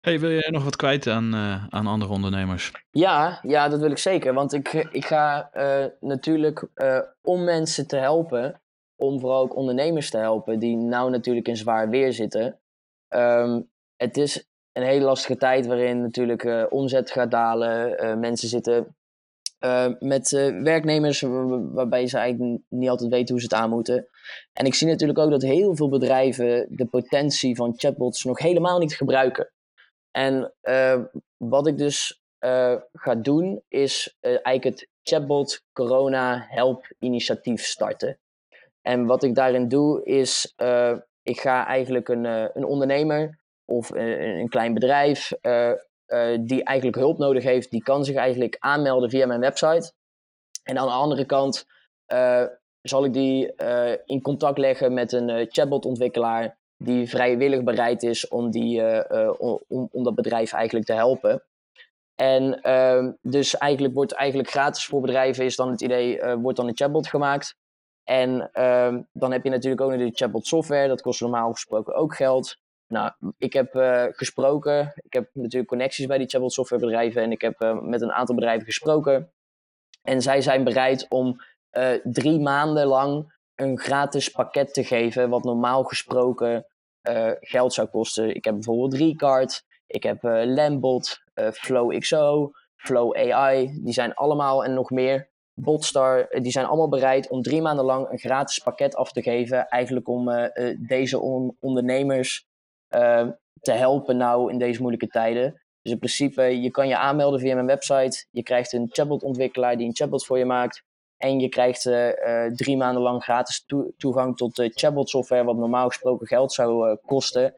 Wil 0.00 0.30
jij 0.30 0.50
nog 0.50 0.64
wat 0.64 0.76
kwijt 0.76 1.06
aan, 1.06 1.34
eh, 1.34 1.64
aan 1.68 1.86
andere 1.86 2.12
ondernemers? 2.12 2.72
Ja, 2.90 3.38
ja, 3.42 3.68
dat 3.68 3.80
wil 3.80 3.90
ik 3.90 3.98
zeker. 3.98 4.34
Want 4.34 4.52
ik, 4.52 4.72
ik 4.72 5.04
ga 5.04 5.50
eh, 5.52 5.84
natuurlijk 6.00 6.66
eh, 6.74 7.00
om 7.22 7.44
mensen 7.44 7.86
te 7.86 7.96
helpen, 7.96 8.60
om 8.96 9.20
vooral 9.20 9.42
ook 9.42 9.56
ondernemers 9.56 10.10
te 10.10 10.18
helpen, 10.18 10.58
die 10.58 10.76
nou 10.76 11.10
natuurlijk 11.10 11.48
in 11.48 11.56
zwaar 11.56 11.88
weer 11.88 12.12
zitten. 12.12 12.58
Ehm, 13.08 13.60
het 13.96 14.16
is 14.16 14.46
een 14.72 14.82
hele 14.82 15.04
lastige 15.04 15.36
tijd 15.36 15.66
waarin 15.66 16.02
natuurlijk 16.02 16.66
omzet 16.72 17.10
gaat 17.10 17.30
dalen. 17.30 18.18
mensen 18.20 18.48
zitten 18.48 18.96
met 19.98 20.30
werknemers 20.62 21.20
wa- 21.20 21.60
waarbij 21.72 22.06
ze 22.06 22.18
eigenlijk 22.18 22.60
niet 22.68 22.88
altijd 22.88 23.10
weten 23.10 23.28
hoe 23.34 23.40
ze 23.40 23.48
het 23.50 23.62
aan 23.62 23.70
moeten. 23.70 24.08
En 24.52 24.66
ik 24.66 24.74
zie 24.74 24.86
natuurlijk 24.86 25.18
ook 25.18 25.30
dat 25.30 25.42
heel 25.42 25.76
veel 25.76 25.88
bedrijven 25.88 26.66
de 26.70 26.86
potentie 26.86 27.56
van 27.56 27.74
chatbots 27.76 28.24
nog 28.24 28.38
helemaal 28.38 28.78
niet 28.78 28.96
gebruiken. 28.96 29.50
En 30.10 30.54
eh, 30.60 31.02
wat 31.36 31.66
ik 31.66 31.78
dus 31.78 32.22
eh, 32.38 32.74
ga 32.92 33.14
doen, 33.14 33.62
is 33.68 34.16
eh, 34.20 34.30
eigenlijk 34.30 34.64
het 34.64 34.88
Chatbot 35.02 35.64
Corona 35.72 36.46
Help 36.48 36.92
initiatief 36.98 37.64
starten. 37.64 38.18
En 38.82 39.06
wat 39.06 39.22
ik 39.22 39.34
daarin 39.34 39.68
doe, 39.68 40.04
is 40.04 40.54
ik 41.22 41.40
ga 41.40 41.66
eigenlijk 41.66 42.08
een, 42.08 42.24
een 42.24 42.64
ondernemer 42.64 43.38
of 43.64 43.90
eh, 43.90 44.38
een 44.38 44.48
klein 44.48 44.74
bedrijf 44.74 45.32
die 46.40 46.64
eigenlijk 46.64 46.96
hulp 46.96 47.18
nodig 47.18 47.42
heeft, 47.42 47.70
die 47.70 47.82
kan 47.82 48.04
zich 48.04 48.16
eigenlijk 48.16 48.56
aanmelden 48.58 49.10
via 49.10 49.26
mijn 49.26 49.40
website. 49.40 49.92
En 50.62 50.78
aan 50.78 50.86
de 50.86 50.92
andere 50.92 51.24
kant 51.24 51.66
zal 52.82 53.04
ik 53.04 53.12
die 53.12 53.54
in 54.04 54.22
contact 54.22 54.58
leggen 54.58 54.94
met 54.94 55.12
een 55.12 55.46
chatbot-ontwikkelaar 55.48 56.57
die 56.78 57.08
vrijwillig 57.08 57.62
bereid 57.62 58.02
is 58.02 58.28
om, 58.28 58.50
die, 58.50 58.80
eh, 58.82 59.24
eh, 59.26 59.34
om, 59.38 59.88
om- 59.92 60.04
dat 60.04 60.14
bedrijf 60.14 60.52
eigenlijk 60.52 60.86
te 60.86 60.92
helpen. 60.92 61.42
En 62.14 62.60
ehm, 62.60 63.12
dus 63.22 63.56
eigenlijk 63.56 63.94
wordt 63.94 64.12
eigenlijk 64.12 64.50
gratis 64.50 64.84
voor 64.86 65.00
bedrijven 65.00 65.44
is 65.44 65.56
dan 65.56 65.70
het 65.70 65.80
idee, 65.80 66.20
eh, 66.20 66.34
wordt 66.34 66.56
dan 66.56 66.68
een 66.68 66.76
chatbot 66.76 67.08
gemaakt. 67.08 67.56
En 68.04 68.50
ehm, 68.52 69.02
dan 69.12 69.32
heb 69.32 69.44
je 69.44 69.50
natuurlijk 69.50 69.80
ook 69.80 69.90
nog 69.90 70.00
de 70.00 70.16
chatbot 70.16 70.46
software, 70.46 70.88
dat 70.88 71.00
kost 71.00 71.20
normaal 71.20 71.52
gesproken 71.52 71.94
ook 71.94 72.14
geld. 72.14 72.56
Nou, 72.86 73.12
ik 73.38 73.52
heb 73.52 73.70
gesproken, 74.14 74.92
ik 74.96 75.12
heb 75.12 75.30
natuurlijk 75.32 75.68
connecties 75.68 76.06
bij 76.06 76.18
die 76.18 76.28
chatbot 76.28 76.52
softwarebedrijven 76.52 77.22
en 77.22 77.30
ik 77.32 77.40
heb 77.40 77.78
met 77.82 78.02
een 78.02 78.12
aantal 78.12 78.34
bedrijven 78.34 78.66
gesproken. 78.66 79.32
En 80.02 80.22
zij 80.22 80.40
zijn 80.40 80.64
bereid 80.64 81.06
om 81.08 81.40
drie 82.02 82.40
maanden 82.40 82.86
lang 82.86 83.37
een 83.60 83.78
gratis 83.78 84.28
pakket 84.28 84.74
te 84.74 84.84
geven, 84.84 85.28
wat 85.28 85.44
normaal 85.44 85.84
gesproken 85.84 86.66
eh, 87.00 87.30
geld 87.40 87.72
zou 87.72 87.88
kosten. 87.88 88.34
Ik 88.34 88.44
heb 88.44 88.54
bijvoorbeeld 88.54 88.94
Recard, 88.94 89.64
ik 89.86 90.02
heb 90.02 90.24
eh, 90.24 90.42
Lambot, 90.44 91.22
eh, 91.34 91.50
FlowXO, 91.50 92.50
Flow 92.76 93.16
AI. 93.16 93.80
Die 93.82 93.92
zijn 93.92 94.14
allemaal 94.14 94.64
en 94.64 94.74
nog 94.74 94.90
meer. 94.90 95.28
Botstar, 95.54 96.28
die 96.30 96.50
zijn 96.50 96.66
allemaal 96.66 96.88
bereid 96.88 97.28
om 97.28 97.42
drie 97.42 97.62
maanden 97.62 97.84
lang 97.84 98.10
een 98.10 98.18
gratis 98.18 98.58
pakket 98.58 98.96
af 98.96 99.12
te 99.12 99.22
geven. 99.22 99.66
Eigenlijk 99.68 100.08
om 100.08 100.30
deze 100.88 101.20
on- 101.20 101.56
ondernemers 101.60 102.46
te 103.60 103.72
helpen 103.72 104.16
nou 104.16 104.52
in 104.52 104.58
deze 104.58 104.80
moeilijke 104.80 105.08
tijden. 105.08 105.62
Dus 105.82 105.92
in 105.92 105.98
principe, 105.98 106.42
je 106.42 106.70
kan 106.70 106.88
je 106.88 106.96
aanmelden 106.96 107.40
via 107.40 107.54
mijn 107.54 107.66
website. 107.66 108.26
Je 108.30 108.42
krijgt 108.42 108.72
een 108.72 108.88
chatbot-ontwikkelaar 108.90 109.76
die 109.76 109.86
een 109.86 109.94
chatbot 109.94 110.26
voor 110.26 110.38
je 110.38 110.44
maakt. 110.44 110.84
En 111.18 111.40
je 111.40 111.48
krijgt 111.48 111.86
eh, 111.86 112.44
eh, 112.44 112.52
drie 112.52 112.76
maanden 112.76 113.02
lang 113.02 113.22
gratis 113.22 113.64
toe- 113.66 113.92
toegang 113.96 114.36
tot 114.36 114.56
de 114.56 114.70
chatbot 114.74 115.08
software, 115.08 115.44
wat 115.44 115.56
normaal 115.56 115.88
gesproken 115.88 116.26
geld 116.26 116.52
zou 116.52 116.90
eh, 116.90 116.96
kosten. 117.06 117.54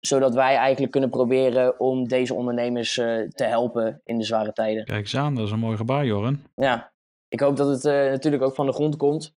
Zodat 0.00 0.34
wij 0.34 0.56
eigenlijk 0.56 0.92
kunnen 0.92 1.10
proberen 1.10 1.80
om 1.80 2.08
deze 2.08 2.34
ondernemers 2.34 2.94
te 2.94 3.44
helpen 3.44 4.00
in 4.04 4.18
de 4.18 4.24
zware 4.24 4.52
tijden. 4.52 4.84
Kijk 4.84 4.98
eens 4.98 5.16
aan, 5.16 5.34
dat 5.34 5.46
is 5.46 5.50
een 5.50 5.58
mooi 5.58 5.76
gebaar, 5.76 6.04
Joren. 6.04 6.44
Ja, 6.54 6.92
ik 7.28 7.40
hoop 7.40 7.56
dat 7.56 7.68
het 7.68 8.10
natuurlijk 8.10 8.42
ook 8.42 8.54
van 8.54 8.66
de 8.66 8.72
grond 8.72 8.96
komt. 8.96 9.34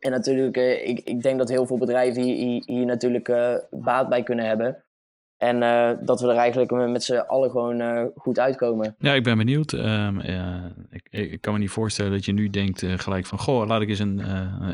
En 0.00 0.10
natuurlijk, 0.10 0.56
ik, 0.84 1.00
ik 1.00 1.22
denk 1.22 1.38
dat 1.38 1.48
heel 1.48 1.66
veel 1.66 1.78
bedrijven 1.78 2.22
hier, 2.22 2.34
hier, 2.34 2.62
hier 2.64 2.86
natuurlijk 2.86 3.32
baat 3.70 4.08
bij 4.08 4.22
kunnen 4.22 4.46
hebben. 4.46 4.84
En 5.38 5.62
eh, 5.62 5.90
dat 6.00 6.20
we 6.20 6.28
er 6.28 6.36
eigenlijk 6.36 6.70
met 6.70 7.04
z'n 7.04 7.16
allen 7.16 7.50
gewoon 7.50 7.80
eh, 7.80 8.04
goed 8.16 8.38
uitkomen. 8.38 8.96
Ja, 8.98 9.14
ik 9.14 9.22
ben 9.22 9.36
benieuwd. 9.38 9.72
Ehm, 9.72 10.18
ik, 10.90 11.08
ik 11.10 11.40
kan 11.40 11.52
me 11.52 11.58
niet 11.58 11.70
voorstellen 11.70 12.12
dat 12.12 12.24
je 12.24 12.32
nu 12.32 12.50
denkt 12.50 12.82
eh, 12.82 12.92
gelijk 12.96 13.26
van... 13.26 13.38
Goh, 13.38 13.66
laat 13.66 13.80
ik 13.80 13.88
eens 13.88 13.98
een... 13.98 14.22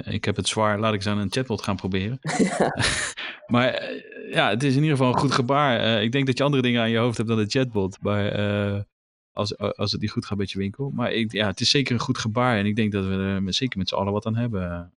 ik 0.04 0.24
heb 0.24 0.36
het 0.36 0.48
zwaar, 0.48 0.78
laat 0.78 0.92
ik 0.92 0.98
eens 0.98 1.08
aan 1.08 1.18
een 1.18 1.32
chatbot 1.32 1.62
gaan 1.62 1.76
proberen. 1.76 2.18
maar 3.46 3.90
ja, 4.30 4.48
het 4.48 4.62
is 4.62 4.76
in 4.76 4.82
ieder 4.82 4.96
geval 4.96 5.12
een 5.12 5.18
goed 5.18 5.32
gebaar. 5.32 6.02
Ik 6.02 6.12
denk 6.12 6.26
dat 6.26 6.38
je 6.38 6.44
andere 6.44 6.62
dingen 6.62 6.80
aan 6.80 6.90
je 6.90 6.98
hoofd 6.98 7.16
hebt 7.16 7.28
dan 7.28 7.38
de 7.38 7.46
chatbot. 7.46 7.98
Maar 8.00 8.32
als, 9.32 9.58
als 9.58 9.92
het 9.92 10.00
niet 10.00 10.10
goed 10.10 10.26
gaat 10.26 10.38
met 10.38 10.50
je 10.50 10.58
winkel. 10.58 10.90
Maar 10.90 11.12
ik, 11.12 11.32
ja, 11.32 11.46
het 11.46 11.60
is 11.60 11.70
zeker 11.70 11.94
een 11.94 12.00
goed 12.00 12.18
gebaar. 12.18 12.58
En 12.58 12.66
ik 12.66 12.76
denk 12.76 12.92
dat 12.92 13.04
we 13.04 13.12
er 13.14 13.42
met- 13.42 13.54
zeker 13.54 13.78
met 13.78 13.88
z'n 13.88 13.94
allen 13.94 14.12
wat 14.12 14.26
aan 14.26 14.36
hebben. 14.36 14.92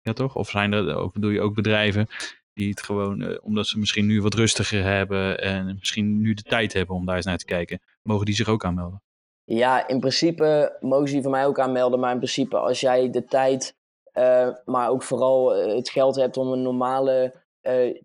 Ja, 0.00 0.12
toch? 0.12 0.34
Of 0.34 0.50
zijn 0.50 0.72
er, 0.72 1.00
of 1.02 1.12
bedoel 1.12 1.30
je 1.30 1.40
ook 1.40 1.54
bedrijven 1.54 2.08
die 2.56 2.70
het 2.70 2.82
gewoon, 2.82 3.22
eh, 3.22 3.38
omdat 3.42 3.66
ze 3.66 3.78
misschien 3.78 4.06
nu 4.06 4.22
wat 4.22 4.34
rustiger 4.34 4.84
hebben 4.84 5.40
en 5.40 5.76
misschien 5.78 6.20
nu 6.20 6.34
de 6.34 6.42
tijd 6.42 6.72
hebben 6.72 6.96
om 6.96 7.06
daar 7.06 7.16
eens 7.16 7.24
naar 7.24 7.38
te 7.38 7.44
kijken, 7.44 7.80
mogen 8.02 8.26
die 8.26 8.34
zich 8.34 8.48
ook 8.48 8.64
aanmelden? 8.64 9.02
Ja, 9.44 9.88
in 9.88 10.00
principe 10.00 10.76
mogen 10.80 11.06
ze 11.08 11.14
die 11.14 11.22
van 11.22 11.30
mij 11.30 11.46
ook 11.46 11.58
aanmelden. 11.58 12.00
Maar 12.00 12.12
in 12.12 12.18
principe, 12.18 12.56
als 12.56 12.80
jij 12.80 13.10
de 13.10 13.24
tijd, 13.24 13.76
eh, 14.12 14.48
maar 14.64 14.90
ook 14.90 15.02
vooral 15.02 15.54
eh, 15.54 15.74
het 15.74 15.88
geld 15.88 16.16
hebt 16.16 16.36
om 16.36 16.52
een 16.52 16.62
normale 16.62 17.44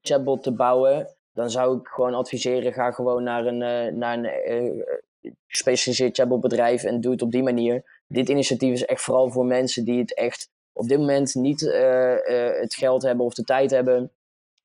chatbot 0.01 0.43
te 0.43 0.51
bouwen, 0.51 1.15
dan 1.33 1.49
zou 1.49 1.79
ik 1.79 1.87
gewoon 1.87 2.13
adviseren: 2.13 2.73
ga 2.73 2.91
gewoon 2.91 3.23
naar 3.23 3.45
een, 3.45 3.97
naar 3.97 4.17
een 4.17 4.85
gespecialiseerd 5.47 6.17
chatbotbedrijf 6.17 6.83
en 6.83 7.01
doe 7.01 7.11
het 7.11 7.21
op 7.21 7.31
die 7.31 7.43
manier. 7.43 8.01
Dit 8.07 8.29
initiatief 8.29 8.73
is 8.73 8.85
echt 8.85 9.01
vooral 9.01 9.29
voor 9.29 9.45
mensen 9.45 9.85
die 9.85 9.99
het 9.99 10.15
echt 10.15 10.49
op 10.73 10.87
dit 10.87 10.97
moment 10.97 11.35
niet 11.35 11.61
het 12.59 12.75
geld 12.75 13.01
hebben 13.01 13.25
of 13.25 13.33
de 13.33 13.43
tijd 13.43 13.71
hebben 13.71 14.11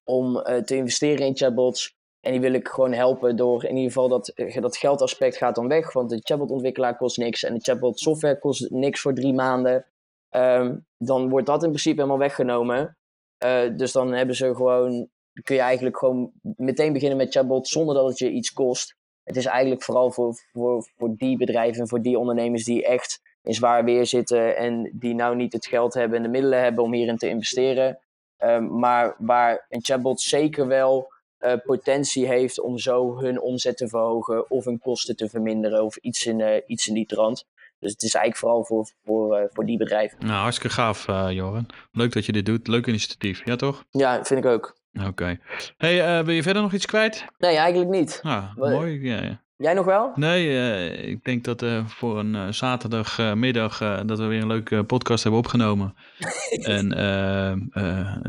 om 0.07 0.39
eh, 0.39 0.63
te 0.63 0.77
investeren 0.77 1.27
in 1.27 1.37
chatbots. 1.37 1.95
En 2.21 2.33
die 2.33 2.41
wil 2.41 2.53
ik 2.53 2.69
gewoon 2.69 2.93
helpen 2.93 3.37
door 3.37 3.65
in 3.65 3.77
ieder 3.77 3.93
geval 3.93 4.09
dat, 4.09 4.29
eh, 4.29 4.61
dat 4.61 4.77
geldaspect 4.77 5.37
gaat 5.37 5.55
dan 5.55 5.69
weg. 5.69 5.93
Want 5.93 6.11
de 6.11 6.21
chatbot-ontwikkelaar 6.23 6.97
kost 6.97 7.17
niks 7.17 7.43
en 7.43 7.55
de 7.55 7.61
chatbot-software 7.61 8.39
kost 8.39 8.71
niks 8.71 9.01
voor 9.01 9.15
drie 9.15 9.33
maanden. 9.33 9.87
Ehm, 10.31 10.77
dan 10.99 11.29
wordt 11.29 11.47
dat 11.47 11.63
in 11.63 11.69
principe 11.69 11.97
helemaal 11.97 12.19
weggenomen. 12.19 12.97
Eh, 13.39 13.77
dus 13.77 13.93
dan 13.93 14.13
hebben 14.13 14.37
ze 14.37 14.55
gewoon, 14.55 15.09
kun 15.43 15.55
je 15.55 15.61
eigenlijk 15.61 15.99
gewoon 15.99 16.33
meteen 16.43 16.93
beginnen 16.93 17.17
met 17.17 17.33
chatbot 17.33 17.69
zonder 17.69 17.95
dat 17.95 18.09
het 18.09 18.19
je 18.19 18.31
iets 18.31 18.53
kost. 18.53 18.97
Het 19.23 19.37
is 19.37 19.47
eigenlijk 19.47 19.83
vooral 19.83 20.11
voor, 20.11 20.35
voor, 20.53 20.89
voor 20.97 21.15
die 21.17 21.37
bedrijven 21.37 21.81
en 21.81 21.89
voor 21.89 22.03
die 22.03 22.19
ondernemers 22.19 22.65
die 22.65 22.87
echt 22.87 23.21
in 23.43 23.55
zwaar 23.55 23.85
weer 23.85 24.07
zitten 24.07 24.57
en 24.57 24.91
die 24.95 25.15
nou 25.15 25.37
niet 25.37 25.53
het 25.53 25.67
geld 25.67 25.95
hebben 25.95 26.17
en 26.17 26.23
de 26.23 26.29
middelen 26.29 26.63
hebben 26.63 26.85
om 26.85 26.93
hierin 26.93 27.17
te 27.17 27.29
investeren. 27.29 27.99
Ehm, 28.37 28.79
maar 28.79 29.15
waar 29.19 29.67
een 29.69 29.85
chatbot 29.85 30.21
zeker 30.21 30.67
wel 30.67 31.15
eh, 31.39 31.53
potentie 31.65 32.27
heeft 32.27 32.61
om 32.61 32.79
zo 32.79 33.19
hun 33.21 33.41
omzet 33.41 33.77
te 33.77 33.89
verhogen 33.89 34.51
of 34.51 34.65
hun 34.65 34.79
kosten 34.79 35.17
te 35.17 35.29
verminderen 35.29 35.85
of 35.85 35.97
iets 35.97 36.27
in, 36.27 36.41
eh, 36.41 36.63
iets 36.67 36.89
in 36.89 36.95
die 36.95 37.07
trant. 37.07 37.45
Dus 37.79 37.93
het 37.93 38.03
is 38.03 38.15
eigenlijk 38.15 38.37
vooral 38.37 38.65
voor, 38.65 38.91
voor, 39.05 39.37
eh, 39.37 39.45
voor 39.53 39.67
die 39.67 39.77
bedrijven. 39.79 40.19
Nou, 40.21 40.33
hartstikke 40.41 40.75
gaaf, 40.75 41.07
Joran. 41.07 41.67
Leuk 41.93 42.13
dat 42.13 42.27
je 42.27 42.33
dit 42.33 42.47
doet. 42.47 42.67
Leuk 42.69 42.87
initiatief. 42.87 43.43
Ja, 43.45 43.57
toch? 43.57 43.85
Ja, 43.91 44.25
vind 44.25 44.45
ik 44.45 44.51
ook. 44.51 44.77
Oké. 45.07 45.39
Hey, 45.77 46.19
eh, 46.19 46.25
wil 46.25 46.35
je 46.35 46.43
verder 46.43 46.63
nog 46.63 46.73
iets 46.73 46.87
kwijt? 46.87 47.25
Nee, 47.39 47.57
eigenlijk 47.57 47.91
niet. 47.91 48.21
Wat- 48.23 48.71
mooi. 48.71 49.01
Ja, 49.03 49.23
ja. 49.23 49.45
Jij 49.57 49.75
nog 49.75 49.85
wel? 49.85 50.13
Nee, 50.15 50.49
eh, 50.49 51.09
ik 51.09 51.25
denk 51.25 51.45
dat 51.45 51.63
eh, 51.63 51.87
voor 51.87 52.19
een 52.19 52.35
eh, 52.35 52.47
zaterdagmiddag 52.51 53.81
eh, 53.81 54.01
dat 54.07 54.19
we 54.19 54.25
weer 54.25 54.41
een 54.41 54.47
leuke 54.47 54.85
podcast 54.85 55.23
hebben 55.23 55.41
opgenomen. 55.41 55.95
en 56.77 56.89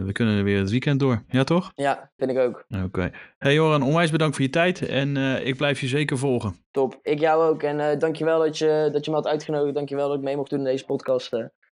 we 0.06 0.12
kunnen 0.12 0.38
er 0.38 0.44
weer 0.44 0.60
het 0.60 0.70
weekend 0.70 1.00
door. 1.00 1.24
Ja, 1.28 1.44
toch? 1.44 1.72
Ja, 1.76 2.12
vind 2.18 2.32
ik 2.32 2.38
ook. 2.38 2.66
Oké. 2.84 3.12
Hey 3.38 3.54
Joran, 3.54 3.82
onwijs 3.82 4.12
bedankt 4.12 4.36
voor 4.36 4.46
je 4.46 4.52
tijd 4.52 4.88
en 4.88 5.18
eh, 5.18 5.46
ik 5.46 5.56
blijf 5.58 5.82
je 5.82 5.88
zeker 5.88 6.18
volgen. 6.18 6.56
Top. 6.72 7.00
Ik 7.02 7.20
jou 7.20 7.44
ook. 7.44 7.64
En 7.64 7.80
eh 7.80 8.00
dankjewel 8.00 8.40
dat 8.40 8.58
je, 8.58 8.90
dat 8.92 9.06
je 9.06 9.12
me 9.12 9.18
had 9.18 9.28
uitgenodigd. 9.28 9.76
Dankjewel 9.76 10.08
dat 10.08 10.18
ik 10.18 10.24
mee 10.24 10.36
mocht 10.36 10.50
doen 10.50 10.60
in 10.60 10.66
deze 10.66 10.86
podcast. 10.86 11.30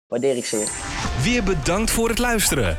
waardeer 0.07 0.37
ik 0.37 0.45
zeer. 0.45 0.69
Weer 1.23 1.43
bedankt 1.43 1.91
voor 1.91 2.09
het 2.09 2.19
luisteren. 2.19 2.79